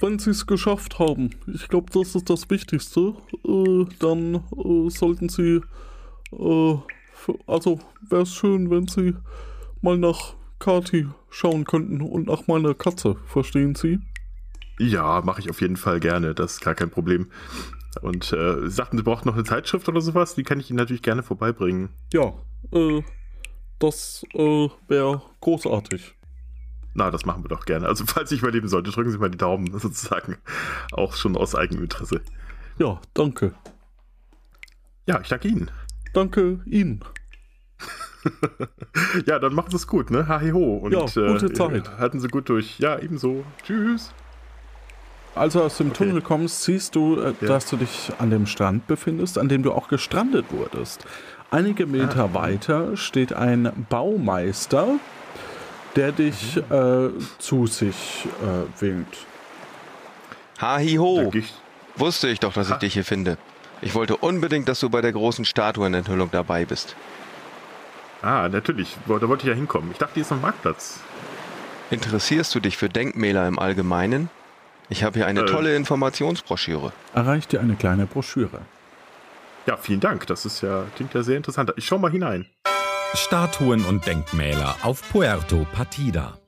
wenn 0.00 0.18
Sie 0.18 0.30
es 0.30 0.46
geschafft 0.46 0.98
haben, 0.98 1.30
ich 1.46 1.68
glaube, 1.68 1.90
das 1.92 2.14
ist 2.14 2.28
das 2.28 2.48
Wichtigste, 2.50 3.14
äh, 3.46 3.84
dann 4.00 4.34
äh, 4.56 4.90
sollten 4.90 5.28
Sie, 5.30 5.60
äh, 6.32 6.74
also 7.46 7.80
wäre 8.08 8.22
es 8.22 8.34
schön, 8.34 8.70
wenn 8.70 8.86
Sie 8.86 9.14
mal 9.80 9.96
nach 9.96 10.34
Kati 10.58 11.08
schauen 11.30 11.64
könnten 11.64 12.00
und 12.00 12.26
nach 12.26 12.46
meiner 12.46 12.74
Katze, 12.74 13.16
verstehen 13.26 13.74
Sie? 13.74 14.00
Ja, 14.78 15.20
mache 15.22 15.40
ich 15.40 15.50
auf 15.50 15.60
jeden 15.60 15.76
Fall 15.76 16.00
gerne. 16.00 16.34
Das 16.34 16.52
ist 16.54 16.60
gar 16.60 16.74
kein 16.74 16.90
Problem. 16.90 17.30
Und 18.02 18.32
äh, 18.32 18.60
Sie 18.62 18.70
sagten, 18.70 18.96
Sie 18.96 19.02
brauchen 19.02 19.28
noch 19.28 19.34
eine 19.34 19.44
Zeitschrift 19.44 19.88
oder 19.88 20.00
sowas. 20.00 20.34
Die 20.34 20.42
kann 20.42 20.60
ich 20.60 20.70
Ihnen 20.70 20.78
natürlich 20.78 21.02
gerne 21.02 21.22
vorbeibringen. 21.22 21.90
Ja, 22.12 22.32
äh, 22.72 23.02
das 23.78 24.24
äh, 24.34 24.68
wäre 24.88 25.22
großartig. 25.40 26.14
Na, 26.94 27.10
das 27.10 27.24
machen 27.24 27.44
wir 27.44 27.48
doch 27.48 27.64
gerne. 27.64 27.86
Also, 27.86 28.04
falls 28.06 28.32
ich 28.32 28.40
überleben 28.40 28.68
sollte, 28.68 28.90
drücken 28.90 29.10
Sie 29.10 29.18
mal 29.18 29.30
die 29.30 29.38
Daumen, 29.38 29.66
sozusagen. 29.78 30.36
Auch 30.92 31.14
schon 31.14 31.36
aus 31.36 31.54
Eigeninteresse. 31.54 32.20
Ja, 32.78 33.00
danke. 33.14 33.54
Ja, 35.06 35.20
ich 35.20 35.28
danke 35.28 35.48
Ihnen. 35.48 35.70
Danke 36.12 36.60
Ihnen. 36.66 37.00
ja, 39.26 39.38
dann 39.38 39.54
machen 39.54 39.70
Sie 39.70 39.76
es 39.76 39.86
gut, 39.86 40.10
ne? 40.10 40.28
Hi 40.28 40.50
ho. 40.50 40.76
Und, 40.76 40.92
Ja, 40.92 41.00
gute 41.00 41.52
Zeit. 41.52 41.86
Äh, 41.86 41.90
halten 41.98 42.20
Sie 42.20 42.28
gut 42.28 42.48
durch. 42.48 42.78
Ja, 42.78 42.98
ebenso. 42.98 43.44
Tschüss. 43.64 44.12
Als 45.34 45.52
du 45.54 45.62
aus 45.62 45.76
dem 45.78 45.88
Okay. 45.90 46.04
Tunnel 46.04 46.20
kommst, 46.22 46.64
siehst 46.64 46.96
du, 46.96 47.20
äh, 47.20 47.32
Ja. 47.40 47.46
dass 47.48 47.66
du 47.70 47.76
dich 47.76 48.10
an 48.18 48.30
dem 48.30 48.46
Strand 48.46 48.86
befindest, 48.88 49.38
an 49.38 49.48
dem 49.48 49.62
du 49.62 49.72
auch 49.72 49.88
gestrandet 49.88 50.46
wurdest. 50.50 51.04
Einige 51.50 51.86
Meter 51.86 52.24
Ah. 52.24 52.34
weiter 52.34 52.96
steht 52.96 53.32
ein 53.32 53.86
Baumeister, 53.88 54.98
der 55.96 56.12
dich 56.12 56.56
Mhm. 56.56 56.62
äh, 56.74 57.10
zu 57.38 57.66
sich 57.66 58.26
äh, 58.42 58.82
winkt. 58.82 59.16
Da 60.58 60.72
Ha-hi-ho! 60.74 61.30
geh 61.30 61.38
ich, 61.38 61.54
Wusste 61.96 62.28
ich 62.28 62.38
doch, 62.40 62.52
dass 62.52 62.68
ich 62.68 62.74
Ha. 62.74 62.78
dich 62.78 62.94
hier 62.94 63.04
finde. 63.04 63.36
Ich 63.82 63.94
wollte 63.94 64.16
unbedingt, 64.16 64.68
dass 64.68 64.80
du 64.80 64.90
bei 64.90 65.00
der 65.00 65.12
großen 65.12 65.44
Statuenenthüllung 65.44 66.30
dabei 66.30 66.64
bist. 66.64 66.96
ah, 68.22 68.48
natürlich. 68.48 68.96
Da 69.06 69.28
wollte 69.28 69.44
ich 69.44 69.48
ja 69.48 69.54
hinkommen. 69.54 69.90
Ich 69.92 69.98
dachte, 69.98 70.14
die 70.16 70.20
ist 70.20 70.32
am 70.32 70.40
Marktplatz. 70.42 71.00
Interessierst 71.90 72.54
du 72.54 72.60
dich 72.60 72.76
für 72.76 72.88
Denkmäler 72.88 73.48
im 73.48 73.58
Allgemeinen? 73.58 74.28
Ich 74.90 75.02
habe 75.04 75.18
hier 75.18 75.26
eine 75.26 75.40
Äh. 75.42 75.46
tolle 75.46 75.74
Informationsbroschüre. 75.76 76.92
Erreicht 77.14 77.52
dir 77.52 77.60
eine 77.60 77.76
kleine 77.76 78.06
Broschüre. 78.06 78.60
Ja, 79.66 79.76
vielen 79.76 80.00
Dank. 80.00 80.26
Das 80.26 80.44
ist 80.44 80.60
ja, 80.62 80.84
klingt 80.96 81.14
ja 81.14 81.22
sehr 81.22 81.36
interessant. 81.36 81.72
Ich 81.76 81.86
schau 81.86 81.98
mal 81.98 82.10
hinein. 82.10 82.46
Statuen 83.14 83.84
und 83.84 84.06
Denkmäler 84.06 84.76
auf 84.82 85.02
Puerto 85.10 85.66
Partida. 85.72 86.38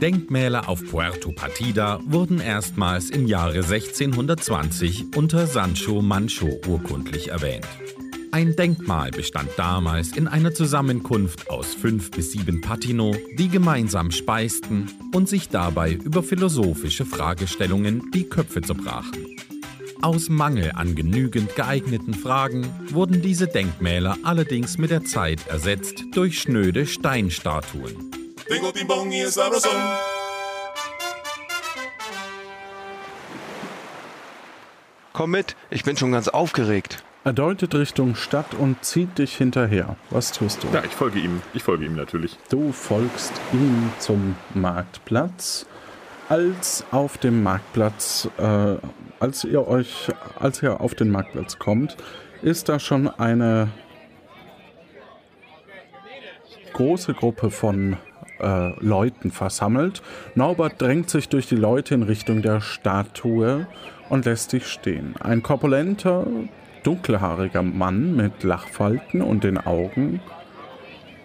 Denkmäler 0.00 0.68
auf 0.68 0.84
Puerto 0.88 1.32
Partida 1.32 1.98
wurden 2.06 2.40
erstmals 2.40 3.10
im 3.10 3.26
Jahre 3.26 3.64
1620 3.64 5.16
unter 5.16 5.48
Sancho 5.48 6.02
Mancho 6.02 6.60
urkundlich 6.68 7.28
erwähnt. 7.28 7.66
Ein 8.30 8.54
Denkmal 8.54 9.10
bestand 9.10 9.50
damals 9.56 10.16
in 10.16 10.28
einer 10.28 10.54
Zusammenkunft 10.54 11.50
aus 11.50 11.74
fünf 11.74 12.12
bis 12.12 12.30
sieben 12.30 12.60
Patino, 12.60 13.16
die 13.38 13.48
gemeinsam 13.48 14.12
speisten 14.12 14.88
und 15.12 15.28
sich 15.28 15.48
dabei 15.48 15.94
über 15.94 16.22
philosophische 16.22 17.04
Fragestellungen 17.04 18.12
die 18.12 18.28
Köpfe 18.28 18.60
zerbrachen. 18.60 19.26
Aus 20.00 20.28
Mangel 20.28 20.72
an 20.76 20.94
genügend 20.94 21.56
geeigneten 21.56 22.14
Fragen 22.14 22.68
wurden 22.90 23.20
diese 23.20 23.48
Denkmäler 23.48 24.16
allerdings 24.22 24.78
mit 24.78 24.92
der 24.92 25.04
Zeit 25.04 25.48
ersetzt 25.48 26.04
durch 26.12 26.38
schnöde 26.38 26.86
Steinstatuen. 26.86 28.27
Tengo 28.48 28.72
timbón 28.72 29.12
y 29.12 29.20
es 29.20 29.34
sabrosón. 29.34 29.76
Komm 35.12 35.32
mit, 35.32 35.54
ich 35.68 35.84
bin 35.84 35.96
schon 35.98 36.12
ganz 36.12 36.28
aufgeregt. 36.28 37.02
Er 37.24 37.34
deutet 37.34 37.74
Richtung 37.74 38.14
Stadt 38.14 38.54
und 38.54 38.82
zieht 38.84 39.18
dich 39.18 39.36
hinterher. 39.36 39.96
Was 40.08 40.32
tust 40.32 40.62
du? 40.62 40.68
Ja, 40.72 40.82
ich 40.82 40.92
folge 40.92 41.18
ihm. 41.18 41.42
Ich 41.52 41.62
folge 41.62 41.84
ihm 41.84 41.94
natürlich. 41.94 42.38
Du 42.48 42.72
folgst 42.72 43.32
ihm 43.52 43.92
zum 43.98 44.36
Marktplatz. 44.54 45.66
Als 46.30 46.84
auf 46.90 47.18
dem 47.18 47.42
Marktplatz, 47.42 48.30
äh, 48.38 48.76
als 49.20 49.44
ihr 49.44 49.66
euch, 49.66 50.08
als 50.38 50.62
ihr 50.62 50.80
auf 50.80 50.94
den 50.94 51.10
Marktplatz 51.10 51.58
kommt, 51.58 51.96
ist 52.40 52.68
da 52.68 52.78
schon 52.78 53.08
eine 53.08 53.68
große 56.72 57.12
Gruppe 57.12 57.50
von 57.50 57.96
äh, 58.40 58.72
Leuten 58.80 59.30
versammelt. 59.30 60.02
Norbert 60.34 60.80
drängt 60.80 61.10
sich 61.10 61.28
durch 61.28 61.46
die 61.46 61.56
Leute 61.56 61.94
in 61.94 62.02
Richtung 62.02 62.42
der 62.42 62.60
Statue 62.60 63.66
und 64.08 64.24
lässt 64.24 64.50
sich 64.50 64.66
stehen. 64.66 65.14
Ein 65.20 65.42
korpulenter, 65.42 66.26
dunkelhaariger 66.82 67.62
Mann 67.62 68.16
mit 68.16 68.42
Lachfalten 68.42 69.22
und 69.22 69.44
den 69.44 69.58
Augen 69.58 70.20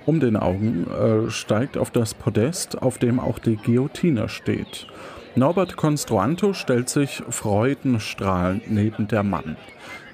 um 0.05 0.19
den 0.19 0.35
Augen 0.35 0.87
äh, 0.87 1.29
steigt 1.29 1.77
auf 1.77 1.89
das 1.89 2.13
Podest, 2.13 2.81
auf 2.81 2.97
dem 2.97 3.19
auch 3.19 3.39
die 3.39 3.55
Guillotine 3.55 4.27
steht. 4.29 4.87
Norbert 5.35 5.77
Construanto 5.77 6.53
stellt 6.53 6.89
sich 6.89 7.23
freudenstrahlend 7.29 8.69
neben 8.69 9.07
der 9.07 9.23
Mann. 9.23 9.55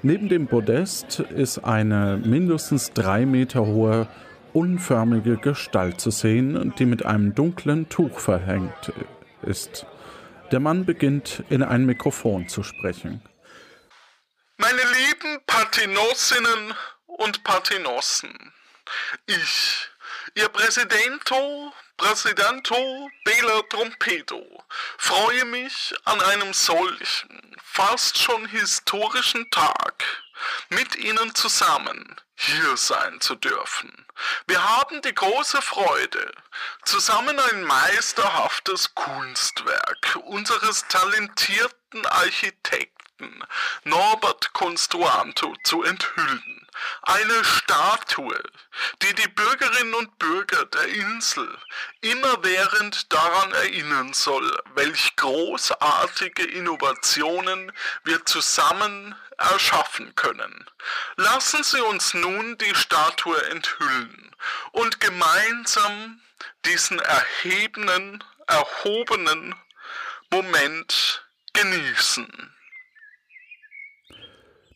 Neben 0.02 0.28
dem 0.28 0.46
Podest 0.46 1.20
ist 1.20 1.58
eine 1.58 2.18
mindestens 2.24 2.92
drei 2.92 3.26
Meter 3.26 3.66
hohe, 3.66 4.06
unförmige 4.52 5.36
Gestalt 5.36 6.00
zu 6.00 6.10
sehen, 6.10 6.74
die 6.78 6.86
mit 6.86 7.04
einem 7.04 7.34
dunklen 7.34 7.88
Tuch 7.88 8.18
verhängt 8.20 8.92
ist. 9.42 9.86
Der 10.52 10.60
Mann 10.60 10.84
beginnt 10.84 11.44
in 11.48 11.62
ein 11.62 11.86
Mikrofon 11.86 12.48
zu 12.48 12.62
sprechen. 12.62 13.22
Meine 14.56 14.82
lieben 14.82 15.40
Partinosinnen 15.46 16.74
und 17.06 17.44
Partinossen, 17.44 18.52
ich, 19.26 19.88
Ihr 20.34 20.48
Präsidento, 20.48 21.72
Präsidento 22.00 23.10
Bela 23.24 23.60
Trompedo, 23.68 24.64
freue 24.96 25.44
mich 25.44 25.94
an 26.06 26.18
einem 26.22 26.54
solchen, 26.54 27.54
fast 27.62 28.16
schon 28.16 28.46
historischen 28.46 29.50
Tag 29.50 30.02
mit 30.70 30.96
Ihnen 30.96 31.34
zusammen 31.34 32.16
hier 32.36 32.74
sein 32.78 33.20
zu 33.20 33.34
dürfen. 33.34 34.06
Wir 34.46 34.66
haben 34.66 35.02
die 35.02 35.14
große 35.14 35.60
Freude, 35.60 36.32
zusammen 36.86 37.38
ein 37.38 37.64
meisterhaftes 37.64 38.94
Kunstwerk 38.94 40.16
unseres 40.24 40.88
talentierten 40.88 42.06
Architekten 42.06 43.44
Norbert 43.84 44.54
Construanto 44.54 45.54
zu 45.64 45.82
enthüllen. 45.82 46.59
Eine 47.02 47.44
Statue, 47.44 48.42
die 49.02 49.14
die 49.14 49.28
Bürgerinnen 49.28 49.94
und 49.94 50.18
Bürger 50.18 50.64
der 50.66 50.86
Insel 50.86 51.58
immerwährend 52.00 53.12
daran 53.12 53.52
erinnern 53.52 54.12
soll, 54.12 54.62
welch 54.74 55.16
großartige 55.16 56.44
Innovationen 56.44 57.72
wir 58.04 58.24
zusammen 58.26 59.14
erschaffen 59.38 60.14
können. 60.14 60.66
Lassen 61.16 61.64
Sie 61.64 61.80
uns 61.80 62.14
nun 62.14 62.58
die 62.58 62.74
Statue 62.74 63.42
enthüllen 63.50 64.34
und 64.72 65.00
gemeinsam 65.00 66.20
diesen 66.64 66.98
erhebenen, 66.98 68.22
erhobenen 68.46 69.54
Moment 70.30 71.24
genießen. 71.52 72.49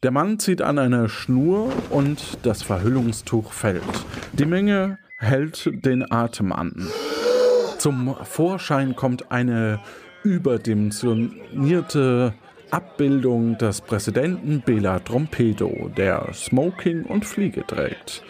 Der 0.05 0.11
Mann 0.11 0.39
zieht 0.39 0.61
an 0.61 0.79
einer 0.79 1.09
Schnur 1.09 1.73
und 1.89 2.21
das 2.43 2.63
Verhüllungstuch 2.63 3.55
fällt. 3.55 3.81
Die 4.35 4.45
Menge 4.45 4.99
hält 5.17 5.71
den 5.83 6.13
Atem 6.13 6.53
an. 6.53 6.91
Zum 7.79 8.15
Vorschein 8.23 8.97
kommt 8.97 9.33
eine 9.33 9.81
überdimensionierte 10.23 12.35
Abbildung 12.71 13.57
des 13.57 13.81
Präsidenten 13.81 14.61
Bela 14.61 14.99
Trompedo, 14.99 15.91
der 15.97 16.35
Smoking 16.35 17.05
und 17.05 17.25
Fliege 17.25 17.67
trägt. 17.67 18.23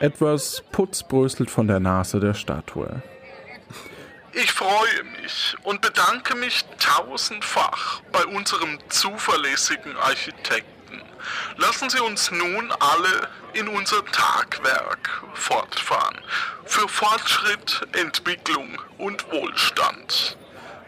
Etwas 0.00 0.62
Putz 0.72 1.04
bröselt 1.04 1.50
von 1.50 1.66
der 1.66 1.80
Nase 1.80 2.20
der 2.20 2.34
Statue. 2.34 3.02
Ich 4.34 4.52
freue 4.52 5.04
mich 5.22 5.56
und 5.62 5.80
bedanke 5.80 6.36
mich 6.36 6.66
tausendfach 6.78 8.02
bei 8.12 8.26
unserem 8.26 8.78
zuverlässigen 8.90 9.96
Architekten. 9.96 10.74
Lassen 11.56 11.90
Sie 11.90 12.00
uns 12.00 12.30
nun 12.30 12.72
alle 12.78 13.28
in 13.54 13.68
unser 13.68 14.04
Tagwerk 14.06 15.22
fortfahren. 15.34 16.16
Für 16.64 16.88
Fortschritt, 16.88 17.86
Entwicklung 17.92 18.80
und 18.98 19.30
Wohlstand. 19.30 20.36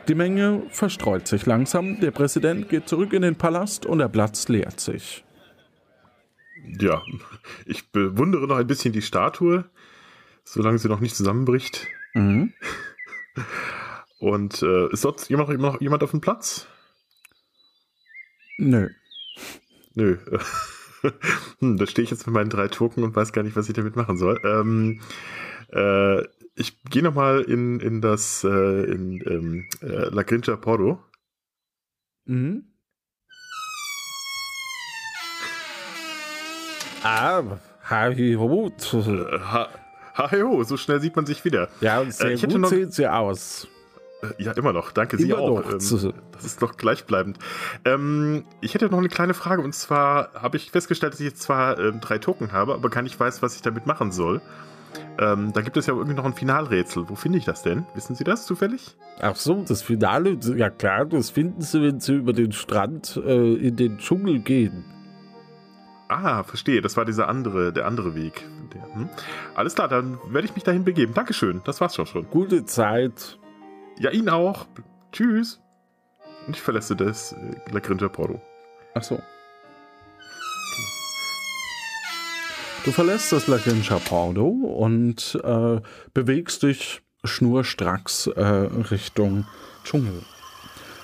Die 0.09 0.14
Menge 0.14 0.62
verstreut 0.70 1.26
sich 1.26 1.46
langsam, 1.46 2.00
der 2.00 2.12
Präsident 2.12 2.68
geht 2.68 2.88
zurück 2.88 3.12
in 3.12 3.22
den 3.22 3.36
Palast 3.36 3.86
und 3.86 3.98
der 3.98 4.09
Platz 4.09 4.48
leert 4.48 4.78
sich. 4.80 5.24
Ja, 6.78 7.02
ich 7.64 7.90
bewundere 7.90 8.46
noch 8.46 8.57
ein 8.57 8.66
bisschen 8.66 8.92
die 8.92 9.02
Statue, 9.02 9.64
solange 10.44 10.78
sie 10.78 10.88
noch 10.88 11.00
nicht 11.00 11.16
zusammenbricht. 11.16 11.86
Mhm. 12.14 12.52
Und 14.18 14.62
äh, 14.62 14.88
ist 14.90 15.04
dort 15.04 15.28
immer 15.30 15.42
noch, 15.42 15.50
immer 15.50 15.72
noch 15.72 15.80
jemand 15.80 16.02
auf 16.02 16.11
dem 16.11 16.20
Platz? 16.20 16.66
Nö. 18.59 18.90
Nö. 19.97 20.18
hm, 21.61 21.78
da 21.78 21.86
stehe 21.86 22.05
ich 22.05 22.11
jetzt 22.11 22.26
mit 22.26 22.34
meinen 22.34 22.51
drei 22.51 22.68
Token 22.68 23.03
und 23.03 23.16
weiß 23.16 23.32
gar 23.32 23.42
nicht, 23.42 23.57
was 23.57 23.68
ich 23.68 23.74
damit 23.74 23.97
machen 23.97 24.18
soll. 24.18 24.38
Ähm, 24.44 25.01
äh, 25.72 26.22
ich 26.55 26.82
gehe 26.84 27.03
nochmal 27.03 27.40
in, 27.42 27.80
in 27.80 28.01
das 28.03 28.44
äh, 28.44 28.84
in 28.84 29.22
ähm, 29.26 29.68
äh, 29.82 30.09
La 30.11 30.22
Grincha 30.22 30.57
Porto. 30.57 31.03
Mhm. 32.26 32.64
Ah, 37.03 37.42
hallo. 37.84 38.72
Ha, 38.92 39.68
ha, 40.14 40.30
ho, 40.32 40.62
so 40.64 40.76
schnell 40.76 41.01
sieht 41.01 41.14
man 41.16 41.24
sich 41.24 41.44
wieder. 41.44 41.68
Ja, 41.80 42.05
sehr 42.11 42.32
Äh, 42.32 42.36
gut 42.36 42.59
noch- 42.59 42.68
sehen 42.68 42.90
Sie 42.90 43.07
aus. 43.07 43.68
Äh, 44.22 44.42
Ja, 44.42 44.52
immer 44.52 44.72
noch. 44.72 44.92
Danke, 44.92 45.16
Sie 45.18 45.30
Immer 45.30 45.38
auch. 45.38 45.62
noch. 45.62 45.72
Ähm, 45.72 46.12
das 46.32 46.44
ist 46.44 46.62
doch 46.62 46.76
gleichbleibend. 46.76 47.38
Ähm, 47.84 48.44
ich 48.60 48.74
hätte 48.74 48.86
noch 48.88 48.98
eine 48.98 49.08
kleine 49.08 49.34
Frage 49.34 49.62
und 49.62 49.74
zwar 49.74 50.30
habe 50.34 50.56
ich 50.56 50.70
festgestellt, 50.70 51.12
dass 51.12 51.20
ich 51.20 51.26
jetzt 51.26 51.42
zwar 51.42 51.78
ähm, 51.78 52.00
drei 52.00 52.18
Token 52.18 52.52
habe, 52.52 52.74
aber 52.74 52.88
gar 52.90 53.02
nicht 53.02 53.18
weiß, 53.18 53.42
was 53.42 53.54
ich 53.56 53.62
damit 53.62 53.86
machen 53.86 54.12
soll. 54.12 54.40
Ähm, 55.18 55.52
da 55.52 55.60
gibt 55.60 55.76
es 55.76 55.86
ja 55.86 55.94
irgendwie 55.94 56.14
noch 56.16 56.24
ein 56.24 56.32
Finalrätsel. 56.34 57.08
Wo 57.08 57.14
finde 57.16 57.38
ich 57.38 57.44
das 57.44 57.62
denn? 57.62 57.84
Wissen 57.94 58.14
Sie 58.14 58.24
das 58.24 58.46
zufällig? 58.46 58.96
Ach 59.20 59.36
so, 59.36 59.62
das 59.66 59.82
Finale, 59.82 60.38
ja 60.56 60.70
klar, 60.70 61.04
das 61.04 61.30
finden 61.30 61.60
Sie, 61.60 61.82
wenn 61.82 62.00
Sie 62.00 62.14
über 62.14 62.32
den 62.32 62.52
Strand 62.52 63.20
äh, 63.24 63.54
in 63.54 63.76
den 63.76 63.98
Dschungel 63.98 64.38
gehen. 64.40 64.84
Ah, 66.08 66.44
verstehe. 66.44 66.80
Das 66.82 66.96
war 66.96 67.04
dieser 67.04 67.28
andere, 67.28 67.72
der 67.72 67.86
andere 67.86 68.14
Weg. 68.14 68.44
Der, 68.72 68.82
hm? 68.94 69.08
Alles 69.54 69.74
klar, 69.74 69.88
dann 69.88 70.18
werde 70.28 70.46
ich 70.46 70.54
mich 70.54 70.64
dahin 70.64 70.84
begeben. 70.84 71.14
Dankeschön. 71.14 71.60
Das 71.64 71.80
war's 71.80 71.94
schon 71.94 72.06
schon. 72.06 72.30
Gute 72.30 72.64
Zeit. 72.64 73.38
Ja, 73.99 74.11
Ihnen 74.11 74.28
auch. 74.28 74.66
Tschüss. 75.12 75.61
Und 76.47 76.57
ich 76.57 76.62
verlasse 76.62 76.94
das 76.94 77.32
äh, 77.32 77.70
La 77.72 77.80
Grinja 77.80 78.09
Porto. 78.09 78.40
Ach 78.94 79.03
so. 79.03 79.20
Du 82.86 82.92
verlässt 82.92 83.32
das 83.32 83.49
Laginscha 83.49 83.99
Porto 83.99 84.47
und 84.47 85.36
äh, 85.42 85.80
bewegst 86.14 86.62
dich 86.62 87.03
schnurstracks 87.24 88.28
äh, 88.28 88.40
Richtung 88.40 89.44
Dschungel. 89.82 90.22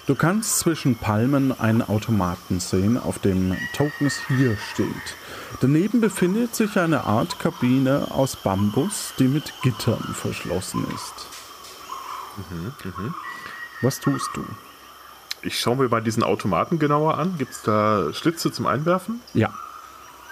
Du 0.07 0.15
kannst 0.15 0.61
zwischen 0.61 0.95
Palmen 0.95 1.51
einen 1.59 1.83
Automaten 1.83 2.61
sehen, 2.61 2.97
auf 2.97 3.19
dem 3.19 3.57
Tokens 3.75 4.21
hier 4.29 4.57
steht. 4.73 4.87
Daneben 5.61 6.01
befindet 6.01 6.55
sich 6.55 6.79
eine 6.79 7.03
Art 7.03 7.41
Kabine 7.41 8.07
aus 8.13 8.37
Bambus, 8.37 9.13
die 9.19 9.27
mit 9.27 9.53
Gittern 9.63 10.15
verschlossen 10.15 10.87
ist. 10.95 11.32
Was 13.81 14.01
tust 14.01 14.31
du? 14.35 14.45
Ich 15.43 15.59
schaue 15.59 15.77
mir 15.77 15.89
mal 15.89 16.03
diesen 16.03 16.23
Automaten 16.23 16.79
genauer 16.79 17.19
an. 17.19 17.37
Gibt 17.39 17.53
es 17.53 17.63
da 17.63 18.13
Schlitze 18.13 18.53
zum 18.53 18.67
Einwerfen? 18.67 19.21
Ja, 19.35 19.53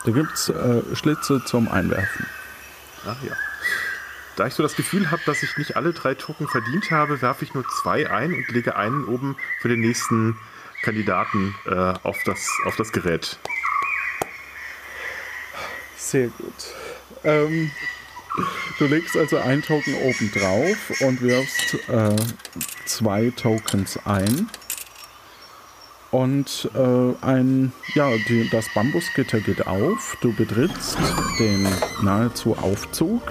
da 0.04 0.12
gibt 0.12 0.32
es 0.32 0.48
äh, 0.48 0.82
Schlitze 0.94 1.44
zum 1.44 1.68
Einwerfen. 1.68 2.26
Ah 3.06 3.16
ja. 3.22 3.34
Da 4.36 4.46
ich 4.46 4.54
so 4.54 4.62
das 4.62 4.76
Gefühl 4.76 5.10
habe, 5.10 5.20
dass 5.26 5.42
ich 5.42 5.56
nicht 5.58 5.76
alle 5.76 5.92
drei 5.92 6.14
Token 6.14 6.48
verdient 6.48 6.90
habe, 6.90 7.20
werfe 7.20 7.44
ich 7.44 7.52
nur 7.52 7.64
zwei 7.82 8.10
ein 8.10 8.32
und 8.32 8.48
lege 8.48 8.76
einen 8.76 9.04
oben 9.04 9.36
für 9.60 9.68
den 9.68 9.80
nächsten 9.80 10.38
Kandidaten 10.82 11.54
äh, 11.66 11.74
auf, 12.02 12.16
das, 12.24 12.48
auf 12.64 12.76
das 12.76 12.92
Gerät. 12.92 13.38
Sehr 15.96 16.28
gut. 16.28 16.54
Ähm, 17.22 17.70
du 18.78 18.86
legst 18.86 19.16
also 19.16 19.38
ein 19.38 19.62
Token 19.62 19.94
oben 19.94 20.30
drauf 20.32 21.00
und 21.00 21.20
wirfst 21.20 21.74
äh, 21.88 22.16
zwei 22.86 23.32
Tokens 23.36 23.98
ein. 24.04 24.48
Und 26.10 26.68
äh, 26.74 27.24
ein, 27.24 27.72
ja, 27.94 28.10
die, 28.28 28.48
das 28.50 28.66
Bambusgitter 28.74 29.40
geht 29.40 29.66
auf. 29.66 30.16
Du 30.20 30.32
betrittst 30.32 30.98
den 31.38 31.68
nahezu 32.02 32.56
Aufzug. 32.56 33.22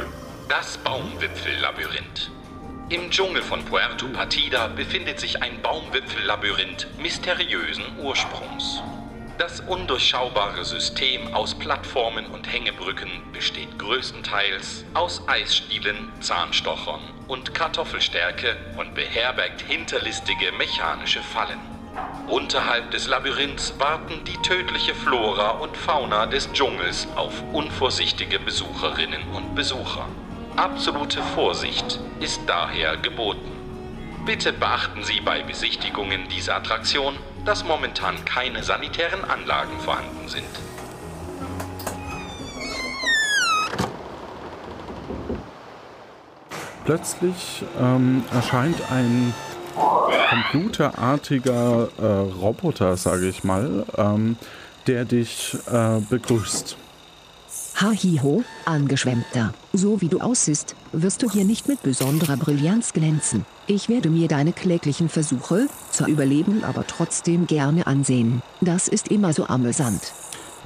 Das 0.48 0.78
Baumwipfellabyrinth. 0.78 2.32
Im 2.90 3.12
Dschungel 3.12 3.44
von 3.44 3.64
Puerto 3.66 4.08
Partida 4.08 4.68
befindet 4.68 5.20
sich 5.20 5.44
ein 5.44 5.62
Baumwipfellabyrinth 5.62 6.88
mysteriösen 7.00 7.84
Ursprungs. 8.02 8.82
Das 9.40 9.62
undurchschaubare 9.62 10.66
System 10.66 11.34
aus 11.34 11.56
Plattformen 11.56 12.26
und 12.26 12.52
Hängebrücken 12.52 13.10
besteht 13.32 13.80
größtenteils 13.80 14.84
aus 14.94 15.22
Eisstielen, 15.30 16.12
Zahnstochern 16.20 17.00
und 17.30 17.56
Kartoffelstärke 17.56 18.58
und 18.76 18.94
beherbergt 18.96 19.62
hinterlistige 19.62 20.52
mechanische 20.52 21.22
Fallen. 21.22 21.58
Unterhalb 22.28 22.92
des 22.92 23.08
Labyrinths 23.08 23.74
warten 23.80 24.26
die 24.26 24.36
tödliche 24.42 24.94
Flora 24.94 25.52
und 25.52 25.78
Fauna 25.78 26.26
des 26.26 26.52
Dschungels 26.52 27.08
auf 27.16 27.42
unvorsichtige 27.54 28.40
Besucherinnen 28.40 29.24
und 29.34 29.56
Besucher. 29.56 30.06
Absolute 30.58 31.24
Vorsicht 31.24 32.02
ist 32.20 32.42
daher 32.46 32.98
geboten. 32.98 33.59
Bitte 34.30 34.54
beachten 34.54 35.02
Sie 35.04 35.22
bei 35.22 35.42
Besichtigungen 35.42 36.30
dieser 36.30 36.58
Attraktion, 36.58 37.16
dass 37.46 37.64
momentan 37.64 38.26
keine 38.26 38.62
sanitären 38.62 39.26
Anlagen 39.26 39.80
vorhanden 39.80 40.28
sind. 40.28 40.46
Plötzlich 46.86 47.64
ähm, 47.82 48.24
erscheint 48.32 48.80
ein 48.92 49.34
computerartiger 50.30 51.90
äh, 51.98 52.06
Roboter, 52.40 52.98
sage 52.98 53.30
ich 53.30 53.44
mal, 53.44 53.84
ähm, 53.98 54.38
der 54.86 55.06
dich 55.06 55.58
äh, 55.72 56.02
begrüßt. 56.08 56.78
Hahiho, 57.82 58.44
angeschwemmter. 58.66 59.54
So 59.72 60.02
wie 60.02 60.10
du 60.10 60.20
aussiehst, 60.20 60.76
wirst 60.92 61.24
du 61.24 61.32
hier 61.32 61.46
nicht 61.46 61.70
mit 61.70 61.82
besonderer 61.82 62.36
Brillanz 62.36 62.92
glänzen. 62.92 63.46
Ich 63.68 63.88
werde 63.88 64.10
mir 64.10 64.28
deine 64.28 64.52
kläglichen 64.52 65.08
Versuche, 65.08 65.68
zu 65.90 66.06
überleben, 66.06 66.66
aber 66.66 66.86
trotzdem 66.86 67.48
gerne 67.48 67.88
ansehen. 67.88 68.42
Das 68.60 68.90
ist 68.90 69.08
immer 69.08 69.32
so 69.32 69.48
amüsant. 69.48 70.12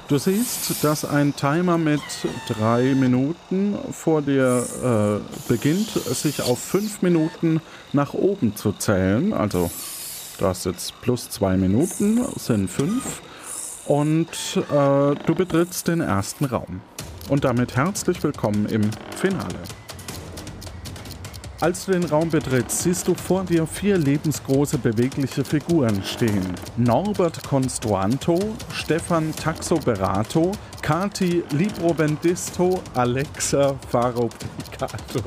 Du 0.08 0.18
siehst, 0.18 0.82
dass 0.82 1.04
ein 1.04 1.36
Timer 1.36 1.78
mit 1.78 2.02
drei 2.48 2.96
Minuten 2.96 3.78
vor 3.92 4.20
dir 4.20 4.66
äh, 4.82 5.48
beginnt, 5.48 5.90
sich 5.90 6.42
auf 6.42 6.58
fünf 6.58 7.00
Minuten 7.00 7.60
nach 7.92 8.12
oben 8.12 8.56
zu 8.56 8.72
zählen. 8.72 9.32
Also 9.32 9.70
du 10.38 10.46
hast 10.46 10.66
jetzt 10.66 11.00
plus 11.00 11.30
zwei 11.30 11.56
Minuten, 11.56 12.26
sind 12.36 12.68
fünf. 12.68 13.22
Und 13.86 14.28
äh, 14.56 15.14
du 15.26 15.34
betrittst 15.34 15.88
den 15.88 16.00
ersten 16.00 16.46
Raum. 16.46 16.80
Und 17.28 17.44
damit 17.44 17.76
herzlich 17.76 18.22
willkommen 18.22 18.66
im 18.66 18.90
Finale. 19.16 19.58
Als 21.60 21.86
du 21.86 21.92
den 21.92 22.04
Raum 22.04 22.28
betrittst, 22.28 22.82
siehst 22.82 23.08
du 23.08 23.14
vor 23.14 23.44
dir 23.44 23.66
vier 23.66 23.96
lebensgroße 23.96 24.76
bewegliche 24.76 25.44
Figuren 25.44 26.02
stehen. 26.02 26.44
Norbert 26.76 27.42
Construanto, 27.46 28.38
Stefan 28.72 29.34
Taxoberato, 29.34 30.52
Kati 30.82 31.42
Librovendisto, 31.52 32.82
Alexa 32.94 33.76
Farobricato. 33.88 35.20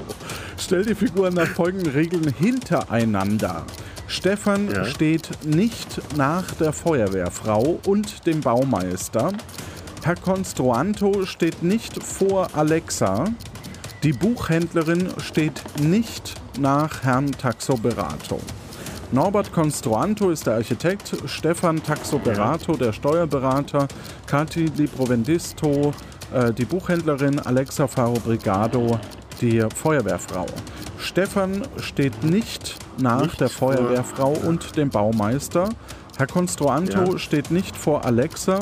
Stell 0.59 0.85
die 0.85 0.93
Figuren 0.95 1.33
nach 1.33 1.47
folgenden 1.47 1.91
Regeln 1.93 2.31
hintereinander. 2.37 3.65
Stefan 4.07 4.69
Ja. 4.71 4.85
steht 4.85 5.29
nicht 5.45 6.01
nach 6.15 6.51
der 6.51 6.73
Feuerwehrfrau 6.73 7.79
und 7.85 8.25
dem 8.25 8.41
Baumeister. 8.41 9.31
Herr 10.03 10.15
Construanto 10.15 11.25
steht 11.25 11.63
nicht 11.63 12.01
vor 12.01 12.47
Alexa. 12.53 13.25
Die 14.03 14.13
Buchhändlerin 14.13 15.09
steht 15.17 15.61
nicht 15.81 16.35
nach 16.59 17.03
Herrn 17.03 17.31
Taxoberato. 17.31 18.39
Norbert 19.11 19.51
Construanto 19.53 20.31
ist 20.31 20.47
der 20.47 20.55
Architekt, 20.55 21.15
Stefan 21.25 21.81
Taxoberato 21.81 22.75
der 22.75 22.93
Steuerberater, 22.93 23.87
Kati 24.25 24.65
Librovendisto 24.75 25.93
äh, 26.33 26.53
die 26.53 26.65
Buchhändlerin, 26.65 27.39
Alexa 27.39 27.87
Faro 27.87 28.19
Brigado 28.19 28.99
die 29.41 29.63
Feuerwehrfrau. 29.75 30.45
Stefan 30.99 31.63
steht 31.79 32.23
nicht 32.23 32.75
nach 32.97 33.21
Nicht 33.21 33.39
der 33.39 33.49
vor- 33.49 33.73
Feuerwehrfrau 33.73 34.31
und 34.31 34.75
dem 34.77 34.89
Baumeister. 34.89 35.69
Herr 36.17 36.27
Construanto 36.27 37.11
Ja. 37.13 37.17
steht 37.19 37.51
nicht 37.51 37.75
vor 37.77 38.03
Alexa. 38.05 38.57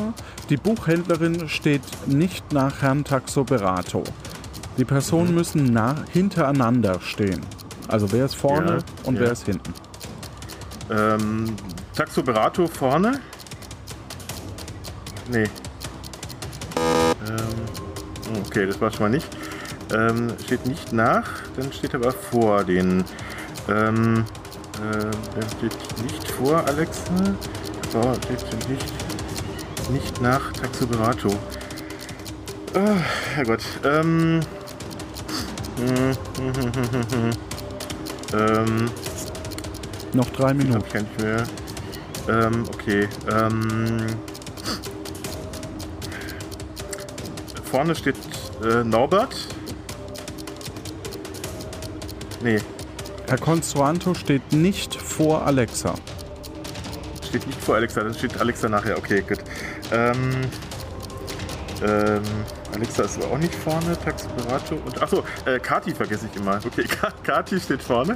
Die 0.50 0.58
Buchhändlerin 0.58 1.48
steht 1.48 1.82
nicht 2.08 2.52
nach 2.52 2.82
Herrn 2.82 3.04
Taxoberato. 3.06 4.04
Die 4.78 4.84
Personen 4.86 5.30
Mhm. 5.30 5.36
müssen 5.36 5.64
nah 5.72 5.96
hintereinander 6.12 7.00
stehen. 7.00 7.40
Also 7.88 8.12
wer 8.12 8.26
ist 8.26 8.36
vorne 8.36 8.78
Ja, 8.80 9.08
und 9.08 9.16
ja. 9.16 9.22
wer 9.22 9.32
ist 9.32 9.46
hinten. 9.46 9.74
Ähm, 10.92 11.56
Taxoberato 11.96 12.68
vorne? 12.68 13.22
Nee. 15.32 15.46
Ähm, 17.28 18.42
okay, 18.46 18.66
das 18.68 18.80
war 18.82 18.92
schon 18.92 19.04
mal 19.04 19.10
nicht. 19.10 19.28
Ähm, 19.94 20.34
steht 20.44 20.66
nicht 20.66 20.94
nach, 20.94 21.30
dann 21.56 21.72
steht 21.72 21.94
aber 21.96 22.12
vor 22.12 22.64
den. 22.64 23.04
Ähm, 23.70 24.26
äh, 24.82 25.58
steht 25.58 26.04
nicht 26.04 26.32
vor 26.32 26.66
Alexa, 26.68 27.14
aber 27.94 28.16
steht 28.16 28.70
nicht, 28.70 28.94
nicht 29.90 30.22
nach 30.22 30.52
Taxoberato. 30.54 31.30
Oh, 32.74 32.96
Herrgott. 33.36 33.64
Ähm. 33.84 34.42
hm, 35.78 36.18
hm, 36.38 36.54
hm, 36.56 36.74
hm, 36.74 36.92
hm, 36.92 37.12
hm. 37.12 37.32
Ähm. 38.34 38.92
Noch 40.16 40.30
drei 40.30 40.54
Minuten. 40.54 40.76
Hab 40.76 40.88
ich 40.88 40.94
nicht 40.94 41.22
mehr. 41.22 41.44
Ähm, 42.30 42.64
okay. 42.74 43.10
Ähm, 43.30 44.06
vorne 47.70 47.94
steht 47.96 48.16
äh, 48.64 48.84
Norbert. 48.84 49.36
Nee, 52.46 52.60
Herr 53.28 53.40
Construanto 53.40 54.14
steht 54.14 54.54
nicht 54.54 54.94
vor 54.96 55.48
Alexa. 55.48 55.96
steht 57.28 57.48
nicht 57.48 57.60
vor 57.60 57.74
Alexa, 57.76 58.02
dann 58.04 58.14
steht 58.14 58.40
Alexa 58.40 58.70
nachher. 58.70 59.00
Okay, 59.00 59.22
gut. 59.28 59.40
Ähm, 59.92 60.42
ähm, 61.84 62.22
Alexa 62.76 63.02
ist 63.04 63.18
aber 63.18 63.34
auch 63.34 63.38
nicht 63.40 63.56
vorne, 63.56 63.98
Taxiberato 64.00 64.76
und. 64.76 65.02
Achso, 65.02 65.24
äh, 65.46 65.58
Kati 65.60 65.96
vergesse 65.96 66.28
ich 66.32 66.40
immer. 66.40 66.60
Okay, 66.64 66.84
Ka 67.02 67.12
Kati 67.24 67.60
steht 67.60 67.82
vorne. 67.82 68.16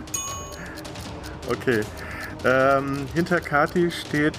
Okay. 1.50 1.82
Ähm, 2.46 3.08
hinter 3.16 3.42
Kati 3.42 3.90
steht. 3.90 4.38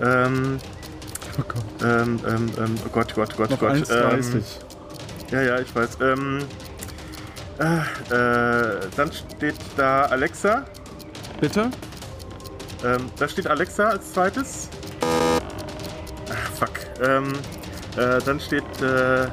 Ähm, 0.00 0.58
Oh 1.38 1.42
Gott. 1.46 1.64
ähm, 1.82 2.20
ähm, 2.26 2.52
ähm, 2.58 2.74
oh 2.86 2.88
Gott, 2.90 3.14
Gott, 3.14 3.36
Gott, 3.36 3.50
Noch 3.50 3.58
Gott. 3.58 3.72
1,30. 3.72 4.34
Ähm, 4.34 4.42
ja, 5.30 5.42
ja, 5.42 5.58
ich 5.58 5.74
weiß. 5.74 5.98
Ähm, 6.00 6.38
äh, 7.58 8.74
äh, 8.76 8.80
dann 8.96 9.10
steht 9.12 9.56
da 9.76 10.02
Alexa. 10.06 10.64
Bitte? 11.40 11.70
Ähm, 12.84 13.10
da 13.18 13.28
steht 13.28 13.46
Alexa 13.46 13.88
als 13.88 14.12
zweites. 14.12 14.68
Ach, 16.30 16.50
fuck. 16.58 16.70
Ähm, 17.02 17.32
äh, 17.96 18.18
dann 18.24 18.40
steht, 18.40 18.64
äh, 18.82 19.26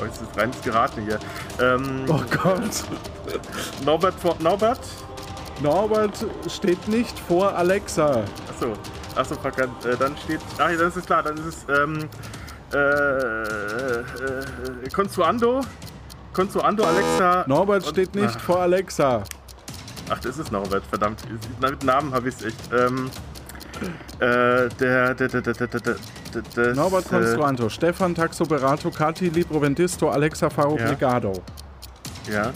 oh, 0.00 0.04
jetzt 0.04 0.22
ist 0.22 0.36
reines 0.36 0.60
Geraten 0.62 1.02
hier. 1.02 1.18
Ähm, 1.60 2.04
Oh 2.08 2.20
Gott. 2.42 2.84
Norbert 3.84 4.14
vor, 4.20 4.36
Norbert? 4.40 4.80
Norbert 5.62 6.24
steht 6.48 6.86
nicht 6.88 7.18
vor 7.18 7.54
Alexa. 7.56 8.24
Achso, 8.50 8.72
Achso, 8.72 8.72
achso, 9.14 9.34
verkannt. 9.36 9.84
Äh, 9.84 9.96
dann 9.96 10.16
steht. 10.24 10.40
Ach, 10.58 10.70
ja, 10.70 10.76
das 10.76 10.96
ist 10.96 11.06
klar, 11.06 11.22
dann 11.22 11.36
ist 11.36 11.46
es. 11.46 11.66
Ähm, 11.68 12.08
äh, 12.72 12.76
äh, 12.76 14.00
äh, 14.00 14.88
Consuando. 14.92 15.60
Consuando, 16.34 16.84
Alexa. 16.84 17.44
Norbert 17.46 17.86
steht 17.86 18.14
nicht 18.14 18.36
ach. 18.36 18.40
vor 18.40 18.58
Alexa. 18.60 19.24
Ach, 20.10 20.18
das 20.18 20.36
ist 20.38 20.52
Norbert, 20.52 20.84
verdammt. 20.84 21.22
Mit 21.60 21.82
Namen 21.84 22.12
habe 22.12 22.28
ich 22.28 22.34
es 22.34 22.44
echt. 22.44 22.58
Ähm, 22.72 23.10
äh, 24.20 24.68
der, 24.68 25.14
der, 25.14 25.14
der, 25.14 25.28
der, 25.28 25.40
der, 25.40 25.66
der, 25.66 25.80
der, 25.80 25.96
das, 26.54 26.76
Norbert 26.76 27.06
äh, 27.06 27.08
Consuanto, 27.08 27.68
Stefan 27.68 28.14
Taxoperato, 28.14 28.90
Kati 28.90 29.28
Libroventisto, 29.28 30.10
Alexa 30.10 30.48
Faro 30.50 30.78
Ja. 30.78 30.86
Brigado. 30.86 31.32
Ja. 32.30 32.48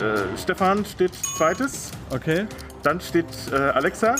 Äh, 0.00 0.36
Stefan 0.36 0.84
steht 0.84 1.14
zweites. 1.36 1.90
Okay. 2.10 2.46
Dann 2.82 3.00
steht 3.00 3.26
äh, 3.52 3.56
Alexa 3.56 4.14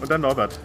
und 0.00 0.10
dann 0.10 0.20
Norbert. 0.22 0.58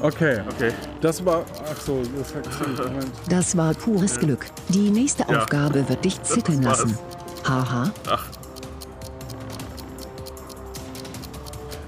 Okay. 0.00 0.40
Okay. 0.54 0.72
Das 1.00 1.24
war. 1.24 1.44
Ach 1.70 1.80
so, 1.80 2.02
das 2.16 2.34
hat 2.34 2.86
Moment. 2.90 3.10
Das 3.28 3.56
war 3.56 3.74
pures 3.74 4.18
Glück. 4.18 4.46
Die 4.68 4.90
nächste 4.90 5.24
Ja. 5.28 5.40
Aufgabe 5.40 5.88
wird 5.88 6.04
dich 6.04 6.22
zittern 6.22 6.62
lassen. 6.62 6.96
Haha. 7.44 7.90
Ach, 8.08 8.24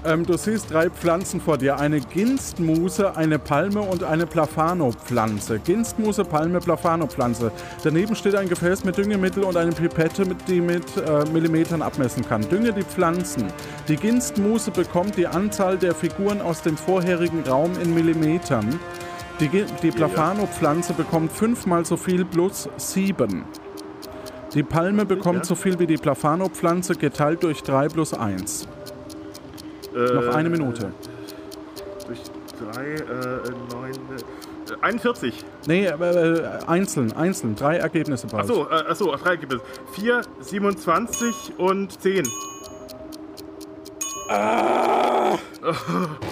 Ähm, 0.03 0.25
du 0.25 0.35
siehst 0.35 0.71
drei 0.71 0.89
Pflanzen 0.89 1.39
vor 1.39 1.57
dir. 1.59 1.77
Eine 1.79 1.99
Ginstmuse, 1.99 3.15
eine 3.15 3.37
Palme 3.37 3.81
und 3.81 4.03
eine 4.03 4.25
Plafano-Pflanze. 4.25 5.59
Ginstmuse, 5.59 6.25
Palme, 6.25 6.59
Plafano-Pflanze. 6.59 7.51
Daneben 7.83 8.15
steht 8.15 8.35
ein 8.35 8.49
Gefäß 8.49 8.83
mit 8.83 8.97
Düngemittel 8.97 9.43
und 9.43 9.55
eine 9.57 9.71
Pipette, 9.71 10.25
mit, 10.25 10.47
die 10.47 10.59
mit 10.59 10.85
äh, 10.97 11.23
Millimetern 11.31 11.83
abmessen 11.83 12.27
kann. 12.27 12.41
Dünge 12.49 12.73
die 12.73 12.83
Pflanzen. 12.83 13.45
Die 13.87 13.95
Ginstmuse 13.95 14.71
bekommt 14.71 15.17
die 15.17 15.27
Anzahl 15.27 15.77
der 15.77 15.93
Figuren 15.93 16.41
aus 16.41 16.63
dem 16.63 16.77
vorherigen 16.77 17.43
Raum 17.47 17.71
in 17.79 17.93
Millimetern. 17.93 18.79
Die, 19.39 19.49
die 19.83 19.91
Plafano-Pflanze 19.91 20.93
bekommt 20.93 21.31
fünfmal 21.31 21.85
so 21.85 21.95
viel 21.95 22.25
plus 22.25 22.69
sieben. 22.77 23.45
Die 24.53 24.63
Palme 24.63 25.05
bekommt 25.05 25.45
so 25.45 25.55
viel 25.55 25.79
wie 25.79 25.87
die 25.87 25.97
Plafano-Pflanze 25.97 26.95
geteilt 26.95 27.43
durch 27.43 27.61
3 27.63 27.87
plus 27.87 28.13
1. 28.13 28.67
äh, 29.95 30.13
Noch 30.13 30.35
eine 30.35 30.49
Minute. 30.49 30.91
Durch 32.07 32.21
drei, 32.59 32.93
äh, 32.93 33.49
neun, 33.73 33.91
äh, 33.91 34.81
41. 34.81 35.43
Nee, 35.67 35.85
äh, 35.85 35.89
äh, 35.89 36.59
einzeln, 36.67 37.11
einzeln. 37.13 37.55
Drei 37.55 37.77
Ergebnisse 37.77 38.27
bald. 38.27 38.43
Achso, 38.43 38.67
äh, 38.69 38.73
achso, 38.73 39.11
drei 39.11 39.53
es. 39.53 39.61
4, 39.93 40.21
27 40.39 41.53
und 41.57 42.01
10. 42.01 42.27
Ah! 44.29 45.37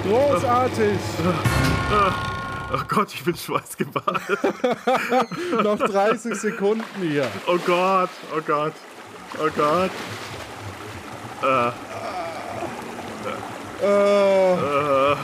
Großartig! 0.04 0.98
Oh 2.72 2.82
Gott, 2.88 3.14
ich 3.14 3.24
bin 3.24 3.36
schweißgebadet. 3.36 4.40
Noch 5.64 5.80
30 5.80 6.36
Sekunden 6.36 6.84
hier. 7.02 7.28
Oh 7.48 7.58
Gott, 7.66 8.12
oh 8.36 8.42
Gott, 8.46 8.74
oh 9.40 9.50
Gott. 9.56 9.90
Äh, 11.42 11.72
Äh, 13.82 15.16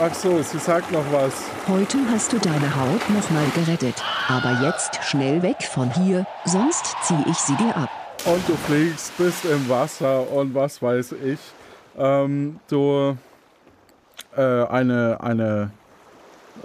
ach 0.00 0.14
so, 0.14 0.42
sie 0.42 0.58
sagt 0.58 0.90
noch 0.90 1.04
was. 1.12 1.32
Heute 1.68 1.98
hast 2.10 2.32
du 2.32 2.38
deine 2.38 2.74
Haut 2.74 3.08
nochmal 3.10 3.46
gerettet. 3.54 4.02
Aber 4.28 4.60
jetzt 4.62 4.98
schnell 5.04 5.42
weg 5.42 5.62
von 5.62 5.92
hier, 5.94 6.26
sonst 6.44 6.96
zieh 7.02 7.22
ich 7.26 7.36
sie 7.36 7.54
dir 7.56 7.76
ab. 7.76 7.88
Und 8.24 8.48
du 8.48 8.56
fliegst, 8.56 9.16
bist 9.16 9.44
im 9.44 9.68
Wasser 9.68 10.28
und 10.32 10.54
was 10.54 10.82
weiß 10.82 11.14
ich. 11.24 11.38
Ähm, 11.96 12.58
du, 12.68 13.16
äh, 14.36 14.42
eine, 14.42 15.20
eine, 15.20 15.70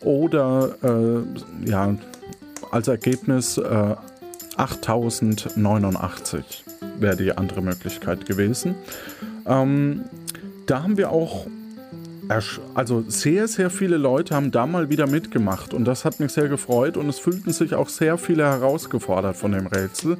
oder 0.00 0.74
äh, 0.82 1.20
ja, 1.68 1.94
als 2.70 2.88
Ergebnis 2.88 3.58
äh, 3.58 3.94
8089 4.56 6.64
wäre 6.98 7.16
die 7.16 7.36
andere 7.36 7.60
Möglichkeit 7.62 8.26
gewesen. 8.26 8.74
Ähm, 9.46 10.04
da 10.66 10.82
haben 10.82 10.96
wir 10.96 11.10
auch 11.10 11.46
also 12.74 13.04
sehr, 13.08 13.48
sehr 13.48 13.70
viele 13.70 13.96
Leute 13.96 14.34
haben 14.34 14.50
da 14.50 14.66
mal 14.66 14.88
wieder 14.88 15.06
mitgemacht 15.06 15.74
und 15.74 15.84
das 15.84 16.04
hat 16.04 16.20
mich 16.20 16.32
sehr 16.32 16.48
gefreut 16.48 16.96
und 16.96 17.08
es 17.08 17.18
fühlten 17.18 17.52
sich 17.52 17.74
auch 17.74 17.88
sehr 17.88 18.18
viele 18.18 18.44
herausgefordert 18.44 19.36
von 19.36 19.52
dem 19.52 19.66
Rätsel. 19.66 20.16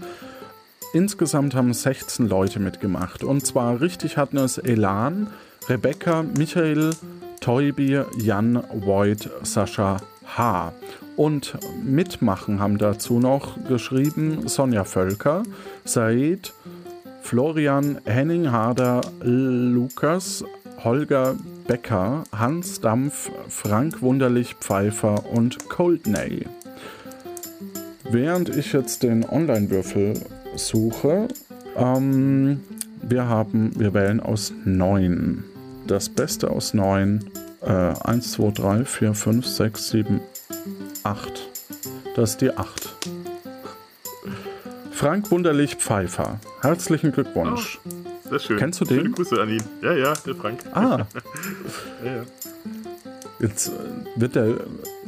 Insgesamt 0.92 1.54
haben 1.54 1.72
16 1.72 2.28
Leute 2.28 2.60
mitgemacht 2.60 3.24
und 3.24 3.46
zwar 3.46 3.80
richtig 3.80 4.18
hatten 4.18 4.36
es 4.36 4.58
Elan, 4.58 5.28
Rebecca, 5.68 6.22
Michael, 6.22 6.90
Toybi, 7.40 8.02
Jan, 8.18 8.62
Voigt, 8.72 9.30
Sascha, 9.42 9.96
H. 10.36 10.72
Und 11.16 11.58
mitmachen 11.82 12.60
haben 12.60 12.78
dazu 12.78 13.20
noch 13.20 13.56
geschrieben 13.68 14.48
Sonja 14.48 14.84
Völker, 14.84 15.42
Said, 15.84 16.52
Florian, 17.22 17.98
Henning 18.04 18.50
Harder, 18.50 19.00
Lukas, 19.22 20.44
Holger 20.82 21.36
Becker, 21.66 22.24
Hans 22.32 22.80
Dampf, 22.80 23.30
Frank 23.48 24.02
Wunderlich 24.02 24.54
Pfeiffer 24.54 25.26
und 25.26 25.68
Coldney. 25.68 26.46
Während 28.04 28.48
ich 28.48 28.72
jetzt 28.72 29.02
den 29.02 29.24
Online-Würfel 29.28 30.14
suche, 30.56 31.28
ähm, 31.76 32.60
wir 33.02 33.26
haben, 33.26 33.72
wir 33.78 33.94
wählen 33.94 34.20
aus 34.20 34.52
9. 34.64 35.44
Das 35.86 36.08
Beste 36.08 36.50
aus 36.50 36.74
9. 36.74 37.24
Äh, 37.62 37.70
1, 37.70 38.32
2, 38.32 38.50
3, 38.50 38.84
4, 38.84 39.14
5, 39.14 39.46
6, 39.46 39.88
7, 39.88 40.20
8. 41.04 41.48
Das 42.16 42.30
ist 42.30 42.40
die 42.40 42.50
8. 42.50 42.94
Frank 44.90 45.30
Wunderlich 45.30 45.76
Pfeiffer. 45.76 46.38
Herzlichen 46.60 47.12
Glückwunsch. 47.12 47.80
Oh, 47.84 48.01
sehr 48.32 48.40
schön. 48.40 48.58
Kennst 48.58 48.80
du 48.80 48.84
den? 48.84 48.98
Schöne 48.98 49.10
Grüße 49.10 49.40
an 49.40 49.48
ihn. 49.50 49.62
Ja, 49.82 49.92
ja, 49.92 50.12
der 50.14 50.34
Frank. 50.34 50.60
Ah. 50.72 51.06
ja, 52.04 52.16
ja. 52.16 52.22
Jetzt 53.40 53.68
äh, 53.68 54.20
wird 54.20 54.36
der, 54.36 54.54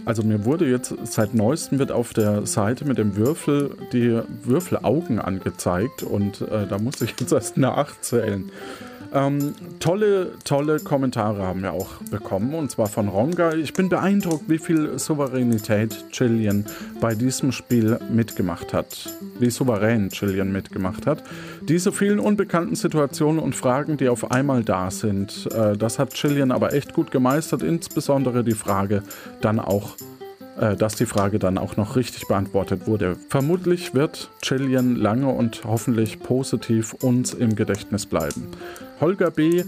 also 0.05 0.23
mir 0.23 0.45
wurde 0.45 0.67
jetzt 0.67 0.95
seit 1.05 1.35
neuestem 1.35 1.79
wird 1.79 1.93
auf 1.93 2.13
der 2.13 2.47
Seite 2.47 2.85
mit 2.85 2.99
dem 2.99 3.17
Würfel 3.17 3.77
die 3.93 4.21
Würfelaugen 4.43 5.19
angezeigt 5.19 6.03
und 6.03 6.43
äh, 6.43 6.67
da 6.67 6.79
muss 6.79 7.01
ich 7.01 7.15
jetzt 7.19 7.33
erst 7.33 7.57
nachzählen. 7.57 8.51
Ähm, 9.15 9.55
tolle, 9.79 10.33
tolle 10.43 10.81
Kommentare 10.81 11.43
haben 11.43 11.63
wir 11.63 11.73
auch 11.73 12.03
bekommen 12.11 12.53
und 12.53 12.73
zwar 12.73 12.89
von 12.89 13.07
Ronga. 13.07 13.55
Ich 13.55 13.73
bin 13.73 13.89
beeindruckt, 13.89 14.49
wie 14.49 14.59
viel 14.59 14.99
Souveränität 14.99 16.05
Chilean 16.11 16.67
bei 17.01 17.15
diesem 17.15 17.53
Spiel 17.53 18.01
mitgemacht 18.11 18.75
hat. 18.75 19.09
Wie 19.39 19.51
souverän 19.51 20.09
Chilean 20.09 20.51
mitgemacht 20.51 21.07
hat. 21.07 21.23
Diese 21.63 21.93
vielen 21.93 22.19
unbekannten 22.19 22.75
Situationen 22.75 23.41
und 23.41 23.55
Fragen, 23.55 23.97
die 23.97 24.09
auf 24.09 24.33
einmal 24.33 24.65
da 24.65 24.91
sind, 24.91 25.49
äh, 25.55 25.77
das 25.77 26.01
hat 26.01 26.15
Chilean 26.15 26.51
aber 26.51 26.73
echt 26.73 26.93
gut 26.93 27.13
gemeistert. 27.13 27.63
Insbesondere 27.63 28.43
die 28.43 28.53
Frage 28.53 29.05
dann 29.41 29.61
auch 29.61 29.95
äh, 30.61 30.77
dass 30.77 30.95
die 30.95 31.07
Frage 31.07 31.39
dann 31.39 31.59
auch 31.59 31.77
noch 31.77 31.97
richtig 31.97 32.29
beantwortet 32.29 32.87
wurde. 32.87 33.17
Vermutlich 33.29 33.95
wird 33.95 34.31
Chilean 34.41 34.95
lange 34.95 35.29
und 35.29 35.65
hoffentlich 35.65 36.21
positiv 36.21 36.95
uns 36.95 37.35
im 37.35 37.57
Gedächtnis 37.57 38.07
bleiben. 38.07 38.49
Holger 39.01 39.31
B. 39.31 39.65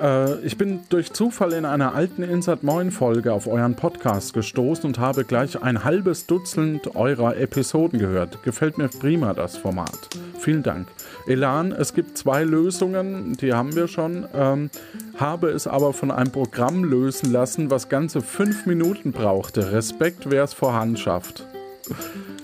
Äh, 0.00 0.40
ich 0.40 0.58
bin 0.58 0.80
durch 0.88 1.12
Zufall 1.12 1.52
in 1.52 1.64
einer 1.64 1.94
alten 1.94 2.22
Insert 2.22 2.62
Moin 2.62 2.90
Folge 2.90 3.32
auf 3.32 3.46
euren 3.46 3.74
Podcast 3.74 4.34
gestoßen 4.34 4.84
und 4.84 4.98
habe 4.98 5.24
gleich 5.24 5.62
ein 5.62 5.84
halbes 5.84 6.26
Dutzend 6.26 6.96
eurer 6.96 7.36
Episoden 7.36 7.98
gehört. 7.98 8.42
Gefällt 8.42 8.78
mir 8.78 8.88
prima 8.88 9.34
das 9.34 9.56
Format. 9.56 10.08
Vielen 10.38 10.62
Dank. 10.62 10.88
Elan, 11.26 11.72
es 11.72 11.94
gibt 11.94 12.18
zwei 12.18 12.44
Lösungen, 12.44 13.36
die 13.36 13.52
haben 13.52 13.74
wir 13.74 13.88
schon. 13.88 14.26
Ähm, 14.34 14.70
habe 15.16 15.50
es 15.50 15.66
aber 15.66 15.92
von 15.92 16.10
einem 16.10 16.32
Programm 16.32 16.84
lösen 16.84 17.30
lassen, 17.30 17.70
was 17.70 17.88
ganze 17.88 18.20
fünf 18.20 18.66
Minuten 18.66 19.12
brauchte. 19.12 19.72
Respekt, 19.72 20.30
wer 20.30 20.44
es 20.44 20.52
vorhand 20.52 20.98
schafft. 20.98 21.46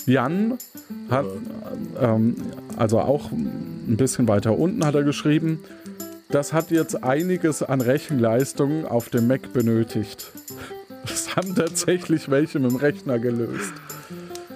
Jan 0.07 0.59
hat, 1.11 1.27
ähm, 2.01 2.37
also 2.77 3.01
auch 3.01 3.31
ein 3.33 3.97
bisschen 3.97 4.29
weiter 4.29 4.59
unten 4.59 4.85
hat 4.85 4.95
er 4.95 5.03
geschrieben, 5.03 5.61
das 6.31 6.53
hat 6.53 6.71
jetzt 6.71 7.03
einiges 7.03 7.63
an 7.63 7.81
Rechenleistung 7.81 8.87
auf 8.87 9.09
dem 9.09 9.27
Mac 9.27 9.53
benötigt. 9.53 10.31
Das 11.07 11.35
haben 11.37 11.55
tatsächlich 11.55 12.31
welche 12.31 12.59
mit 12.59 12.71
dem 12.71 12.77
Rechner 12.77 13.19
gelöst. 13.19 13.73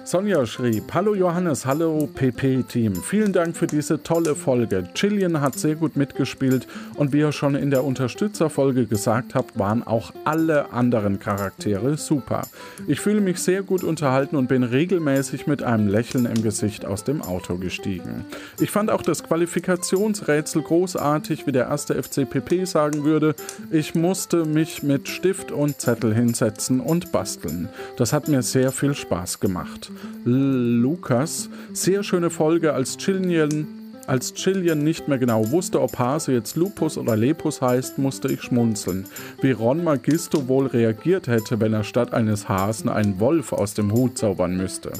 Sonja 0.07 0.45
schrieb, 0.45 0.93
Hallo 0.93 1.15
Johannes, 1.15 1.65
hallo 1.65 2.07
PP-Team. 2.13 2.93
Vielen 3.01 3.33
Dank 3.33 3.57
für 3.57 3.65
diese 3.65 4.03
tolle 4.03 4.35
Folge. 4.35 4.83
Chillian 4.93 5.41
hat 5.41 5.57
sehr 5.57 5.73
gut 5.73 5.95
mitgespielt 5.95 6.67
und 6.93 7.11
wie 7.11 7.21
ihr 7.21 7.31
schon 7.31 7.55
in 7.55 7.71
der 7.71 7.83
Unterstützerfolge 7.83 8.85
gesagt 8.85 9.33
habt, 9.33 9.57
waren 9.57 9.81
auch 9.81 10.13
alle 10.23 10.71
anderen 10.71 11.17
Charaktere 11.17 11.97
super. 11.97 12.43
Ich 12.85 12.99
fühle 12.99 13.19
mich 13.19 13.39
sehr 13.39 13.63
gut 13.63 13.83
unterhalten 13.83 14.35
und 14.35 14.47
bin 14.47 14.61
regelmäßig 14.61 15.47
mit 15.47 15.63
einem 15.63 15.87
Lächeln 15.87 16.27
im 16.27 16.43
Gesicht 16.43 16.85
aus 16.85 17.03
dem 17.03 17.23
Auto 17.23 17.55
gestiegen. 17.55 18.25
Ich 18.59 18.69
fand 18.69 18.91
auch 18.91 19.01
das 19.01 19.23
Qualifikationsrätsel 19.23 20.61
großartig, 20.61 21.47
wie 21.47 21.51
der 21.51 21.65
erste 21.65 21.95
FCPP 21.95 22.67
sagen 22.67 23.05
würde. 23.05 23.33
Ich 23.71 23.95
musste 23.95 24.45
mich 24.45 24.83
mit 24.83 25.07
Stift 25.07 25.51
und 25.51 25.81
Zettel 25.81 26.13
hinsetzen 26.13 26.79
und 26.79 27.11
basteln. 27.11 27.69
Das 27.97 28.13
hat 28.13 28.27
mir 28.27 28.43
sehr 28.43 28.71
viel 28.71 28.93
Spaß 28.93 29.39
gemacht. 29.39 29.89
Lukas. 30.23 31.49
Sehr 31.73 32.03
schöne 32.03 32.29
Folge, 32.29 32.73
als 32.73 32.97
Chillian, 32.97 33.67
als 34.07 34.33
Chillian 34.33 34.83
nicht 34.83 35.07
mehr 35.07 35.17
genau 35.17 35.51
wusste, 35.51 35.81
ob 35.81 35.97
Hase 35.97 36.33
jetzt 36.33 36.55
Lupus 36.55 36.97
oder 36.97 37.15
Lepus 37.15 37.61
heißt, 37.61 37.97
musste 37.97 38.31
ich 38.31 38.41
schmunzeln. 38.41 39.05
Wie 39.41 39.51
Ron 39.51 39.83
Magisto 39.83 40.47
wohl 40.47 40.67
reagiert 40.67 41.27
hätte, 41.27 41.59
wenn 41.59 41.73
er 41.73 41.83
statt 41.83 42.13
eines 42.13 42.47
Hasen 42.47 42.89
einen 42.89 43.19
Wolf 43.19 43.51
aus 43.53 43.73
dem 43.73 43.91
Hut 43.91 44.17
zaubern 44.17 44.57
müsste. 44.57 44.91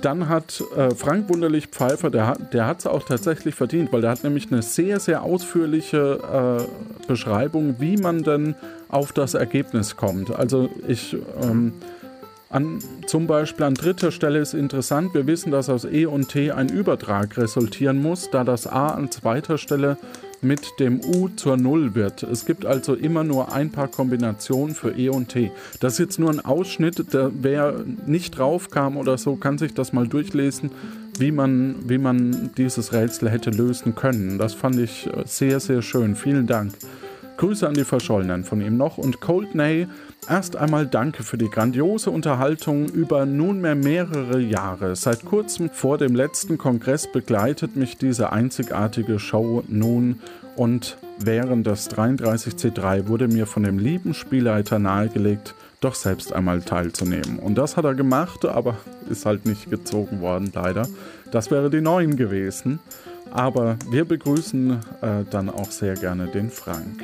Dann 0.00 0.28
hat 0.28 0.62
äh, 0.76 0.94
Frank 0.94 1.28
Wunderlich 1.28 1.68
Pfeiffer, 1.68 2.10
der, 2.10 2.36
der 2.52 2.66
hat 2.66 2.80
es 2.80 2.86
auch 2.86 3.02
tatsächlich 3.02 3.54
verdient, 3.54 3.92
weil 3.92 4.02
der 4.02 4.10
hat 4.10 4.24
nämlich 4.24 4.52
eine 4.52 4.62
sehr, 4.62 5.00
sehr 5.00 5.22
ausführliche 5.22 6.18
äh, 6.60 7.06
Beschreibung, 7.08 7.76
wie 7.78 7.96
man 7.96 8.22
denn 8.22 8.54
auf 8.88 9.12
das 9.12 9.34
Ergebnis 9.34 9.96
kommt. 9.96 10.30
Also 10.30 10.68
ich 10.86 11.16
ähm, 11.42 11.72
an, 12.56 12.78
zum 13.06 13.26
Beispiel 13.26 13.66
an 13.66 13.74
dritter 13.74 14.10
Stelle 14.10 14.38
ist 14.38 14.54
interessant, 14.54 15.12
wir 15.12 15.26
wissen, 15.26 15.52
dass 15.52 15.68
aus 15.68 15.84
E 15.84 16.06
und 16.06 16.30
T 16.30 16.50
ein 16.52 16.70
Übertrag 16.70 17.36
resultieren 17.36 18.00
muss, 18.00 18.30
da 18.30 18.44
das 18.44 18.66
A 18.66 18.88
an 18.88 19.10
zweiter 19.10 19.58
Stelle 19.58 19.98
mit 20.40 20.60
dem 20.80 21.00
U 21.04 21.28
zur 21.28 21.58
Null 21.58 21.94
wird. 21.94 22.22
Es 22.22 22.46
gibt 22.46 22.64
also 22.64 22.94
immer 22.94 23.24
nur 23.24 23.52
ein 23.52 23.70
paar 23.70 23.88
Kombinationen 23.88 24.74
für 24.74 24.96
E 24.96 25.10
und 25.10 25.28
T. 25.28 25.52
Das 25.80 25.94
ist 25.94 25.98
jetzt 25.98 26.18
nur 26.18 26.30
ein 26.30 26.44
Ausschnitt, 26.44 27.12
der, 27.12 27.30
wer 27.34 27.84
nicht 28.06 28.38
drauf 28.38 28.70
kam 28.70 28.96
oder 28.96 29.18
so, 29.18 29.36
kann 29.36 29.58
sich 29.58 29.74
das 29.74 29.92
mal 29.92 30.08
durchlesen, 30.08 30.70
wie 31.18 31.32
man, 31.32 31.76
wie 31.88 31.98
man 31.98 32.50
dieses 32.56 32.92
Rätsel 32.92 33.30
hätte 33.30 33.50
lösen 33.50 33.94
können. 33.94 34.38
Das 34.38 34.54
fand 34.54 34.78
ich 34.78 35.06
äh, 35.06 35.24
sehr, 35.26 35.60
sehr 35.60 35.82
schön. 35.82 36.16
Vielen 36.16 36.46
Dank. 36.46 36.72
Grüße 37.36 37.68
an 37.68 37.74
die 37.74 37.84
Verschollenen 37.84 38.44
von 38.44 38.62
ihm 38.62 38.78
noch 38.78 38.96
und 38.96 39.20
Cold 39.20 39.54
Nay 39.54 39.88
Erst 40.28 40.56
einmal 40.56 40.88
danke 40.88 41.22
für 41.22 41.38
die 41.38 41.48
grandiose 41.48 42.10
Unterhaltung 42.10 42.88
über 42.88 43.26
nunmehr 43.26 43.76
mehrere 43.76 44.40
Jahre. 44.40 44.96
Seit 44.96 45.24
kurzem 45.24 45.70
vor 45.70 45.98
dem 45.98 46.16
letzten 46.16 46.58
Kongress 46.58 47.06
begleitet 47.10 47.76
mich 47.76 47.96
diese 47.96 48.32
einzigartige 48.32 49.20
Show 49.20 49.62
nun 49.68 50.20
und 50.56 50.98
während 51.20 51.68
des 51.68 51.88
33C3 51.90 53.06
wurde 53.06 53.28
mir 53.28 53.46
von 53.46 53.62
dem 53.62 53.78
lieben 53.78 54.14
Spielleiter 54.14 54.80
nahegelegt, 54.80 55.54
doch 55.80 55.94
selbst 55.94 56.32
einmal 56.32 56.60
teilzunehmen. 56.60 57.38
Und 57.38 57.56
das 57.56 57.76
hat 57.76 57.84
er 57.84 57.94
gemacht, 57.94 58.44
aber 58.46 58.78
ist 59.08 59.26
halt 59.26 59.46
nicht 59.46 59.70
gezogen 59.70 60.20
worden, 60.20 60.50
leider. 60.52 60.88
Das 61.30 61.52
wäre 61.52 61.70
die 61.70 61.80
neuen 61.80 62.16
gewesen. 62.16 62.80
Aber 63.30 63.76
wir 63.90 64.04
begrüßen 64.04 64.72
äh, 65.02 65.24
dann 65.30 65.50
auch 65.50 65.70
sehr 65.70 65.94
gerne 65.94 66.28
den 66.28 66.50
Frank. 66.50 67.02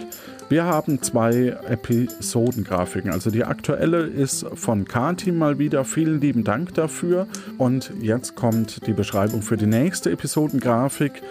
Wir 0.52 0.64
haben 0.64 1.00
zwei 1.00 1.56
Episodengrafiken. 1.66 3.10
Also 3.10 3.30
die 3.30 3.42
aktuelle 3.42 4.02
ist 4.02 4.44
von 4.52 4.84
Kati 4.84 5.32
mal 5.32 5.58
wieder. 5.58 5.82
Vielen 5.86 6.20
lieben 6.20 6.44
Dank 6.44 6.74
dafür. 6.74 7.26
Und 7.56 7.90
jetzt 8.02 8.36
kommt 8.36 8.86
die 8.86 8.92
Beschreibung 8.92 9.40
für 9.40 9.56
die 9.56 9.64
nächste 9.64 10.10
Episodengrafik 10.10 11.22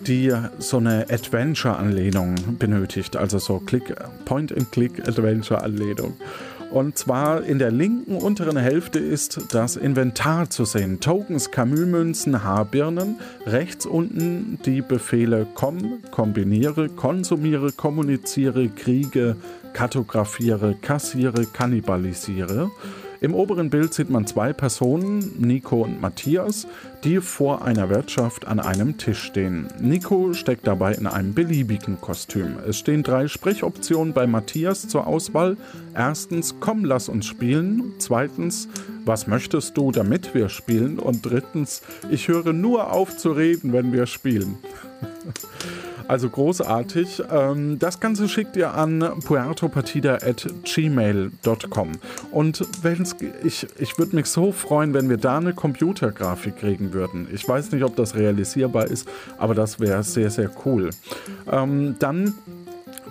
die 0.00 0.32
so 0.58 0.76
eine 0.76 1.06
Adventure-Anlehnung 1.10 2.34
benötigt, 2.58 3.16
also 3.16 3.38
so 3.38 3.62
Point-and-Click-Adventure-Anlehnung. 4.24 6.14
Und 6.70 6.96
zwar 6.96 7.42
in 7.42 7.58
der 7.58 7.72
linken 7.72 8.16
unteren 8.16 8.56
Hälfte 8.56 9.00
ist 9.00 9.52
das 9.52 9.76
Inventar 9.76 10.50
zu 10.50 10.64
sehen. 10.64 11.00
Tokens, 11.00 11.50
Camus-Münzen, 11.50 12.44
Haarbirnen. 12.44 13.18
Rechts 13.44 13.86
unten 13.86 14.58
die 14.64 14.80
Befehle 14.80 15.46
komm, 15.54 15.98
kombiniere, 16.12 16.88
konsumiere, 16.88 17.72
kommuniziere, 17.72 18.68
kriege, 18.68 19.36
kartografiere, 19.72 20.76
kassiere, 20.80 21.46
kannibalisiere. 21.46 22.70
Im 23.22 23.34
oberen 23.34 23.68
Bild 23.68 23.92
sieht 23.92 24.08
man 24.08 24.26
zwei 24.26 24.54
Personen, 24.54 25.34
Nico 25.38 25.82
und 25.82 26.00
Matthias, 26.00 26.66
die 27.04 27.20
vor 27.20 27.62
einer 27.62 27.90
Wirtschaft 27.90 28.46
an 28.46 28.60
einem 28.60 28.96
Tisch 28.96 29.22
stehen. 29.22 29.68
Nico 29.78 30.32
steckt 30.32 30.66
dabei 30.66 30.94
in 30.94 31.06
einem 31.06 31.34
beliebigen 31.34 32.00
Kostüm. 32.00 32.56
Es 32.66 32.78
stehen 32.78 33.02
drei 33.02 33.28
Sprechoptionen 33.28 34.14
bei 34.14 34.26
Matthias 34.26 34.88
zur 34.88 35.06
Auswahl. 35.06 35.58
Erstens, 35.94 36.54
komm, 36.60 36.86
lass 36.86 37.10
uns 37.10 37.26
spielen. 37.26 37.92
Zweitens, 37.98 38.68
was 39.04 39.26
möchtest 39.26 39.76
du, 39.76 39.92
damit 39.92 40.34
wir 40.34 40.48
spielen? 40.48 40.98
Und 40.98 41.26
drittens, 41.26 41.82
ich 42.10 42.28
höre 42.28 42.54
nur 42.54 42.90
auf 42.90 43.18
zu 43.18 43.32
reden, 43.32 43.74
wenn 43.74 43.92
wir 43.92 44.06
spielen. 44.06 44.58
Also 46.10 46.28
großartig. 46.28 47.22
Ähm, 47.30 47.78
das 47.78 48.00
Ganze 48.00 48.28
schickt 48.28 48.56
ihr 48.56 48.74
an 48.74 48.98
puertopartida.gmail.com. 49.24 51.92
Und 52.32 52.66
wenn's, 52.82 53.14
ich, 53.44 53.68
ich 53.78 53.96
würde 53.96 54.16
mich 54.16 54.26
so 54.26 54.50
freuen, 54.50 54.92
wenn 54.92 55.08
wir 55.08 55.18
da 55.18 55.38
eine 55.38 55.54
Computergrafik 55.54 56.56
kriegen 56.56 56.92
würden. 56.92 57.28
Ich 57.32 57.48
weiß 57.48 57.70
nicht, 57.70 57.84
ob 57.84 57.94
das 57.94 58.16
realisierbar 58.16 58.86
ist, 58.86 59.08
aber 59.38 59.54
das 59.54 59.78
wäre 59.78 60.02
sehr, 60.02 60.30
sehr 60.30 60.50
cool. 60.64 60.90
Ähm, 61.48 61.94
dann 62.00 62.34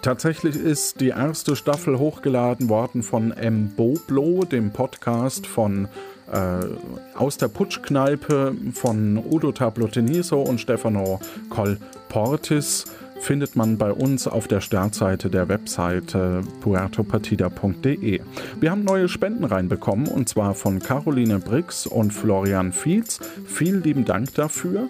Tatsächlich 0.02 0.56
ist 0.56 1.02
die 1.02 1.10
erste 1.10 1.58
Staffel 1.58 2.00
hochgeladen 2.00 2.70
worden 2.70 3.04
von 3.04 3.32
M. 3.32 3.70
Boblo, 3.76 4.46
dem 4.46 4.72
Podcast 4.72 5.46
von 5.46 5.90
äh, 6.32 7.18
aus 7.18 7.38
der 7.38 7.48
Putschkneipe 7.48 8.56
von 8.74 9.18
Udo 9.18 9.52
Tabloteniso 9.52 10.42
und 10.42 10.60
Stefano 10.60 11.20
Colportis. 11.50 12.86
findet 13.22 13.56
man 13.56 13.78
bei 13.78 13.92
uns 13.92 14.28
auf 14.28 14.48
der 14.48 14.62
Startseite 14.62 15.30
der 15.30 15.50
Webseite 15.50 16.42
puertopartida.de. 16.62 18.22
Wir 18.60 18.72
haben 18.72 18.84
neue 18.84 19.10
Spenden 19.10 19.44
reinbekommen 19.44 20.08
und 20.08 20.30
zwar 20.30 20.56
von 20.56 20.80
Caroline 20.80 21.40
Brix 21.40 21.86
und 21.86 22.12
Florian 22.12 22.72
Fietz. 22.72 23.20
Vielen 23.46 23.84
lieben 23.84 24.06
Dank 24.06 24.34
dafür. 24.36 24.88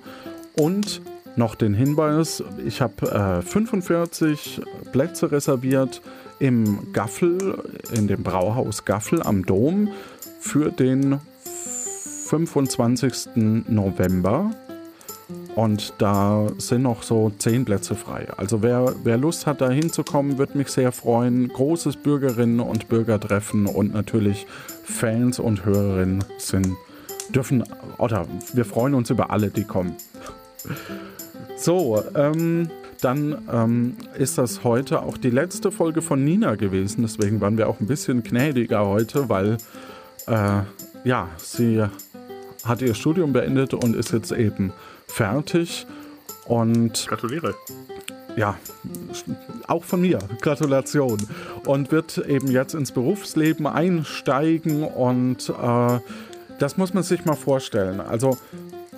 Und 0.55 1.01
noch 1.35 1.55
den 1.55 1.73
Hinweis, 1.73 2.43
ich 2.65 2.81
habe 2.81 3.39
äh, 3.39 3.41
45 3.41 4.61
Plätze 4.91 5.31
reserviert 5.31 6.01
im 6.39 6.91
Gaffel, 6.93 7.63
in 7.93 8.07
dem 8.07 8.23
Brauhaus 8.23 8.85
Gaffel 8.85 9.21
am 9.23 9.45
Dom 9.45 9.89
für 10.39 10.71
den 10.71 11.19
25. 12.29 13.65
November. 13.67 14.51
Und 15.55 15.93
da 15.97 16.47
sind 16.57 16.83
noch 16.83 17.03
so 17.03 17.31
zehn 17.37 17.65
Plätze 17.65 17.95
frei. 17.95 18.27
Also 18.37 18.61
wer, 18.61 18.93
wer 19.03 19.17
Lust 19.17 19.45
hat, 19.45 19.61
da 19.61 19.69
hinzukommen, 19.69 20.37
würde 20.37 20.57
mich 20.57 20.69
sehr 20.69 20.91
freuen. 20.91 21.49
Großes 21.49 21.97
Bürgerinnen 21.97 22.59
und 22.59 22.87
Bürgertreffen 22.87 23.65
und 23.65 23.93
natürlich 23.93 24.47
Fans 24.83 25.39
und 25.39 25.65
Hörerinnen 25.65 26.23
sind, 26.37 26.75
dürfen, 27.33 27.63
oder 27.97 28.25
wir 28.53 28.65
freuen 28.65 28.93
uns 28.93 29.09
über 29.09 29.31
alle, 29.31 29.49
die 29.49 29.63
kommen. 29.63 29.95
So, 31.57 32.01
ähm, 32.15 32.69
dann 33.01 33.37
ähm, 33.51 33.97
ist 34.17 34.37
das 34.37 34.63
heute 34.63 35.01
auch 35.01 35.17
die 35.17 35.29
letzte 35.29 35.71
Folge 35.71 36.01
von 36.01 36.23
Nina 36.23 36.55
gewesen. 36.55 37.01
Deswegen 37.01 37.41
waren 37.41 37.57
wir 37.57 37.67
auch 37.67 37.79
ein 37.79 37.87
bisschen 37.87 38.23
gnädiger 38.23 38.85
heute, 38.85 39.29
weil 39.29 39.57
äh, 40.27 40.61
ja, 41.03 41.29
sie 41.37 41.83
hat 42.63 42.81
ihr 42.81 42.93
Studium 42.93 43.33
beendet 43.33 43.73
und 43.73 43.95
ist 43.95 44.11
jetzt 44.11 44.31
eben 44.31 44.73
fertig. 45.07 45.85
Und 46.45 47.05
gratuliere. 47.07 47.53
Ja, 48.35 48.57
auch 49.67 49.83
von 49.83 50.01
mir. 50.01 50.19
Gratulation. 50.41 51.17
Und 51.65 51.91
wird 51.91 52.17
eben 52.17 52.49
jetzt 52.49 52.73
ins 52.73 52.91
Berufsleben 52.91 53.67
einsteigen 53.67 54.83
und 54.83 55.49
äh, 55.49 55.99
das 56.59 56.77
muss 56.77 56.93
man 56.93 57.03
sich 57.03 57.25
mal 57.25 57.35
vorstellen. 57.35 58.01
Also 58.01 58.37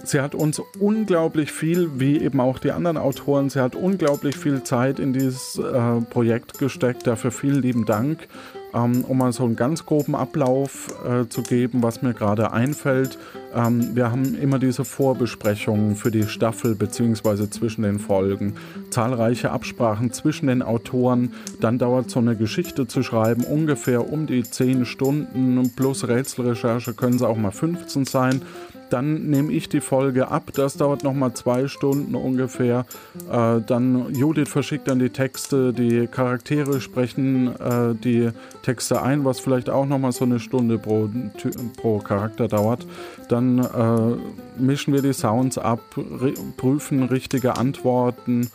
sie 0.03 0.21
hat 0.21 0.35
uns 0.35 0.61
unglaublich 0.79 1.51
viel, 1.51 1.99
wie 1.99 2.19
eben 2.19 2.39
auch 2.39 2.59
die 2.59 2.71
anderen 2.71 2.97
Autoren, 2.97 3.49
sie 3.49 3.61
hat 3.61 3.75
unglaublich 3.75 4.35
viel 4.35 4.63
Zeit 4.63 4.99
in 4.99 5.13
dieses 5.13 5.57
äh, 5.57 6.01
Projekt 6.09 6.57
gesteckt. 6.57 7.05
Dafür 7.05 7.31
vielen 7.31 7.61
lieben 7.61 7.85
Dank. 7.85 8.27
Ähm, 8.73 9.03
um 9.05 9.17
mal 9.17 9.33
so 9.33 9.43
einen 9.43 9.55
ganz 9.57 9.85
groben 9.85 10.15
Ablauf 10.15 10.87
äh, 11.05 11.27
zu 11.27 11.43
geben, 11.43 11.83
was 11.83 12.01
mir 12.01 12.13
gerade 12.13 12.53
einfällt. 12.53 13.17
Ähm, 13.53 13.95
wir 13.95 14.11
haben 14.11 14.35
immer 14.35 14.59
diese 14.59 14.85
Vorbesprechungen 14.85 15.95
für 15.97 16.09
die 16.09 16.23
Staffel 16.23 16.75
bzw. 16.75 17.49
zwischen 17.49 17.83
den 17.83 17.99
Folgen, 17.99 18.53
zahlreiche 18.89 19.51
Absprachen 19.51 20.13
zwischen 20.13 20.47
den 20.47 20.61
Autoren. 20.61 21.33
Dann 21.59 21.79
dauert 21.79 22.09
so 22.09 22.19
eine 22.19 22.37
Geschichte 22.37 22.87
zu 22.87 23.03
schreiben 23.03 23.43
ungefähr 23.43 24.09
um 24.11 24.25
die 24.25 24.43
10 24.43 24.85
Stunden 24.85 25.71
plus 25.75 26.07
Rätselrecherche 26.07 26.93
können 26.93 27.15
es 27.15 27.21
auch 27.21 27.37
mal 27.37 27.51
15 27.51 28.05
sein. 28.05 28.41
Dann 28.91 29.29
nehme 29.29 29.53
ich 29.53 29.69
die 29.69 29.79
Folge 29.79 30.27
ab. 30.27 30.51
Das 30.53 30.75
dauert 30.75 31.03
nochmal 31.03 31.33
zwei 31.33 31.67
Stunden 31.67 32.13
ungefähr. 32.13 32.85
Äh, 33.31 33.61
dann 33.65 34.13
Judith 34.13 34.49
verschickt 34.49 34.87
dann 34.87 34.99
die 34.99 35.09
Texte. 35.09 35.71
Die 35.71 36.07
Charaktere 36.07 36.81
sprechen 36.81 37.55
äh, 37.55 37.95
die 37.95 38.29
Texte 38.63 39.01
ein, 39.01 39.23
was 39.23 39.39
vielleicht 39.39 39.69
auch 39.69 39.85
nochmal 39.85 40.11
so 40.11 40.25
eine 40.25 40.39
Stunde 40.39 40.77
pro, 40.77 41.09
pro 41.77 41.99
Charakter 41.99 42.49
dauert. 42.49 42.85
Dann 43.29 43.59
äh, 43.59 44.61
mischen 44.61 44.93
wir 44.93 45.01
die 45.01 45.13
Sounds 45.13 45.57
ab, 45.57 45.79
prüfen 46.57 47.03
richtige 47.03 47.55
Antworten 47.55 48.51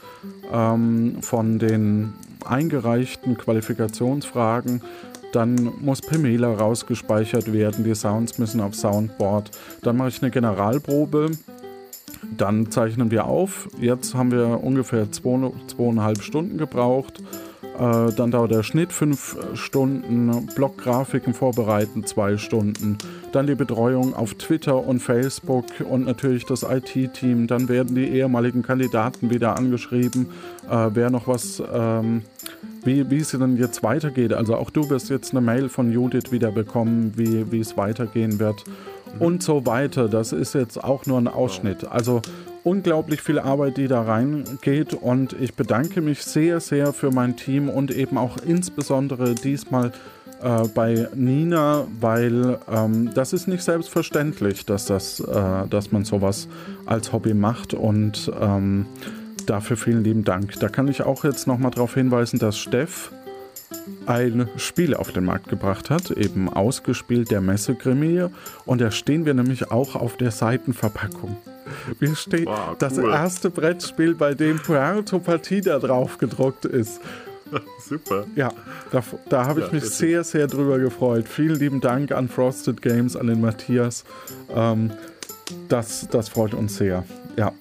ähm, 0.52 1.16
von 1.22 1.58
den 1.58 2.12
eingereichten 2.44 3.36
Qualifikationsfragen 3.38 4.82
dann 5.36 5.70
muss 5.82 6.00
Pamela 6.00 6.48
rausgespeichert 6.54 7.52
werden, 7.52 7.84
die 7.84 7.94
Sounds 7.94 8.38
müssen 8.38 8.62
auf 8.62 8.74
Soundboard. 8.74 9.50
Dann 9.82 9.98
mache 9.98 10.08
ich 10.08 10.22
eine 10.22 10.30
Generalprobe. 10.30 11.32
Dann 12.38 12.70
zeichnen 12.70 13.10
wir 13.10 13.26
auf. 13.26 13.68
Jetzt 13.78 14.14
haben 14.14 14.32
wir 14.32 14.64
ungefähr 14.64 15.12
zwei, 15.12 15.52
zweieinhalb 15.66 16.22
Stunden 16.22 16.56
gebraucht. 16.56 17.22
Äh, 17.78 18.12
dann 18.14 18.30
dauert 18.30 18.52
der 18.52 18.62
Schnitt 18.62 18.92
fünf 18.92 19.36
Stunden, 19.52 20.46
Blockgrafiken 20.54 21.34
vorbereiten 21.34 22.04
zwei 22.06 22.38
Stunden, 22.38 22.96
dann 23.32 23.46
die 23.46 23.54
Betreuung 23.54 24.14
auf 24.14 24.34
Twitter 24.34 24.82
und 24.86 25.00
Facebook 25.00 25.66
und 25.86 26.06
natürlich 26.06 26.46
das 26.46 26.62
IT-Team. 26.62 27.46
Dann 27.46 27.68
werden 27.68 27.94
die 27.94 28.08
ehemaligen 28.08 28.62
Kandidaten 28.62 29.28
wieder 29.28 29.56
angeschrieben, 29.56 30.28
äh, 30.70 30.90
wer 30.94 31.10
noch 31.10 31.28
was 31.28 31.62
ähm, 31.72 32.22
wie, 32.86 33.10
wie 33.10 33.18
es 33.18 33.32
dann 33.32 33.56
jetzt 33.56 33.82
weitergeht. 33.82 34.32
Also 34.32 34.54
auch 34.54 34.70
du 34.70 34.88
wirst 34.88 35.10
jetzt 35.10 35.32
eine 35.32 35.40
Mail 35.40 35.68
von 35.68 35.92
Judith 35.92 36.30
wieder 36.30 36.52
bekommen, 36.52 37.12
wie, 37.16 37.50
wie 37.50 37.60
es 37.60 37.76
weitergehen 37.76 38.38
wird 38.38 38.64
und 39.18 39.42
so 39.42 39.66
weiter. 39.66 40.08
Das 40.08 40.32
ist 40.32 40.54
jetzt 40.54 40.82
auch 40.82 41.04
nur 41.06 41.18
ein 41.18 41.28
Ausschnitt. 41.28 41.86
Also 41.90 42.22
unglaublich 42.64 43.20
viel 43.22 43.38
Arbeit, 43.38 43.76
die 43.76 43.88
da 43.88 44.02
reingeht 44.02 44.94
und 44.94 45.34
ich 45.40 45.54
bedanke 45.54 46.00
mich 46.00 46.22
sehr, 46.22 46.60
sehr 46.60 46.92
für 46.92 47.10
mein 47.10 47.36
Team 47.36 47.68
und 47.68 47.90
eben 47.90 48.18
auch 48.18 48.38
insbesondere 48.38 49.34
diesmal 49.34 49.92
äh, 50.42 50.66
bei 50.74 51.08
Nina, 51.14 51.86
weil 52.00 52.58
ähm, 52.70 53.10
das 53.14 53.32
ist 53.32 53.46
nicht 53.46 53.62
selbstverständlich, 53.62 54.66
dass, 54.66 54.86
das, 54.86 55.20
äh, 55.20 55.66
dass 55.70 55.92
man 55.92 56.04
sowas 56.04 56.48
als 56.86 57.12
Hobby 57.12 57.34
macht 57.34 57.72
und 57.72 58.30
ähm, 58.40 58.86
Dafür 59.46 59.76
vielen 59.76 60.04
lieben 60.04 60.24
Dank. 60.24 60.58
Da 60.60 60.68
kann 60.68 60.88
ich 60.88 61.02
auch 61.02 61.24
jetzt 61.24 61.46
nochmal 61.46 61.70
darauf 61.70 61.94
hinweisen, 61.94 62.38
dass 62.38 62.58
Steff 62.58 63.12
ein 64.06 64.48
Spiel 64.56 64.94
auf 64.94 65.12
den 65.12 65.24
Markt 65.24 65.48
gebracht 65.48 65.90
hat, 65.90 66.10
eben 66.10 66.52
ausgespielt 66.52 67.30
der 67.30 67.40
Messegremie. 67.40 68.26
Und 68.64 68.80
da 68.80 68.90
stehen 68.90 69.24
wir 69.26 69.34
nämlich 69.34 69.70
auch 69.70 69.94
auf 69.96 70.16
der 70.16 70.30
Seitenverpackung. 70.30 71.36
Wir 71.98 72.14
stehen 72.14 72.46
wow, 72.46 72.70
cool. 72.70 72.76
das 72.78 72.98
erste 72.98 73.50
Brettspiel, 73.50 74.14
bei 74.14 74.34
dem 74.34 74.58
Puerto 74.58 75.18
Partida 75.18 75.78
drauf 75.78 76.18
gedruckt 76.18 76.64
ist. 76.64 77.00
Super. 77.88 78.24
Ja, 78.34 78.52
da, 78.90 79.02
da 79.28 79.46
habe 79.46 79.60
ich 79.60 79.66
ja, 79.66 79.72
mich 79.72 79.84
sehr, 79.84 80.24
sehr 80.24 80.46
drüber 80.46 80.78
gefreut. 80.78 81.28
Vielen 81.28 81.56
lieben 81.56 81.80
Dank 81.80 82.12
an 82.12 82.28
Frosted 82.28 82.82
Games, 82.82 83.16
an 83.16 83.28
den 83.28 83.40
Matthias. 83.40 84.04
Ähm, 84.54 84.92
das, 85.68 86.08
das 86.10 86.28
freut 86.28 86.54
uns 86.54 86.76
sehr. 86.76 87.04
Ja. 87.36 87.52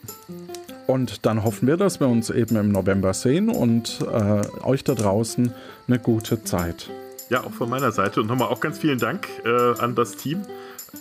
Und 0.87 1.25
dann 1.25 1.43
hoffen 1.43 1.67
wir, 1.67 1.77
dass 1.77 1.99
wir 1.99 2.07
uns 2.07 2.29
eben 2.29 2.55
im 2.57 2.71
November 2.71 3.13
sehen 3.13 3.49
und 3.49 4.01
äh, 4.01 4.41
euch 4.63 4.83
da 4.83 4.93
draußen 4.93 5.51
eine 5.87 5.99
gute 5.99 6.43
Zeit. 6.43 6.89
Ja, 7.29 7.43
auch 7.43 7.51
von 7.51 7.69
meiner 7.69 7.91
Seite. 7.91 8.21
Und 8.21 8.27
nochmal 8.27 8.49
auch 8.49 8.59
ganz 8.59 8.77
vielen 8.77 8.99
Dank 8.99 9.27
äh, 9.45 9.79
an 9.79 9.95
das 9.95 10.15
Team. 10.15 10.43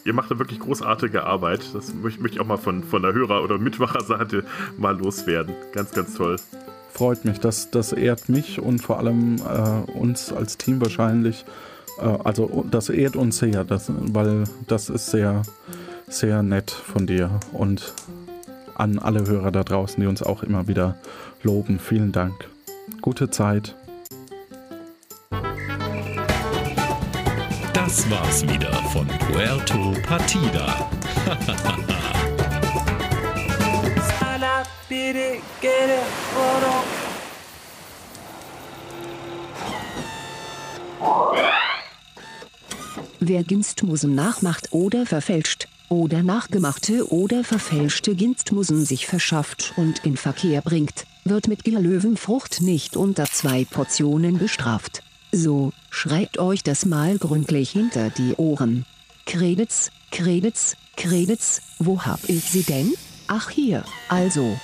Ihr 0.04 0.14
macht 0.14 0.30
da 0.30 0.38
wirklich 0.38 0.58
großartige 0.58 1.24
Arbeit. 1.24 1.74
Das 1.74 1.92
möchte 1.94 2.26
ich 2.28 2.40
auch 2.40 2.46
mal 2.46 2.56
von, 2.56 2.82
von 2.82 3.02
der 3.02 3.12
Hörer- 3.12 3.42
oder 3.42 3.58
Mitmacherseite 3.58 4.44
mal 4.78 4.96
loswerden. 4.96 5.54
Ganz, 5.72 5.92
ganz 5.92 6.14
toll. 6.14 6.36
Freut 6.92 7.24
mich. 7.24 7.40
Das, 7.40 7.70
das 7.70 7.92
ehrt 7.92 8.28
mich 8.28 8.60
und 8.60 8.78
vor 8.78 8.98
allem 8.98 9.36
äh, 9.36 9.90
uns 9.92 10.32
als 10.32 10.56
Team 10.56 10.80
wahrscheinlich. 10.80 11.44
Äh, 11.98 12.06
also 12.24 12.64
das 12.70 12.88
ehrt 12.88 13.16
uns 13.16 13.38
sehr, 13.38 13.64
das, 13.64 13.90
weil 13.90 14.44
das 14.66 14.88
ist 14.88 15.10
sehr, 15.10 15.42
sehr 16.08 16.42
nett 16.42 16.70
von 16.70 17.06
dir. 17.06 17.40
Und 17.52 17.94
an 18.74 18.98
alle 18.98 19.26
Hörer 19.26 19.50
da 19.50 19.64
draußen, 19.64 20.00
die 20.00 20.06
uns 20.06 20.22
auch 20.22 20.42
immer 20.42 20.68
wieder 20.68 20.96
loben. 21.42 21.78
Vielen 21.78 22.12
Dank. 22.12 22.48
Gute 23.00 23.30
Zeit. 23.30 23.74
Das 27.72 28.10
war's 28.10 28.42
wieder 28.42 28.72
von 28.92 29.06
Puerto 29.06 29.92
Partida. 30.06 30.90
Wer 43.20 43.42
Ginstmusen 43.42 44.14
nachmacht 44.14 44.72
oder 44.72 45.06
verfälscht, 45.06 45.68
oder 45.94 46.22
nachgemachte 46.22 47.12
oder 47.12 47.44
verfälschte 47.44 48.14
Ginstmusen 48.14 48.84
sich 48.84 49.06
verschafft 49.06 49.72
und 49.76 50.04
in 50.04 50.16
Verkehr 50.16 50.60
bringt, 50.60 51.06
wird 51.24 51.46
mit 51.46 51.64
Gierlöwenfrucht 51.64 52.60
nicht 52.60 52.96
unter 52.96 53.24
zwei 53.26 53.64
Portionen 53.64 54.38
bestraft. 54.38 55.02
So, 55.30 55.72
schreibt 55.90 56.38
euch 56.38 56.62
das 56.62 56.84
mal 56.84 57.18
gründlich 57.18 57.70
hinter 57.70 58.10
die 58.10 58.34
Ohren. 58.34 58.84
Credits, 59.24 59.90
Credits, 60.10 60.76
Credits, 60.96 61.62
wo 61.78 62.02
hab 62.02 62.28
ich 62.28 62.44
sie 62.44 62.62
denn? 62.62 62.92
Ach 63.28 63.50
hier, 63.50 63.84
also. 64.08 64.58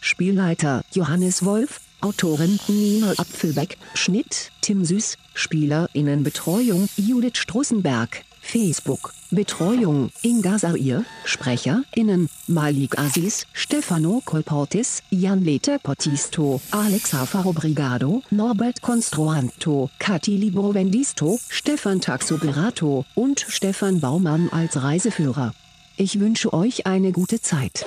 Spielleiter 0.00 0.82
Johannes 0.92 1.44
Wolf, 1.44 1.80
Autorin 2.02 2.60
Nina 2.68 3.12
Apfelbeck, 3.16 3.78
Schnitt 3.94 4.52
Tim 4.60 4.84
Süß, 4.84 5.16
SpielerInnenbetreuung 5.34 6.88
Judith 6.96 7.38
Strussenberg. 7.38 8.24
Facebook, 8.46 9.12
Betreuung, 9.30 10.10
Inga 10.22 10.58
Sair, 10.58 11.04
SprecherInnen, 11.24 12.28
Malik 12.46 12.98
Aziz, 12.98 13.46
Stefano 13.52 14.22
Colportis, 14.24 15.02
Jan 15.10 15.42
Lete 15.42 15.78
Potisto, 15.82 16.60
Alexa 16.70 17.26
Farobrigado, 17.26 18.22
Norbert 18.30 18.80
Construanto, 18.80 19.90
Kathi 19.98 20.36
Librovendisto, 20.36 21.38
Stefan 21.48 22.00
Taxoberato 22.00 23.04
und 23.14 23.44
Stefan 23.48 24.00
Baumann 24.00 24.48
als 24.50 24.82
Reiseführer. 24.82 25.52
Ich 25.96 26.20
wünsche 26.20 26.52
euch 26.52 26.86
eine 26.86 27.10
gute 27.10 27.40
Zeit. 27.40 27.84